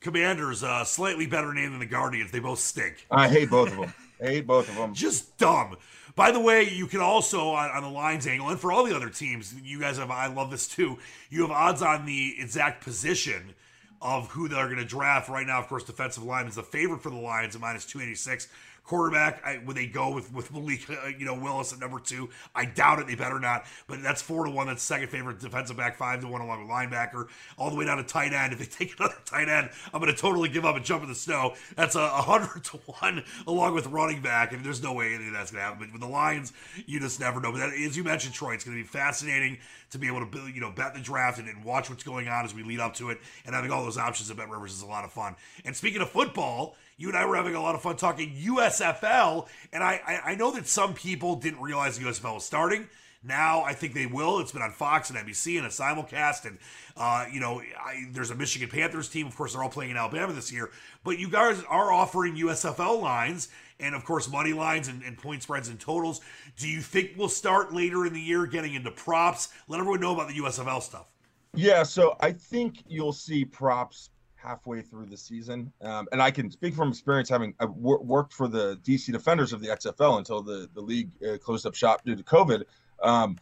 Commanders, 0.01 0.63
uh, 0.63 0.85
slightly 0.85 1.27
better 1.27 1.55
name 1.55 1.71
than 1.71 1.81
the 1.81 1.87
Guardians. 1.87 2.31
They 2.31 2.41
both 2.41 2.59
stink. 2.59 3.07
I 3.11 3.29
hate 3.29 3.49
both 3.49 3.71
of 3.71 3.79
them. 3.79 3.95
I 4.21 4.27
hate 4.27 4.47
both 4.47 4.69
of 4.69 4.75
them. 4.75 4.93
Just 4.95 5.39
dumb. 5.39 5.77
By 6.15 6.31
the 6.31 6.41
way, 6.41 6.69
you 6.69 6.87
can 6.87 7.01
also 7.01 7.49
on, 7.51 7.71
on 7.71 7.83
the 7.83 7.89
lines 7.89 8.27
angle, 8.27 8.49
and 8.49 8.61
for 8.61 8.71
all 8.71 8.85
the 8.85 8.95
other 8.95 9.09
teams, 9.09 9.55
you 9.63 9.81
guys 9.81 9.97
have. 9.99 10.11
I 10.11 10.27
love 10.27 10.51
this 10.51 10.69
too. 10.69 10.99
You 11.31 11.43
have 11.43 11.51
odds 11.51 11.83
on 11.83 12.05
the 12.05 12.37
exact 12.39 12.85
position 12.85 13.55
of 14.03 14.29
who 14.29 14.49
they're 14.49 14.67
going 14.67 14.77
to 14.77 14.85
draft. 14.85 15.29
Right 15.29 15.47
now, 15.47 15.59
of 15.59 15.69
course, 15.69 15.85
defensive 15.85 16.23
line 16.23 16.47
is 16.47 16.57
the 16.57 16.63
favorite 16.63 17.03
for 17.03 17.11
the 17.11 17.17
Lions 17.17 17.55
at 17.55 17.61
minus 17.61 17.87
two 17.87 18.01
eighty 18.01 18.15
six. 18.15 18.49
Quarterback, 18.85 19.43
I, 19.45 19.63
would 19.65 19.77
they 19.77 19.87
go 19.87 20.13
with 20.13 20.31
with 20.33 20.53
Malik, 20.53 20.89
uh, 20.91 21.09
you 21.19 21.25
know, 21.25 21.35
Willis 21.35 21.73
at 21.73 21.79
number 21.79 21.99
two? 21.99 22.29
I 22.55 22.67
doubt 22.67 22.99
it. 22.99 23.07
They 23.07 23.15
better 23.15 23.41
not. 23.41 23.65
But 23.87 24.03
that's 24.03 24.21
four 24.21 24.45
to 24.45 24.51
one. 24.51 24.67
That's 24.67 24.83
second 24.83 25.09
favorite 25.09 25.41
defensive 25.41 25.79
back, 25.79 25.97
five 25.97 26.21
to 26.21 26.29
one 26.29 26.43
along 26.43 26.61
with 26.61 26.69
linebacker, 26.69 27.29
all 27.57 27.71
the 27.71 27.77
way 27.77 27.87
down 27.87 27.97
to 27.97 28.05
tight 28.05 28.35
end. 28.35 28.53
If 28.53 28.59
they 28.59 28.65
take 28.87 28.99
another 28.99 29.17
tight 29.25 29.49
end, 29.49 29.71
I'm 29.93 30.03
going 30.03 30.15
to 30.15 30.21
totally 30.21 30.51
give 30.51 30.67
up 30.67 30.77
and 30.77 30.85
jump 30.85 31.03
in 31.03 31.09
the 31.09 31.15
snow. 31.15 31.55
That's 31.77 31.95
a, 31.97 32.01
a 32.01 32.23
hundred 32.23 32.63
to 32.65 32.77
one 33.01 33.25
along 33.47 33.75
with 33.75 33.87
running 33.87 34.21
back, 34.21 34.53
and 34.53 34.63
there's 34.63 34.83
no 34.83 34.93
way 34.93 35.15
any 35.15 35.29
of 35.29 35.33
that's 35.33 35.51
going 35.51 35.61
to 35.61 35.65
happen. 35.65 35.79
But 35.81 35.93
with 35.93 36.03
the 36.03 36.09
Lions, 36.09 36.53
you 36.85 37.01
just 37.01 37.21
never 37.21 37.41
know. 37.41 37.53
But 37.53 37.59
that, 37.59 37.73
as 37.73 37.97
you 37.97 38.05
mentioned, 38.05 38.35
Troy, 38.35 38.53
it's 38.53 38.65
going 38.65 38.77
to 38.77 38.83
be 38.83 38.87
fascinating 38.87 39.59
to 39.91 39.99
be 39.99 40.07
able 40.07 40.21
to 40.21 40.27
build, 40.27 40.55
you 40.55 40.61
know 40.61 40.71
bet 40.71 40.95
the 40.95 41.01
draft 41.01 41.39
and, 41.39 41.49
and 41.49 41.65
watch 41.65 41.91
what's 41.91 42.03
going 42.03 42.29
on 42.29 42.45
as 42.45 42.55
we 42.55 42.63
lead 42.63 42.81
up 42.81 42.95
to 42.95 43.11
it. 43.11 43.19
And 43.47 43.55
having 43.55 43.71
all 43.71 43.85
those 43.85 43.99
options 43.99 44.31
at 44.31 44.37
Bet 44.37 44.49
Rivers 44.49 44.73
is 44.73 44.83
a 44.83 44.87
lot 44.87 45.05
of 45.05 45.13
fun. 45.13 45.37
And 45.65 45.77
speaking 45.77 46.01
of 46.01 46.11
football, 46.11 46.77
you 46.97 47.09
and 47.09 47.17
I 47.17 47.27
were 47.27 47.37
having 47.37 47.55
a 47.55 47.63
lot 47.63 47.75
of 47.75 47.83
fun 47.83 47.97
talking 47.97 48.35
USFL, 48.35 49.49
and 49.73 49.83
I, 49.83 50.01
I, 50.07 50.31
I 50.33 50.35
know 50.35 50.51
that 50.53 50.67
some 50.67 50.95
people 50.95 51.37
didn't 51.37 51.61
realize 51.61 51.99
the 51.99 52.05
USFL 52.05 52.35
was 52.35 52.45
starting. 52.45 52.89
Now 53.25 53.63
I 53.63 53.73
think 53.73 53.95
they 53.95 54.07
will. 54.07 54.39
It's 54.41 54.53
been 54.53 54.63
on 54.63 54.73
Fox 54.73 55.11
and 55.11 55.19
NBC 55.19 55.57
and 55.57 55.67
a 55.67 55.71
simulcast, 55.71 56.45
and 56.45 56.59
uh, 56.97 57.27
you 57.33 57.41
know, 57.41 57.61
I, 57.79 58.05
there's 58.13 58.31
a 58.31 58.35
Michigan 58.35 58.69
Panthers 58.69 59.09
team. 59.09 59.27
Of 59.27 59.37
course, 59.37 59.55
they're 59.55 59.63
all 59.63 59.71
playing 59.71 59.91
in 59.91 59.97
Alabama 59.97 60.33
this 60.33 60.53
year. 60.53 60.71
But 61.05 61.19
you 61.19 61.29
guys 61.29 61.63
are 61.69 61.93
offering 61.93 62.37
USFL 62.37 63.01
lines, 63.01 63.49
and 63.81 63.95
of 63.95 64.05
course, 64.05 64.31
money 64.31 64.53
lines 64.53 64.89
and, 64.89 65.03
and 65.03 65.17
point 65.17 65.43
spreads 65.43 65.69
and 65.69 65.81
totals. 65.81 66.21
Do 66.59 66.69
you 66.69 66.81
think 66.81 67.13
we'll 67.17 67.29
start 67.29 67.73
later 67.73 68.07
in 68.07 68.13
the 68.13 68.21
year 68.21 68.47
getting 68.47 68.75
into 68.75 68.91
props? 68.91 69.49
Let 69.69 69.81
everyone 69.81 70.01
know 70.01 70.15
about 70.15 70.29
the 70.29 70.35
USFL 70.35 70.83
stuff. 70.83 71.07
Yeah, 71.55 71.83
so 71.85 72.17
I 72.21 72.33
think 72.33 72.83
you'll 72.89 73.13
see 73.13 73.45
props 73.45 74.11
halfway 74.35 74.83
through 74.83 75.07
the 75.07 75.17
season, 75.17 75.73
um, 75.81 76.07
and 76.13 76.21
I 76.21 76.31
can 76.31 76.51
speak 76.51 76.75
from 76.75 76.91
experience, 76.91 77.29
having 77.29 77.55
I 77.61 77.65
wor- 77.65 78.03
worked 78.03 78.33
for 78.33 78.49
the 78.49 78.77
DC 78.85 79.11
Defenders 79.11 79.53
of 79.53 79.61
the 79.61 79.69
XFL 79.69 80.19
until 80.19 80.43
the 80.43 80.69
the 80.75 80.81
league 80.81 81.11
uh, 81.23 81.39
closed 81.39 81.65
up 81.65 81.75
shop 81.75 82.05
due 82.05 82.15
to 82.15 82.23
COVID. 82.23 82.65
Um, 83.05 83.39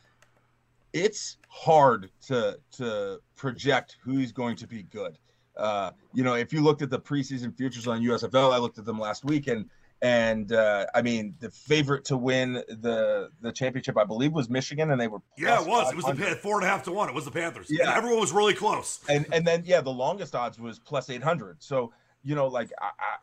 it's 0.92 1.38
hard 1.48 2.10
to 2.26 2.58
to 2.72 3.20
project 3.36 3.96
who's 4.02 4.32
going 4.32 4.56
to 4.56 4.66
be 4.66 4.82
good. 4.82 5.18
Uh, 5.56 5.90
you 6.14 6.24
know, 6.24 6.34
if 6.34 6.52
you 6.52 6.60
looked 6.62 6.82
at 6.82 6.90
the 6.90 6.98
preseason 6.98 7.56
futures 7.56 7.86
on 7.86 8.02
USFL, 8.02 8.52
I 8.52 8.58
looked 8.58 8.78
at 8.78 8.84
them 8.84 8.98
last 8.98 9.24
week, 9.24 9.48
and 9.48 9.68
and 10.02 10.52
uh, 10.52 10.86
I 10.94 11.02
mean, 11.02 11.34
the 11.38 11.50
favorite 11.50 12.04
to 12.06 12.16
win 12.16 12.54
the 12.54 13.30
the 13.40 13.52
championship, 13.52 13.96
I 13.96 14.04
believe, 14.04 14.32
was 14.32 14.50
Michigan, 14.50 14.90
and 14.90 15.00
they 15.00 15.08
were 15.08 15.20
Yeah, 15.38 15.60
it 15.60 15.66
was. 15.66 15.92
It 15.92 15.96
was 15.96 16.04
the 16.04 16.38
four 16.42 16.56
and 16.56 16.66
a 16.66 16.68
half 16.68 16.82
to 16.84 16.92
one. 16.92 17.08
It 17.08 17.14
was 17.14 17.24
the 17.24 17.30
Panthers. 17.30 17.68
Yeah. 17.70 17.88
and 17.88 17.96
everyone 17.96 18.20
was 18.20 18.32
really 18.32 18.54
close. 18.54 19.00
and 19.08 19.26
and 19.32 19.46
then 19.46 19.62
yeah, 19.64 19.80
the 19.80 19.90
longest 19.90 20.34
odds 20.34 20.58
was 20.58 20.78
plus 20.78 21.08
eight 21.08 21.22
hundred. 21.22 21.62
So 21.62 21.92
you 22.24 22.34
know, 22.34 22.46
like 22.48 22.70
I, 22.80 22.86
I, 22.86 23.16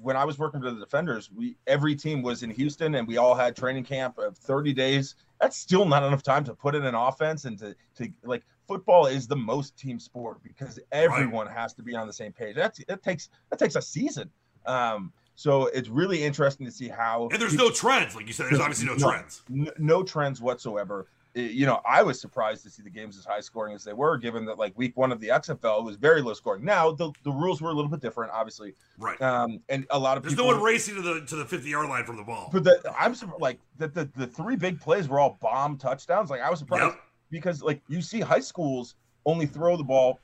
when 0.00 0.16
I 0.16 0.24
was 0.24 0.38
working 0.38 0.60
for 0.60 0.70
the 0.70 0.80
Defenders, 0.80 1.30
we 1.30 1.56
every 1.66 1.94
team 1.94 2.22
was 2.22 2.42
in 2.42 2.50
Houston, 2.50 2.96
and 2.96 3.06
we 3.06 3.16
all 3.16 3.34
had 3.34 3.54
training 3.54 3.84
camp 3.84 4.18
of 4.18 4.36
thirty 4.36 4.72
days. 4.72 5.14
That's 5.44 5.58
still 5.58 5.84
not 5.84 6.02
enough 6.02 6.22
time 6.22 6.42
to 6.44 6.54
put 6.54 6.74
in 6.74 6.86
an 6.86 6.94
offense 6.94 7.44
and 7.44 7.58
to 7.58 7.76
to 7.96 8.08
like 8.22 8.44
football 8.66 9.04
is 9.04 9.26
the 9.26 9.36
most 9.36 9.76
team 9.76 10.00
sport 10.00 10.42
because 10.42 10.80
everyone 10.90 11.46
has 11.48 11.74
to 11.74 11.82
be 11.82 11.94
on 11.94 12.06
the 12.06 12.14
same 12.14 12.32
page. 12.32 12.56
That's 12.56 12.78
it 12.80 13.02
takes 13.02 13.28
that 13.50 13.58
takes 13.58 13.76
a 13.76 13.82
season. 13.82 14.30
Um, 14.64 15.12
so 15.34 15.66
it's 15.66 15.90
really 15.90 16.24
interesting 16.24 16.64
to 16.64 16.72
see 16.72 16.88
how 16.88 17.28
And 17.30 17.42
there's 17.42 17.56
no 17.56 17.68
trends, 17.70 18.16
like 18.16 18.26
you 18.26 18.32
said. 18.32 18.46
There's 18.46 18.58
obviously 18.60 18.86
no 18.86 18.96
trends. 18.96 19.42
n- 19.50 19.68
no 19.76 20.02
trends 20.02 20.40
whatsoever. 20.40 21.08
You 21.34 21.66
know, 21.66 21.80
I 21.84 22.02
was 22.02 22.20
surprised 22.20 22.62
to 22.62 22.70
see 22.70 22.82
the 22.82 22.90
games 22.90 23.18
as 23.18 23.24
high 23.24 23.40
scoring 23.40 23.74
as 23.74 23.82
they 23.82 23.92
were, 23.92 24.16
given 24.16 24.44
that 24.44 24.56
like 24.56 24.76
week 24.78 24.96
one 24.96 25.10
of 25.10 25.20
the 25.20 25.28
XFL 25.28 25.84
was 25.84 25.96
very 25.96 26.22
low 26.22 26.32
scoring. 26.32 26.64
Now 26.64 26.92
the, 26.92 27.10
the 27.24 27.30
rules 27.32 27.60
were 27.60 27.70
a 27.70 27.72
little 27.72 27.90
bit 27.90 28.00
different, 28.00 28.32
obviously. 28.32 28.74
Right. 28.98 29.20
Um, 29.20 29.60
and 29.68 29.84
a 29.90 29.98
lot 29.98 30.16
of 30.16 30.22
There's 30.22 30.34
people. 30.34 30.50
no 30.50 30.54
one 30.56 30.62
racing 30.64 30.94
to 30.94 31.02
the 31.02 31.26
to 31.26 31.36
the 31.36 31.44
50 31.44 31.68
yard 31.68 31.88
line 31.88 32.04
from 32.04 32.16
the 32.16 32.22
ball. 32.22 32.50
But 32.52 32.62
the, 32.62 32.94
I'm 32.96 33.16
like 33.40 33.58
the, 33.78 33.88
the 33.88 34.08
the 34.16 34.26
three 34.26 34.54
big 34.56 34.80
plays 34.80 35.08
were 35.08 35.18
all 35.18 35.36
bomb 35.40 35.76
touchdowns. 35.76 36.30
Like 36.30 36.40
I 36.40 36.50
was 36.50 36.60
surprised 36.60 36.96
because 37.30 37.62
like 37.62 37.82
you 37.88 38.00
see 38.00 38.20
high 38.20 38.40
schools 38.40 38.94
only 39.26 39.46
throw 39.46 39.76
the 39.76 39.84
ball 39.84 40.20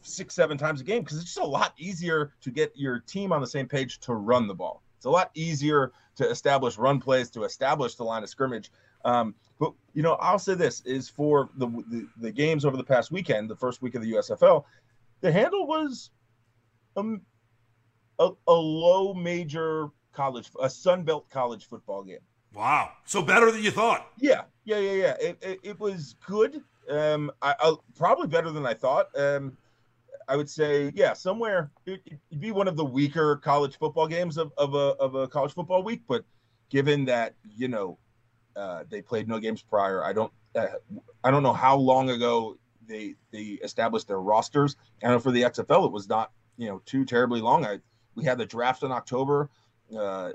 six 0.00 0.34
seven 0.34 0.56
times 0.56 0.80
a 0.80 0.84
game 0.84 1.02
because 1.02 1.18
it's 1.18 1.26
just 1.26 1.38
a 1.38 1.44
lot 1.44 1.74
easier 1.76 2.32
to 2.40 2.50
get 2.50 2.72
your 2.74 3.00
team 3.00 3.32
on 3.32 3.40
the 3.40 3.46
same 3.46 3.66
page 3.66 4.00
to 4.00 4.14
run 4.14 4.46
the 4.46 4.54
ball. 4.54 4.82
It's 4.96 5.06
a 5.06 5.10
lot 5.10 5.30
easier 5.34 5.92
to 6.16 6.28
establish 6.28 6.78
run 6.78 7.00
plays 7.00 7.30
to 7.30 7.44
establish 7.44 7.96
the 7.96 8.04
line 8.04 8.22
of 8.22 8.28
scrimmage. 8.28 8.70
Um, 9.04 9.34
but 9.58 9.72
you 9.92 10.02
know, 10.02 10.14
I'll 10.14 10.38
say 10.38 10.54
this 10.54 10.80
is 10.82 11.08
for 11.08 11.50
the, 11.56 11.66
the 11.66 12.08
the 12.18 12.32
games 12.32 12.64
over 12.64 12.76
the 12.76 12.84
past 12.84 13.10
weekend, 13.10 13.48
the 13.48 13.56
first 13.56 13.82
week 13.82 13.94
of 13.94 14.02
the 14.02 14.12
USFL, 14.12 14.64
the 15.20 15.32
handle 15.32 15.66
was 15.66 16.10
um, 16.96 17.22
a, 18.18 18.30
a 18.46 18.52
low 18.52 19.14
major 19.14 19.88
college, 20.12 20.50
a 20.60 20.70
Sun 20.70 21.04
Belt 21.04 21.28
college 21.30 21.66
football 21.66 22.02
game. 22.02 22.18
Wow. 22.54 22.92
So 23.04 23.20
better 23.20 23.50
than 23.50 23.62
you 23.62 23.70
thought. 23.70 24.08
Yeah, 24.18 24.42
yeah, 24.64 24.78
yeah, 24.78 24.92
yeah. 24.92 25.16
It, 25.20 25.38
it, 25.42 25.60
it 25.62 25.80
was 25.80 26.14
good. 26.24 26.62
Um, 26.88 27.30
I, 27.42 27.54
I 27.58 27.74
probably 27.96 28.28
better 28.28 28.50
than 28.50 28.64
I 28.64 28.74
thought. 28.74 29.08
Um, 29.18 29.56
I 30.28 30.36
would 30.36 30.48
say, 30.48 30.90
yeah, 30.94 31.12
somewhere 31.12 31.70
it'd 31.84 32.18
be 32.38 32.50
one 32.50 32.68
of 32.68 32.76
the 32.76 32.84
weaker 32.84 33.36
college 33.36 33.76
football 33.78 34.06
games 34.06 34.38
of, 34.38 34.52
of 34.56 34.74
a 34.74 34.94
of 34.98 35.14
a 35.14 35.28
college 35.28 35.52
football 35.52 35.82
week. 35.82 36.02
But 36.08 36.24
given 36.70 37.04
that 37.06 37.34
you 37.56 37.68
know 37.68 37.98
uh, 38.56 38.84
they 38.88 39.02
played 39.02 39.28
no 39.28 39.38
games 39.38 39.62
prior, 39.62 40.04
I 40.04 40.12
don't 40.12 40.32
uh, 40.54 40.66
I 41.22 41.30
don't 41.30 41.42
know 41.42 41.52
how 41.52 41.76
long 41.76 42.10
ago 42.10 42.58
they 42.86 43.14
they 43.30 43.58
established 43.62 44.08
their 44.08 44.20
rosters. 44.20 44.76
I 45.02 45.08
know 45.08 45.18
for 45.18 45.32
the 45.32 45.42
XFL, 45.42 45.86
it 45.86 45.92
was 45.92 46.08
not 46.08 46.32
you 46.56 46.68
know 46.68 46.82
too 46.86 47.04
terribly 47.04 47.40
long. 47.40 47.64
I 47.64 47.78
we 48.14 48.24
had 48.24 48.38
the 48.38 48.46
draft 48.46 48.82
in 48.82 48.92
October. 48.92 49.50
Uh, 49.90 50.30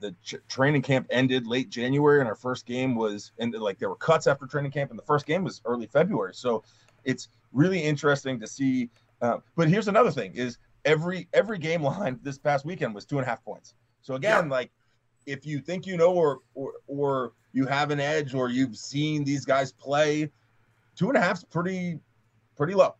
the 0.00 0.14
ch- 0.22 0.36
training 0.48 0.82
camp 0.82 1.06
ended 1.10 1.46
late 1.46 1.68
January, 1.68 2.20
and 2.20 2.28
our 2.28 2.34
first 2.34 2.66
game 2.66 2.94
was 2.94 3.32
and 3.38 3.52
like 3.54 3.78
there 3.78 3.88
were 3.88 3.96
cuts 3.96 4.26
after 4.26 4.46
training 4.46 4.70
camp, 4.70 4.90
and 4.90 4.98
the 4.98 5.04
first 5.04 5.26
game 5.26 5.44
was 5.44 5.60
early 5.64 5.86
February. 5.86 6.34
So 6.34 6.64
it's 7.04 7.28
really 7.52 7.80
interesting 7.80 8.40
to 8.40 8.46
see. 8.46 8.90
Uh, 9.20 9.38
but 9.56 9.68
here's 9.68 9.88
another 9.88 10.10
thing: 10.10 10.34
is 10.34 10.58
every 10.84 11.28
every 11.32 11.58
game 11.58 11.82
line 11.82 12.18
this 12.22 12.38
past 12.38 12.64
weekend 12.64 12.94
was 12.94 13.04
two 13.04 13.18
and 13.18 13.26
a 13.26 13.28
half 13.28 13.44
points. 13.44 13.74
So 14.00 14.14
again, 14.14 14.46
yeah. 14.46 14.50
like 14.50 14.70
if 15.26 15.44
you 15.44 15.60
think 15.60 15.86
you 15.86 15.96
know 15.96 16.12
or, 16.12 16.40
or 16.54 16.74
or 16.86 17.32
you 17.52 17.66
have 17.66 17.90
an 17.90 18.00
edge 18.00 18.34
or 18.34 18.48
you've 18.48 18.76
seen 18.76 19.24
these 19.24 19.44
guys 19.44 19.72
play, 19.72 20.30
two 20.94 21.08
and 21.08 21.16
a 21.16 21.20
half 21.20 21.38
is 21.38 21.44
pretty 21.44 21.98
pretty 22.56 22.74
low. 22.74 22.94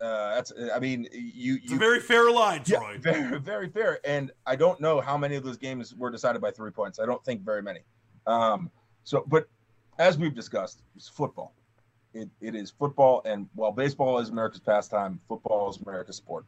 Uh, 0.00 0.34
that's 0.34 0.52
I 0.74 0.78
mean 0.80 1.06
you, 1.12 1.58
it's 1.62 1.72
a 1.72 1.76
very 1.76 2.00
fair 2.00 2.30
line, 2.30 2.64
Troy. 2.64 2.92
Yeah, 2.92 2.98
very 2.98 3.38
very 3.40 3.68
fair. 3.68 4.00
And 4.04 4.32
I 4.46 4.56
don't 4.56 4.80
know 4.80 5.00
how 5.00 5.16
many 5.16 5.36
of 5.36 5.44
those 5.44 5.56
games 5.56 5.94
were 5.94 6.10
decided 6.10 6.40
by 6.40 6.50
three 6.50 6.70
points. 6.70 6.98
I 6.98 7.06
don't 7.06 7.24
think 7.24 7.42
very 7.42 7.62
many. 7.62 7.80
Um, 8.26 8.70
so, 9.04 9.24
but 9.26 9.48
as 9.98 10.18
we've 10.18 10.34
discussed, 10.34 10.82
it's 10.96 11.08
football. 11.08 11.54
It, 12.14 12.28
it 12.40 12.54
is 12.54 12.70
football, 12.70 13.22
and 13.24 13.48
while 13.54 13.72
baseball 13.72 14.18
is 14.18 14.28
America's 14.28 14.60
pastime, 14.60 15.18
football 15.28 15.70
is 15.70 15.78
America's 15.78 16.16
sport. 16.16 16.44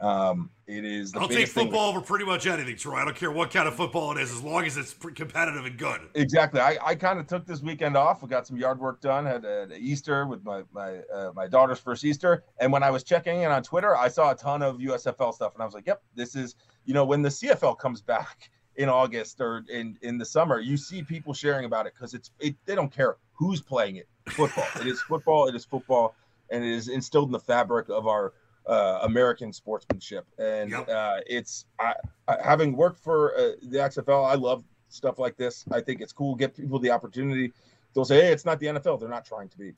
Um, 0.00 0.50
it 0.68 0.84
is. 0.84 1.14
I'll 1.16 1.28
take 1.28 1.48
football 1.48 1.88
over 1.88 2.00
pretty 2.00 2.24
much 2.24 2.46
anything, 2.46 2.76
Troy. 2.76 2.96
I 2.96 3.04
don't 3.04 3.16
care 3.16 3.32
what 3.32 3.50
kind 3.50 3.66
of 3.66 3.74
football 3.74 4.12
it 4.12 4.20
is, 4.20 4.30
as 4.30 4.42
long 4.42 4.64
as 4.64 4.76
it's 4.76 4.92
competitive 4.92 5.64
and 5.64 5.76
good. 5.76 6.02
Exactly. 6.14 6.60
I, 6.60 6.78
I 6.84 6.94
kind 6.94 7.18
of 7.18 7.26
took 7.26 7.46
this 7.46 7.62
weekend 7.62 7.96
off. 7.96 8.22
We 8.22 8.28
got 8.28 8.46
some 8.46 8.56
yard 8.56 8.78
work 8.78 9.00
done. 9.00 9.26
Had, 9.26 9.44
had 9.44 9.72
Easter 9.72 10.26
with 10.26 10.44
my 10.44 10.62
my 10.72 10.98
uh, 11.12 11.32
my 11.34 11.48
daughter's 11.48 11.80
first 11.80 12.04
Easter, 12.04 12.44
and 12.60 12.72
when 12.72 12.82
I 12.82 12.90
was 12.90 13.02
checking 13.02 13.42
in 13.42 13.50
on 13.50 13.62
Twitter, 13.62 13.96
I 13.96 14.08
saw 14.08 14.30
a 14.30 14.36
ton 14.36 14.62
of 14.62 14.76
USFL 14.76 15.34
stuff, 15.34 15.54
and 15.54 15.62
I 15.62 15.64
was 15.64 15.74
like, 15.74 15.86
"Yep, 15.86 16.02
this 16.14 16.36
is 16.36 16.54
you 16.84 16.94
know 16.94 17.04
when 17.04 17.22
the 17.22 17.30
CFL 17.30 17.78
comes 17.78 18.00
back." 18.00 18.50
in 18.78 18.88
August 18.88 19.40
or 19.40 19.64
in 19.68 19.98
in 20.02 20.18
the 20.18 20.24
summer, 20.24 20.60
you 20.60 20.76
see 20.76 21.02
people 21.02 21.34
sharing 21.34 21.64
about 21.64 21.86
it 21.86 21.94
because 21.94 22.14
it's 22.14 22.30
it, 22.38 22.54
they 22.64 22.76
don't 22.76 22.92
care 22.92 23.16
who's 23.32 23.60
playing 23.60 23.96
it. 23.96 24.08
Football. 24.28 24.66
it 24.80 24.86
is 24.86 25.02
football. 25.02 25.48
It 25.48 25.56
is 25.56 25.64
football, 25.64 26.14
and 26.50 26.64
it 26.64 26.70
is 26.70 26.86
instilled 26.86 27.26
in 27.28 27.32
the 27.32 27.40
fabric 27.40 27.88
of 27.88 28.06
our 28.06 28.34
uh, 28.68 29.00
American 29.02 29.52
sportsmanship. 29.52 30.26
And 30.38 30.70
yep. 30.70 30.88
uh, 30.88 31.18
it's 31.26 31.64
I, 31.80 31.94
I, 32.28 32.36
having 32.42 32.76
worked 32.76 33.00
for 33.00 33.34
uh, 33.34 33.52
the 33.62 33.78
XFL, 33.78 34.28
I 34.28 34.34
love 34.34 34.64
stuff 34.88 35.18
like 35.18 35.36
this. 35.36 35.64
I 35.72 35.80
think 35.80 36.00
it's 36.00 36.12
cool. 36.12 36.34
Get 36.34 36.54
people 36.54 36.78
the 36.78 36.90
opportunity. 36.90 37.52
They'll 37.94 38.04
say, 38.04 38.20
"Hey, 38.20 38.32
it's 38.32 38.44
not 38.44 38.60
the 38.60 38.66
NFL." 38.66 39.00
They're 39.00 39.08
not 39.08 39.24
trying 39.24 39.48
to 39.48 39.58
be, 39.58 39.72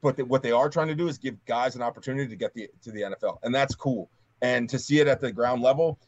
but 0.00 0.20
what 0.22 0.42
they 0.42 0.52
are 0.52 0.68
trying 0.68 0.88
to 0.88 0.94
do 0.94 1.08
is 1.08 1.18
give 1.18 1.44
guys 1.44 1.74
an 1.74 1.82
opportunity 1.82 2.28
to 2.28 2.36
get 2.36 2.54
the 2.54 2.68
to 2.82 2.92
the 2.92 3.02
NFL, 3.02 3.38
and 3.42 3.54
that's 3.54 3.74
cool. 3.74 4.10
And 4.40 4.68
to 4.70 4.78
see 4.78 5.00
it 5.00 5.08
at 5.08 5.20
the 5.20 5.32
ground 5.32 5.62
level, 5.62 5.98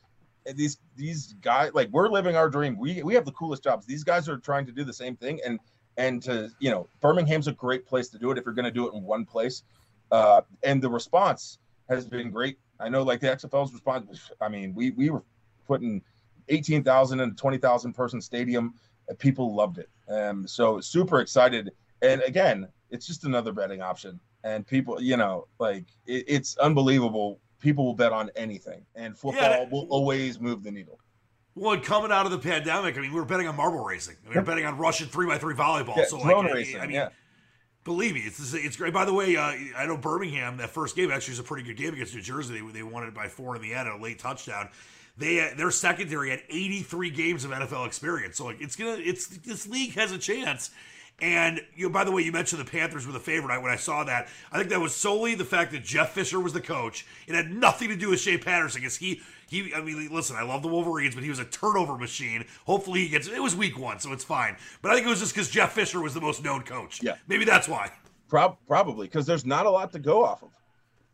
these 0.55 0.79
these 0.97 1.35
guys 1.41 1.73
like 1.75 1.89
we're 1.91 2.09
living 2.09 2.37
our 2.37 2.49
dream. 2.49 2.79
We 2.79 3.03
we 3.03 3.15
have 3.15 3.25
the 3.25 3.33
coolest 3.33 3.65
jobs. 3.65 3.87
These 3.87 4.05
guys 4.05 4.29
are 4.29 4.39
trying 4.39 4.67
to 4.67 4.73
do 4.73 4.85
the 4.85 4.93
same 4.93 5.17
thing, 5.17 5.41
and 5.45 5.59
and 5.97 6.23
to 6.23 6.51
you 6.61 6.71
know, 6.71 6.89
Birmingham's 7.01 7.49
a 7.49 7.53
great 7.53 7.87
place 7.87 8.09
to 8.11 8.19
do 8.19 8.31
it 8.31 8.39
if 8.39 8.45
you're 8.45 8.55
going 8.55 8.65
to 8.65 8.71
do 8.71 8.89
it 8.89 8.95
in 8.95 9.03
one 9.03 9.25
place. 9.25 9.65
Uh, 10.13 10.43
and 10.63 10.81
the 10.81 10.89
response 10.89 11.59
has 11.89 12.07
been 12.07 12.31
great. 12.31 12.59
I 12.81 12.89
know 12.89 13.03
like 13.03 13.21
the 13.21 13.29
XFL's 13.29 13.73
response. 13.73 14.31
I 14.41 14.49
mean, 14.49 14.75
we 14.75 14.91
we 14.91 15.11
were 15.11 15.23
putting 15.67 16.03
eighteen 16.49 16.83
thousand 16.83 17.21
in 17.21 17.31
a 17.31 17.35
twenty 17.35 17.59
thousand 17.59 17.95
person 17.95 18.21
stadium. 18.21 18.75
And 19.07 19.19
people 19.19 19.55
loved 19.55 19.77
it. 19.77 19.91
Um, 20.09 20.49
so 20.49 20.81
super 20.81 21.21
excited. 21.21 21.73
And 22.01 22.23
again, 22.23 22.69
it's 22.89 23.07
just 23.07 23.25
another 23.25 23.53
betting 23.53 23.83
option. 23.83 24.19
And 24.45 24.67
people, 24.67 24.99
you 24.99 25.19
know, 25.19 25.47
like 25.59 25.85
it, 26.07 26.25
it's 26.27 26.57
unbelievable. 26.57 27.39
People 27.61 27.85
will 27.85 27.95
bet 27.95 28.13
on 28.13 28.31
anything, 28.35 28.83
and 28.95 29.15
football 29.15 29.43
yeah, 29.43 29.69
will 29.71 29.87
always 29.91 30.41
move 30.41 30.63
the 30.63 30.71
needle. 30.71 30.99
Well, 31.55 31.79
coming 31.81 32.13
out 32.13 32.25
of 32.25 32.33
the 32.33 32.39
pandemic, 32.39 32.97
I 32.97 33.03
mean, 33.03 33.13
we 33.13 33.21
were 33.21 33.27
betting 33.27 33.47
on 33.47 33.57
marble 33.57 33.85
racing. 33.85 34.17
We 34.27 34.35
were 34.35 34.43
betting 34.43 34.65
on 34.65 34.79
Russian 34.79 35.07
three 35.09 35.27
by 35.27 35.37
three 35.37 35.55
volleyball. 35.55 35.97
Yeah, 35.99 36.07
so, 36.07 36.17
like, 36.17 36.53
racing, 36.53 36.81
I 36.81 36.87
mean, 36.87 36.97
yeah. 36.97 37.11
Believe 37.85 38.15
me, 38.15 38.21
it's 38.21 38.55
it's 38.55 38.77
great. 38.77 38.95
By 38.95 39.05
the 39.05 39.13
way, 39.13 39.37
uh, 39.37 39.53
I 39.77 39.85
know 39.87 39.99
Birmingham. 39.99 40.57
That 40.57 40.71
first 40.71 40.97
game 40.97 41.11
actually 41.11 41.33
was 41.33 41.39
a 41.41 41.45
pretty 41.45 41.65
good 41.65 41.77
game 41.77 41.93
against 41.93 42.15
New 42.15 42.23
Jersey. 42.23 42.59
They, 42.59 42.73
they 42.73 42.83
won 42.83 43.05
it 43.05 43.13
by 43.13 43.29
four 43.29 43.55
in 43.57 43.63
the 43.63 43.75
end, 43.75 43.89
a 43.89 43.97
late 43.97 44.19
touchdown. 44.19 44.71
They 45.19 45.41
uh, 45.41 45.55
their 45.55 45.71
secondary 45.71 46.31
had 46.31 46.43
83 46.49 47.11
games 47.11 47.45
of 47.45 47.51
NFL 47.51 47.87
experience. 47.87 48.39
So 48.39 48.47
like 48.47 48.61
it's 48.61 48.75
gonna 48.75 48.97
it's 48.99 49.27
this 49.27 49.67
league 49.67 49.95
has 49.95 50.13
a 50.13 50.19
chance. 50.19 50.71
And 51.21 51.61
you 51.77 51.87
know, 51.87 51.93
by 51.93 52.05
the 52.05 52.11
way, 52.11 52.23
you 52.23 52.33
mentioned 52.33 52.61
the 52.61 52.71
Panthers 52.71 53.07
were 53.07 53.13
the 53.13 53.21
favorite. 53.21 53.61
When 53.63 53.71
I 53.71 53.77
saw 53.77 54.05
that, 54.05 54.29
I 54.51 54.59
think 54.59 54.71
that 54.71 54.81
was 54.81 54.95
solely 54.95 55.35
the 55.35 55.45
fact 55.45 55.73
that 55.73 55.85
Jeff 55.85 56.11
Fisher 56.11 56.41
was 56.41 56.53
the 56.53 56.61
coach. 56.61 57.07
It 57.27 57.35
had 57.35 57.53
nothing 57.53 57.89
to 57.89 57.97
do 57.97 58.11
with 58.11 58.21
Shea 58.21 58.37
Patterson 58.37 58.81
because 58.81 58.97
he 58.97 59.23
he, 59.49 59.73
I 59.75 59.81
mean, 59.81 60.09
listen, 60.13 60.37
I 60.37 60.43
love 60.43 60.63
the 60.63 60.69
Wolverines, 60.69 61.15
but 61.15 61.23
he 61.23 61.31
was 61.31 61.39
a 61.39 61.45
turnover 61.45 61.97
machine. 61.97 62.45
Hopefully, 62.67 63.01
he 63.01 63.09
gets. 63.09 63.29
It 63.29 63.43
was 63.43 63.55
week 63.55 63.79
one, 63.79 64.01
so 64.01 64.13
it's 64.13 64.25
fine. 64.25 64.57
But 64.83 64.91
I 64.91 64.95
think 64.95 65.07
it 65.07 65.11
was 65.11 65.21
just 65.21 65.35
because 65.35 65.49
Jeff 65.49 65.73
Fisher 65.73 66.01
was 66.01 66.15
the 66.15 66.21
most 66.21 66.43
known 66.43 66.63
coach. 66.63 67.03
Yeah, 67.03 67.17
maybe 67.29 67.45
that's 67.45 67.69
why. 67.69 67.93
Pro- 68.29 68.59
probably 68.67 69.07
because 69.07 69.27
there's 69.27 69.47
not 69.47 69.67
a 69.67 69.71
lot 69.71 69.93
to 69.93 69.99
go 69.99 70.25
off 70.25 70.43
of. 70.43 70.51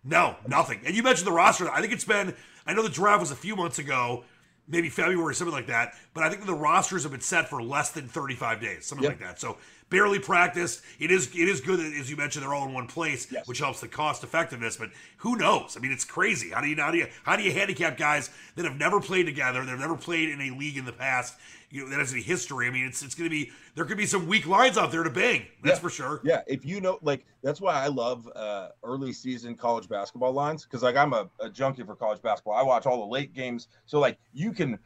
No, 0.02 0.36
nothing. 0.48 0.80
And 0.86 0.96
you 0.96 1.02
mentioned 1.02 1.26
the 1.26 1.32
roster. 1.32 1.70
I 1.70 1.80
think 1.80 1.92
it's 1.92 2.04
been. 2.04 2.34
I 2.66 2.72
know 2.72 2.82
the 2.82 2.88
draft 2.88 3.20
was 3.20 3.30
a 3.30 3.36
few 3.36 3.56
months 3.56 3.78
ago, 3.78 4.24
maybe 4.68 4.88
February, 4.88 5.34
something 5.34 5.54
like 5.54 5.66
that. 5.66 5.94
But 6.14 6.24
I 6.24 6.30
think 6.30 6.46
the 6.46 6.54
rosters 6.54 7.02
have 7.02 7.12
been 7.12 7.20
set 7.20 7.48
for 7.48 7.62
less 7.62 7.90
than 7.90 8.08
35 8.08 8.60
days, 8.60 8.86
something 8.86 9.04
yep. 9.04 9.12
like 9.12 9.20
that. 9.20 9.40
So 9.40 9.58
barely 9.90 10.20
practiced. 10.20 10.82
It 10.98 11.10
is 11.10 11.28
it 11.34 11.48
is 11.48 11.60
good 11.60 11.80
that, 11.80 11.92
as 11.98 12.10
you 12.10 12.16
mentioned, 12.16 12.44
they're 12.44 12.54
all 12.54 12.66
in 12.66 12.72
one 12.72 12.86
place, 12.86 13.30
yes. 13.30 13.46
which 13.46 13.58
helps 13.58 13.80
the 13.80 13.88
cost 13.88 14.24
effectiveness. 14.24 14.76
But 14.76 14.90
who 15.18 15.36
knows? 15.36 15.76
I 15.76 15.80
mean, 15.80 15.92
it's 15.92 16.04
crazy. 16.04 16.50
How 16.50 16.62
do 16.62 16.68
you 16.68 16.76
how 16.76 16.90
do 16.90 16.98
you 16.98 17.08
how 17.24 17.36
do 17.36 17.42
you 17.42 17.52
handicap 17.52 17.98
guys 17.98 18.30
that 18.56 18.64
have 18.64 18.76
never 18.76 19.00
played 19.00 19.26
together, 19.26 19.60
that 19.60 19.70
have 19.70 19.80
never 19.80 19.96
played 19.96 20.30
in 20.30 20.40
a 20.40 20.56
league 20.56 20.78
in 20.78 20.84
the 20.84 20.92
past? 20.92 21.34
You 21.70 21.84
know, 21.84 21.90
that 21.90 22.00
has 22.00 22.12
any 22.12 22.22
history. 22.22 22.66
I 22.66 22.70
mean, 22.70 22.86
it's 22.86 23.02
it's 23.02 23.14
going 23.14 23.30
to 23.30 23.34
be 23.34 23.50
there 23.74 23.84
could 23.84 23.96
be 23.96 24.06
some 24.06 24.26
weak 24.26 24.46
lines 24.46 24.76
out 24.76 24.90
there 24.90 25.04
to 25.04 25.10
bang. 25.10 25.46
That's 25.62 25.76
yeah. 25.76 25.80
for 25.80 25.90
sure. 25.90 26.20
Yeah, 26.24 26.42
if 26.46 26.64
you 26.64 26.80
know, 26.80 26.98
like 27.02 27.26
that's 27.42 27.60
why 27.60 27.74
I 27.74 27.86
love 27.86 28.28
uh, 28.34 28.68
early 28.82 29.12
season 29.12 29.54
college 29.54 29.88
basketball 29.88 30.32
lines 30.32 30.64
because 30.64 30.82
like 30.82 30.96
I'm 30.96 31.12
a, 31.12 31.30
a 31.38 31.48
junkie 31.48 31.84
for 31.84 31.94
college 31.94 32.20
basketball. 32.22 32.54
I 32.54 32.62
watch 32.62 32.86
all 32.86 32.98
the 32.98 33.12
late 33.12 33.32
games, 33.32 33.68
so 33.86 34.00
like 34.00 34.18
you 34.32 34.52
can 34.52 34.78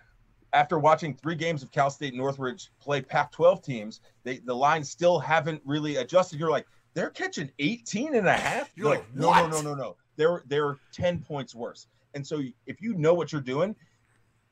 after 0.55 0.79
watching 0.79 1.13
three 1.13 1.35
games 1.35 1.63
of 1.63 1.71
Cal 1.73 1.91
State 1.91 2.15
Northridge 2.15 2.71
play 2.81 3.03
Pac 3.03 3.33
12 3.33 3.61
teams, 3.61 4.01
they, 4.23 4.39
the 4.39 4.55
lines 4.55 4.89
still 4.89 5.19
haven't 5.19 5.61
really 5.65 5.97
adjusted. 5.97 6.39
You're 6.39 6.51
like, 6.51 6.67
they're 6.95 7.11
catching 7.11 7.51
18 7.59 8.15
and 8.15 8.29
a 8.29 8.33
half. 8.33 8.71
You're 8.77 8.89
like, 8.89 9.05
no, 9.15 9.33
no, 9.33 9.49
no, 9.49 9.61
no, 9.61 9.75
no. 9.75 9.97
They're, 10.17 10.45
they're 10.47 10.79
10 10.93 11.19
points 11.19 11.55
worse. 11.55 11.89
And 12.15 12.25
so 12.25 12.41
if 12.67 12.81
you 12.81 12.95
know 12.95 13.15
what 13.15 13.33
you're 13.33 13.41
doing, 13.41 13.75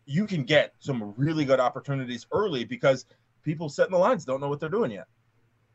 you 0.06 0.26
can 0.26 0.44
get 0.44 0.74
some 0.80 1.14
really 1.16 1.44
good 1.44 1.60
opportunities 1.60 2.26
early 2.32 2.64
because 2.64 3.06
people 3.42 3.68
setting 3.68 3.92
the 3.92 3.98
lines 3.98 4.24
don't 4.24 4.40
know 4.40 4.48
what 4.48 4.60
they're 4.60 4.68
doing 4.68 4.90
yet. 4.90 5.06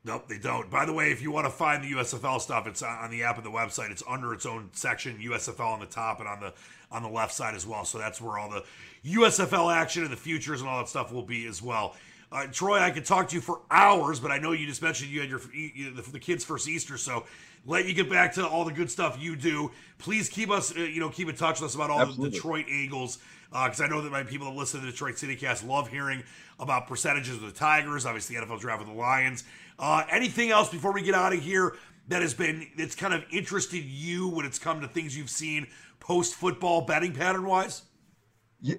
Nope, 0.04 0.30
they 0.30 0.38
don't. 0.38 0.70
By 0.72 0.86
the 0.86 0.94
way, 0.94 1.12
if 1.12 1.22
you 1.22 1.32
want 1.32 1.48
to 1.48 1.52
find 1.52 1.84
the 1.84 1.92
USFL 1.92 2.40
stuff, 2.40 2.66
it's 2.66 2.82
on 2.82 3.12
the 3.12 3.24
app 3.24 3.36
and 3.36 3.46
the 3.46 3.52
website. 3.52 3.92
It's 3.92 4.04
under 4.08 4.34
its 4.34 4.46
own 4.46 4.70
section, 4.72 5.18
USFL 5.18 5.74
on 5.74 5.80
the 5.82 5.86
top 5.86 6.20
and 6.20 6.30
on 6.30 6.40
the 6.40 6.54
on 6.90 7.04
the 7.04 7.10
left 7.10 7.34
side 7.34 7.56
as 7.56 7.68
well. 7.68 7.84
So 7.84 7.98
that's 7.98 8.22
where 8.22 8.38
all 8.38 8.50
the 8.50 8.64
USFL 9.06 9.74
action 9.74 10.04
and 10.04 10.12
the 10.12 10.18
futures 10.18 10.62
and 10.62 10.70
all 10.70 10.78
that 10.80 10.88
stuff 10.88 11.12
will 11.12 11.24
be 11.24 11.46
as 11.48 11.62
well. 11.62 11.96
Uh, 12.32 12.46
Troy, 12.48 12.80
I 12.80 12.92
could 12.92 13.06
talk 13.06 13.30
to 13.30 13.36
you 13.36 13.42
for 13.42 13.62
hours, 13.72 14.20
but 14.20 14.32
I 14.32 14.38
know 14.38 14.52
you 14.52 14.66
just 14.66 14.82
mentioned 14.82 15.10
you 15.10 15.22
had 15.22 15.30
your 15.30 15.42
you, 15.54 15.94
the, 15.94 16.02
the, 16.12 16.20
kids' 16.20 16.44
first 16.44 16.68
Easter, 16.68 16.98
so 16.98 17.26
let 17.66 17.86
you 17.86 17.94
get 17.94 18.10
back 18.10 18.34
to 18.34 18.46
all 18.46 18.66
the 18.66 18.74
good 18.74 18.92
stuff 18.92 19.18
you 19.20 19.38
do. 19.38 19.72
Please 19.98 20.28
keep 20.28 20.50
us, 20.50 20.76
uh, 20.76 20.82
you 20.82 21.00
know, 21.00 21.10
keep 21.10 21.30
in 21.30 21.36
touch 21.36 21.62
with 21.62 21.70
us 21.70 21.76
about 21.76 21.90
all 21.90 22.02
Absolutely. 22.02 22.30
the 22.30 22.36
Detroit 22.36 22.66
Eagles, 22.68 23.20
because 23.50 23.82
uh, 23.82 23.86
I 23.86 23.88
know 23.88 24.02
that 24.02 24.12
my 24.12 24.24
people 24.24 24.48
that 24.48 24.58
listen 24.58 24.80
to 24.80 24.86
the 24.86 24.92
Detroit 24.92 25.16
CityCast 25.16 25.68
love 25.68 25.88
hearing 25.88 26.24
about 26.60 26.88
percentages 26.88 27.36
of 27.36 27.42
the 27.42 27.52
Tigers. 27.52 28.06
Obviously, 28.06 28.36
the 28.36 28.46
NFL 28.46 28.60
draft 28.60 28.80
with 28.80 28.90
the 28.90 28.94
Lions. 28.94 29.44
Uh, 29.80 30.04
anything 30.10 30.50
else 30.50 30.70
before 30.70 30.92
we 30.92 31.02
get 31.02 31.16
out 31.16 31.34
of 31.34 31.40
here 31.40 31.76
that 32.08 32.22
has 32.22 32.34
been 32.34 32.68
that's 32.78 32.96
kind 32.96 33.14
of 33.14 33.24
interested 33.32 33.84
you 33.84 34.28
when 34.28 34.46
it's 34.46 34.60
come 34.60 34.82
to 34.82 34.88
things 34.88 35.18
you've 35.18 35.30
seen 35.30 35.68
post 36.00 36.36
football 36.36 36.82
betting 36.82 37.14
pattern 37.14 37.46
wise? 37.46 37.84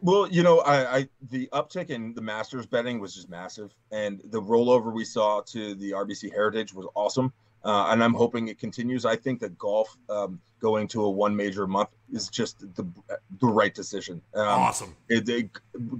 well, 0.03 0.27
you 0.27 0.43
know, 0.43 0.59
I, 0.61 0.97
I, 0.97 1.09
the 1.31 1.49
uptick 1.53 1.91
in 1.91 2.12
the 2.14 2.21
Masters 2.21 2.66
betting 2.66 2.99
was 2.99 3.14
just 3.14 3.29
massive, 3.29 3.73
and 3.93 4.21
the 4.25 4.43
rollover 4.43 4.93
we 4.93 5.05
saw 5.05 5.41
to 5.43 5.75
the 5.77 5.93
RBC 5.93 6.33
Heritage 6.33 6.75
was 6.75 6.87
awesome. 6.95 7.33
Uh, 7.64 7.89
and 7.91 8.03
I'm 8.03 8.14
hoping 8.14 8.49
it 8.49 8.59
continues. 8.59 9.05
I 9.05 9.16
think 9.16 9.41
that 9.41 9.59
golf 9.59 9.97
um, 10.09 10.41
going 10.61 10.89
to 10.89 11.05
a 11.05 11.11
one 11.11 11.35
major 11.35 11.67
month 11.67 11.91
is 12.13 12.29
just 12.29 12.61
the 12.75 12.87
the 13.41 13.47
right 13.47 13.75
decision. 13.75 14.21
Um, 14.35 14.47
awesome. 14.47 14.97
It, 15.09 15.29
it, 15.29 15.51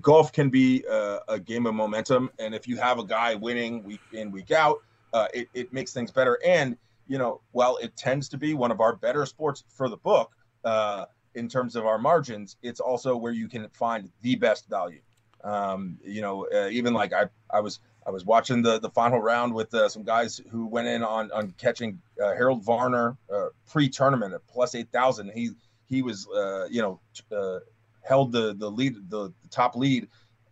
golf 0.01 0.33
can 0.33 0.51
be 0.51 0.85
a, 0.91 1.21
a, 1.29 1.39
game 1.39 1.67
of 1.67 1.75
momentum, 1.75 2.31
and 2.39 2.55
if 2.55 2.67
you 2.67 2.77
have 2.77 2.99
a 2.99 3.05
guy 3.05 3.35
winning 3.35 3.83
week 3.83 4.01
in 4.13 4.31
week 4.31 4.51
out, 4.51 4.79
uh, 5.13 5.29
it, 5.35 5.49
it 5.55 5.73
makes 5.73 5.93
things 5.93 6.11
better. 6.11 6.39
And 6.45 6.77
you 7.07 7.19
know, 7.19 7.41
while 7.53 7.77
it 7.79 7.97
tends 7.97 8.29
to 8.31 8.39
be 8.39 8.55
one 8.55 8.71
of 8.71 8.81
our 8.81 8.97
better 8.97 9.25
sports 9.27 9.65
for 9.69 9.89
the 9.89 9.97
book, 9.97 10.33
uh, 10.65 11.07
in 11.35 11.49
terms 11.49 11.77
of 11.77 11.87
our 11.87 11.99
margins, 11.99 12.57
it's 12.63 12.81
also 12.81 13.17
where 13.17 13.33
you 13.33 13.49
can 13.49 13.69
find 13.71 14.11
the 14.23 14.35
best 14.35 14.69
value. 14.69 15.01
Um, 15.45 15.99
you 16.05 16.21
know, 16.21 16.47
uh, 16.53 16.69
even 16.69 16.93
like 16.93 17.13
I, 17.13 17.27
I 17.51 17.61
was 17.61 17.79
I 18.09 18.11
was 18.11 18.25
watching 18.25 18.63
the 18.63 18.81
the 18.81 18.89
final 18.89 19.21
round 19.21 19.53
with 19.53 19.75
uh, 19.75 19.87
some 19.91 20.03
guys 20.03 20.41
who 20.51 20.67
went 20.67 20.89
in 20.89 21.05
on 21.05 21.31
on 21.31 21.53
catching 21.59 22.01
uh, 22.21 22.33
Harold 22.33 22.65
Varner 22.65 23.19
uh, 23.31 23.49
pre-tournament 23.71 24.33
at 24.33 24.47
plus 24.47 24.75
eight 24.75 24.91
thousand. 24.91 25.31
He 25.35 25.51
he 25.85 26.01
was 26.01 26.27
uh, 26.29 26.69
you 26.71 26.81
know 26.81 27.01
uh, 27.31 27.59
held 28.03 28.33
the 28.33 28.55
the 28.55 28.71
lead 28.71 29.11
the, 29.11 29.29
the 29.43 29.49
top 29.51 29.77
lead. 29.77 30.09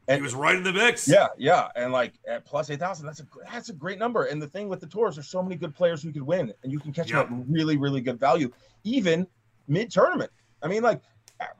And, 0.06 0.18
he 0.18 0.22
was 0.22 0.34
right 0.34 0.54
in 0.54 0.62
the 0.62 0.72
mix. 0.72 1.08
Yeah, 1.08 1.28
yeah, 1.38 1.68
and 1.74 1.92
like 1.92 2.12
at 2.28 2.44
plus 2.44 2.68
eight 2.68 2.78
thousand, 2.78 3.06
that's 3.06 3.20
a 3.20 3.26
that's 3.50 3.70
a 3.70 3.72
great 3.72 3.98
number. 3.98 4.24
And 4.24 4.40
the 4.40 4.46
thing 4.46 4.68
with 4.68 4.80
the 4.80 4.86
tours, 4.86 5.16
there's 5.16 5.26
so 5.26 5.42
many 5.42 5.56
good 5.56 5.74
players 5.74 6.02
who 6.02 6.12
could 6.12 6.22
win, 6.22 6.52
and 6.62 6.70
you 6.70 6.78
can 6.78 6.92
catch 6.92 7.10
yep. 7.10 7.26
them 7.26 7.40
at 7.40 7.48
really 7.48 7.78
really 7.78 8.02
good 8.02 8.20
value, 8.20 8.52
even 8.84 9.26
mid 9.66 9.90
tournament. 9.90 10.30
I 10.62 10.68
mean, 10.68 10.82
like 10.82 11.00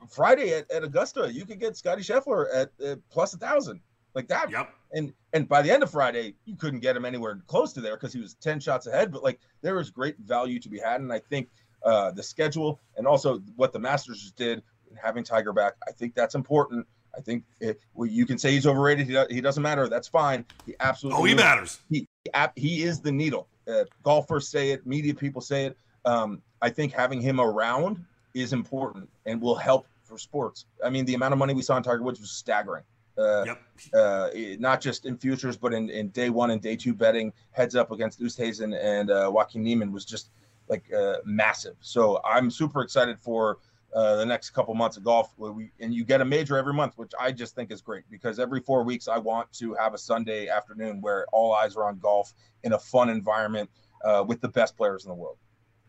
Friday 0.07 0.53
at, 0.53 0.69
at 0.69 0.83
Augusta, 0.83 1.33
you 1.33 1.43
could 1.43 1.59
get 1.59 1.75
Scottie 1.75 2.03
Scheffler 2.03 2.45
at, 2.53 2.69
at 2.85 2.99
plus 3.09 3.33
a 3.33 3.37
thousand 3.37 3.81
like 4.17 4.27
that. 4.27 4.49
Yep. 4.49 4.73
And 4.93 5.13
and 5.31 5.47
by 5.47 5.61
the 5.61 5.71
end 5.71 5.83
of 5.83 5.91
Friday, 5.91 6.33
you 6.45 6.55
couldn't 6.55 6.79
get 6.79 6.97
him 6.97 7.05
anywhere 7.05 7.39
close 7.47 7.71
to 7.73 7.81
there 7.81 7.95
because 7.95 8.11
he 8.11 8.19
was 8.19 8.33
ten 8.35 8.59
shots 8.59 8.87
ahead. 8.87 9.11
But 9.11 9.23
like 9.23 9.39
there 9.61 9.75
was 9.75 9.89
great 9.89 10.17
value 10.17 10.59
to 10.59 10.69
be 10.69 10.79
had, 10.79 11.01
and 11.01 11.13
I 11.13 11.19
think 11.19 11.49
uh, 11.83 12.11
the 12.11 12.23
schedule 12.23 12.81
and 12.97 13.05
also 13.07 13.39
what 13.55 13.71
the 13.71 13.79
Masters 13.79 14.21
just 14.21 14.35
did, 14.35 14.63
having 15.01 15.23
Tiger 15.23 15.53
back, 15.53 15.73
I 15.87 15.91
think 15.91 16.15
that's 16.15 16.35
important. 16.35 16.85
I 17.15 17.21
think 17.21 17.43
it, 17.59 17.79
well, 17.93 18.07
you 18.07 18.25
can 18.25 18.37
say 18.37 18.51
he's 18.51 18.67
overrated. 18.67 19.07
He, 19.07 19.35
he 19.35 19.41
doesn't 19.41 19.63
matter. 19.63 19.87
That's 19.87 20.07
fine. 20.07 20.45
He 20.65 20.75
absolutely. 20.79 21.21
Oh, 21.21 21.23
he 21.23 21.35
matters. 21.35 21.79
He 21.89 22.07
he 22.55 22.83
is 22.83 22.99
the 22.99 23.11
needle. 23.11 23.47
Uh, 23.67 23.83
golfers 24.03 24.49
say 24.49 24.71
it. 24.71 24.85
Media 24.85 25.13
people 25.13 25.41
say 25.41 25.65
it. 25.65 25.77
Um, 26.05 26.41
I 26.61 26.69
think 26.69 26.91
having 26.91 27.21
him 27.21 27.39
around 27.39 28.03
is 28.33 28.53
important 28.53 29.09
and 29.25 29.41
will 29.41 29.55
help 29.55 29.87
for 30.03 30.17
sports. 30.17 30.65
I 30.83 30.89
mean, 30.89 31.05
the 31.05 31.13
amount 31.15 31.33
of 31.33 31.37
money 31.37 31.53
we 31.53 31.61
saw 31.61 31.77
in 31.77 31.83
Tiger 31.83 32.01
Woods 32.01 32.19
was 32.19 32.31
staggering. 32.31 32.83
Uh, 33.17 33.43
yep. 33.45 33.61
uh, 33.95 34.29
not 34.59 34.79
just 34.79 35.05
in 35.05 35.17
futures, 35.17 35.57
but 35.57 35.73
in, 35.73 35.89
in 35.89 36.09
day 36.09 36.29
one 36.29 36.51
and 36.51 36.61
day 36.61 36.75
two 36.75 36.93
betting, 36.93 37.33
heads 37.51 37.75
up 37.75 37.91
against 37.91 38.21
Oosthuizen 38.21 38.77
and 38.79 39.09
uh, 39.09 39.29
Joaquin 39.33 39.63
Niemann 39.63 39.91
was 39.91 40.05
just 40.05 40.29
like 40.69 40.91
uh, 40.93 41.17
massive. 41.25 41.75
So 41.79 42.21
I'm 42.23 42.51
super 42.51 42.81
excited 42.81 43.19
for 43.19 43.57
uh, 43.93 44.17
the 44.17 44.25
next 44.25 44.51
couple 44.51 44.73
months 44.75 44.97
of 44.97 45.03
golf. 45.03 45.33
We, 45.37 45.71
and 45.79 45.93
you 45.93 46.03
get 46.03 46.21
a 46.21 46.25
major 46.25 46.57
every 46.57 46.73
month, 46.73 46.93
which 46.97 47.11
I 47.19 47.31
just 47.31 47.55
think 47.55 47.71
is 47.71 47.81
great 47.81 48.03
because 48.11 48.39
every 48.39 48.59
four 48.59 48.83
weeks 48.83 49.07
I 49.07 49.17
want 49.17 49.51
to 49.53 49.73
have 49.75 49.93
a 49.93 49.97
Sunday 49.97 50.49
afternoon 50.49 51.01
where 51.01 51.25
all 51.31 51.53
eyes 51.53 51.75
are 51.75 51.85
on 51.85 51.97
golf 51.99 52.33
in 52.63 52.73
a 52.73 52.79
fun 52.79 53.09
environment 53.09 53.69
uh, 54.03 54.23
with 54.27 54.41
the 54.41 54.49
best 54.49 54.77
players 54.77 55.05
in 55.05 55.09
the 55.09 55.15
world. 55.15 55.37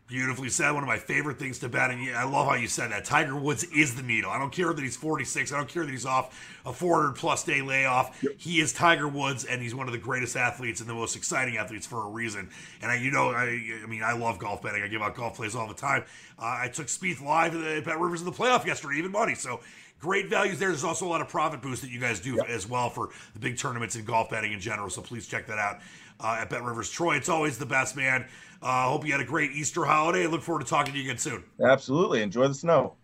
Beautifully 0.09 0.49
said. 0.49 0.71
One 0.71 0.81
of 0.81 0.87
my 0.87 0.97
favorite 0.97 1.37
things 1.37 1.59
to 1.59 1.69
bet, 1.69 1.91
and 1.91 2.15
I 2.15 2.23
love 2.23 2.47
how 2.47 2.55
you 2.55 2.67
said 2.67 2.91
that. 2.91 3.05
Tiger 3.05 3.35
Woods 3.35 3.63
is 3.65 3.93
the 3.93 4.01
needle. 4.01 4.31
I 4.31 4.39
don't 4.39 4.51
care 4.51 4.73
that 4.73 4.81
he's 4.81 4.97
46. 4.97 5.53
I 5.53 5.57
don't 5.57 5.69
care 5.69 5.85
that 5.85 5.91
he's 5.91 6.07
off 6.07 6.59
a 6.65 6.73
400 6.73 7.15
plus 7.15 7.43
day 7.43 7.61
layoff. 7.61 8.17
Yep. 8.23 8.33
He 8.39 8.59
is 8.59 8.73
Tiger 8.73 9.07
Woods, 9.07 9.45
and 9.45 9.61
he's 9.61 9.75
one 9.75 9.85
of 9.85 9.91
the 9.91 9.99
greatest 9.99 10.35
athletes 10.35 10.81
and 10.81 10.89
the 10.89 10.95
most 10.95 11.15
exciting 11.15 11.57
athletes 11.57 11.85
for 11.85 12.03
a 12.03 12.09
reason. 12.09 12.49
And 12.81 12.91
I, 12.91 12.95
you 12.95 13.11
know, 13.11 13.29
I, 13.29 13.61
I 13.83 13.85
mean, 13.85 14.01
I 14.01 14.13
love 14.13 14.39
golf 14.39 14.63
betting. 14.63 14.81
I 14.81 14.87
give 14.87 15.03
out 15.03 15.13
golf 15.13 15.35
plays 15.35 15.53
all 15.55 15.67
the 15.67 15.75
time. 15.75 16.03
Uh, 16.39 16.57
I 16.61 16.69
took 16.69 16.87
Spieth 16.87 17.23
live 17.23 17.55
at 17.55 17.85
Bet 17.85 17.99
Rivers 17.99 18.21
in 18.21 18.25
the 18.25 18.31
playoff 18.31 18.65
yesterday, 18.65 18.97
even 18.97 19.11
money. 19.11 19.35
So 19.35 19.59
great 19.99 20.29
values 20.29 20.59
there. 20.59 20.69
There's 20.69 20.83
also 20.83 21.05
a 21.05 21.09
lot 21.09 21.21
of 21.21 21.27
profit 21.27 21.61
boost 21.61 21.81
that 21.81 21.91
you 21.91 21.99
guys 21.99 22.19
do 22.19 22.35
yep. 22.35 22.49
as 22.49 22.67
well 22.67 22.89
for 22.89 23.09
the 23.33 23.39
big 23.39 23.57
tournaments 23.57 23.95
in 23.95 24.05
golf 24.05 24.29
betting 24.29 24.53
in 24.53 24.59
general. 24.59 24.89
So 24.89 25.01
please 25.01 25.27
check 25.27 25.47
that 25.47 25.59
out 25.59 25.79
uh, 26.19 26.37
at 26.39 26.49
Bet 26.49 26.63
Rivers 26.63 26.89
Troy. 26.89 27.15
It's 27.15 27.29
always 27.29 27.57
the 27.57 27.65
best, 27.65 27.95
man. 27.95 28.25
I 28.61 28.85
uh, 28.85 28.89
hope 28.89 29.05
you 29.05 29.11
had 29.11 29.21
a 29.21 29.25
great 29.25 29.51
Easter 29.51 29.85
holiday. 29.85 30.23
I 30.23 30.27
look 30.27 30.41
forward 30.41 30.65
to 30.65 30.69
talking 30.69 30.93
to 30.93 30.99
you 30.99 31.05
again 31.05 31.17
soon. 31.17 31.43
Absolutely. 31.63 32.21
Enjoy 32.21 32.47
the 32.47 32.53
snow. 32.53 32.95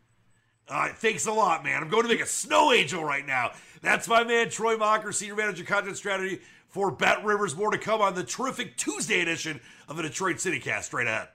Right, 0.69 0.97
thanks 0.97 1.27
a 1.27 1.31
lot, 1.31 1.63
man. 1.63 1.83
I'm 1.83 1.89
going 1.89 2.03
to 2.03 2.09
make 2.09 2.21
a 2.21 2.25
snow 2.25 2.73
angel 2.73 3.03
right 3.03 3.25
now. 3.25 3.51
That's 3.81 4.07
my 4.07 4.23
man, 4.23 4.49
Troy 4.49 4.77
Mocker, 4.77 5.11
Senior 5.11 5.35
Manager 5.35 5.63
Content 5.63 5.95
Strategy 5.95 6.41
for 6.67 6.89
Bet 6.89 7.23
Rivers. 7.23 7.55
More 7.55 7.69
to 7.69 7.77
come 7.77 8.01
on 8.01 8.15
the 8.15 8.23
terrific 8.23 8.75
Tuesday 8.75 9.21
edition 9.21 9.61
of 9.87 9.95
the 9.95 10.03
Detroit 10.03 10.39
City 10.39 10.59
Cast. 10.59 10.87
Straight 10.87 11.05
ahead. 11.05 11.27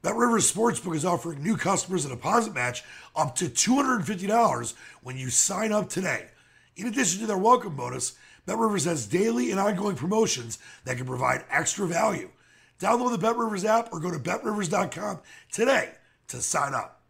Bet 0.00 0.14
Rivers 0.14 0.52
Sportsbook 0.52 0.94
is 0.94 1.04
offering 1.04 1.42
new 1.42 1.56
customers 1.56 2.04
a 2.04 2.08
deposit 2.08 2.54
match 2.54 2.84
up 3.16 3.34
to 3.36 3.46
$250 3.46 4.74
when 5.02 5.16
you 5.16 5.28
sign 5.28 5.72
up 5.72 5.88
today. 5.88 6.28
In 6.76 6.86
addition 6.86 7.20
to 7.20 7.26
their 7.26 7.36
welcome 7.36 7.74
bonus, 7.74 8.14
Bet 8.46 8.58
Rivers 8.58 8.84
has 8.84 9.06
daily 9.06 9.50
and 9.50 9.58
ongoing 9.58 9.96
promotions 9.96 10.60
that 10.84 10.96
can 10.96 11.06
provide 11.06 11.44
extra 11.50 11.86
value. 11.86 12.30
Download 12.78 13.10
the 13.10 13.26
BetRivers 13.26 13.64
app 13.64 13.92
or 13.92 13.98
go 13.98 14.12
to 14.12 14.20
betrivers.com 14.20 15.18
today 15.50 15.90
to 16.28 16.40
sign 16.40 16.74
up. 16.74 17.02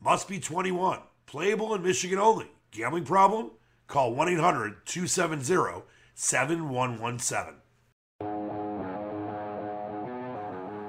Must 0.00 0.26
be 0.26 0.40
21. 0.40 1.00
Playable 1.26 1.74
in 1.74 1.82
Michigan 1.82 2.18
only. 2.18 2.50
Gambling 2.70 3.04
problem? 3.04 3.50
Call 3.86 4.14
1 4.14 4.30
800 4.30 4.86
270 4.86 5.82
7117. 6.14 7.63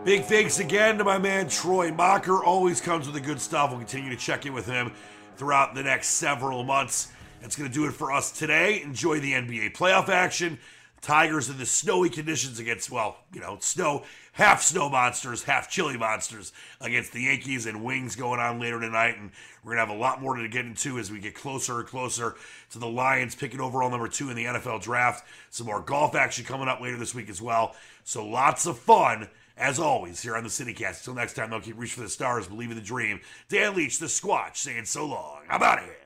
Big 0.05 0.25
thanks 0.25 0.59
again 0.59 0.99
to 0.99 1.03
my 1.03 1.17
man 1.17 1.49
Troy 1.49 1.91
Mocker. 1.91 2.43
Always 2.43 2.79
comes 2.79 3.07
with 3.07 3.15
the 3.15 3.21
good 3.21 3.41
stuff. 3.41 3.71
We'll 3.71 3.79
continue 3.79 4.11
to 4.11 4.15
check 4.15 4.45
in 4.45 4.53
with 4.53 4.67
him 4.67 4.91
throughout 5.35 5.73
the 5.73 5.81
next 5.81 6.09
several 6.09 6.63
months. 6.63 7.11
That's 7.41 7.55
going 7.55 7.67
to 7.67 7.73
do 7.73 7.87
it 7.87 7.91
for 7.93 8.11
us 8.11 8.31
today. 8.31 8.83
Enjoy 8.83 9.19
the 9.19 9.31
NBA 9.31 9.75
playoff 9.75 10.07
action. 10.09 10.59
Tigers 11.01 11.49
in 11.49 11.57
the 11.57 11.65
snowy 11.65 12.11
conditions 12.11 12.59
against, 12.59 12.91
well, 12.91 13.17
you 13.33 13.41
know, 13.41 13.57
snow, 13.59 14.03
half 14.33 14.61
snow 14.61 14.89
monsters, 14.89 15.41
half 15.41 15.71
chilly 15.71 15.97
monsters 15.97 16.53
against 16.81 17.11
the 17.11 17.23
Yankees 17.23 17.65
and 17.65 17.83
Wings 17.83 18.15
going 18.15 18.39
on 18.39 18.59
later 18.59 18.79
tonight. 18.79 19.17
And 19.17 19.31
we're 19.63 19.73
going 19.73 19.87
to 19.87 19.91
have 19.91 19.97
a 19.97 19.99
lot 19.99 20.21
more 20.21 20.35
to 20.35 20.47
get 20.47 20.65
into 20.65 20.99
as 20.99 21.11
we 21.11 21.19
get 21.19 21.33
closer 21.33 21.79
and 21.79 21.87
closer 21.87 22.35
to 22.69 22.77
the 22.77 22.87
Lions 22.87 23.33
picking 23.33 23.59
overall 23.59 23.89
number 23.89 24.07
two 24.07 24.29
in 24.29 24.35
the 24.35 24.45
NFL 24.45 24.83
draft. 24.83 25.27
Some 25.49 25.65
more 25.65 25.81
golf 25.81 26.13
action 26.13 26.45
coming 26.45 26.67
up 26.67 26.79
later 26.79 26.97
this 26.97 27.15
week 27.15 27.27
as 27.27 27.41
well. 27.41 27.75
So 28.03 28.23
lots 28.23 28.67
of 28.67 28.77
fun. 28.77 29.29
As 29.57 29.79
always, 29.79 30.21
here 30.21 30.35
on 30.35 30.43
the 30.43 30.49
CityCast. 30.49 30.99
Until 30.99 31.13
next 31.13 31.33
time, 31.33 31.49
they'll 31.49 31.61
keep 31.61 31.79
reaching 31.79 31.95
for 31.95 32.01
the 32.01 32.09
stars, 32.09 32.47
believe 32.47 32.71
in 32.71 32.75
the 32.75 32.83
dream. 32.83 33.21
Dan 33.47 33.75
Leach, 33.75 33.99
the 33.99 34.07
Squatch, 34.07 34.57
saying 34.57 34.85
so 34.85 35.05
long. 35.05 35.43
I'm 35.49 35.63
out 35.63 35.79
of 35.79 35.85
here. 35.85 36.04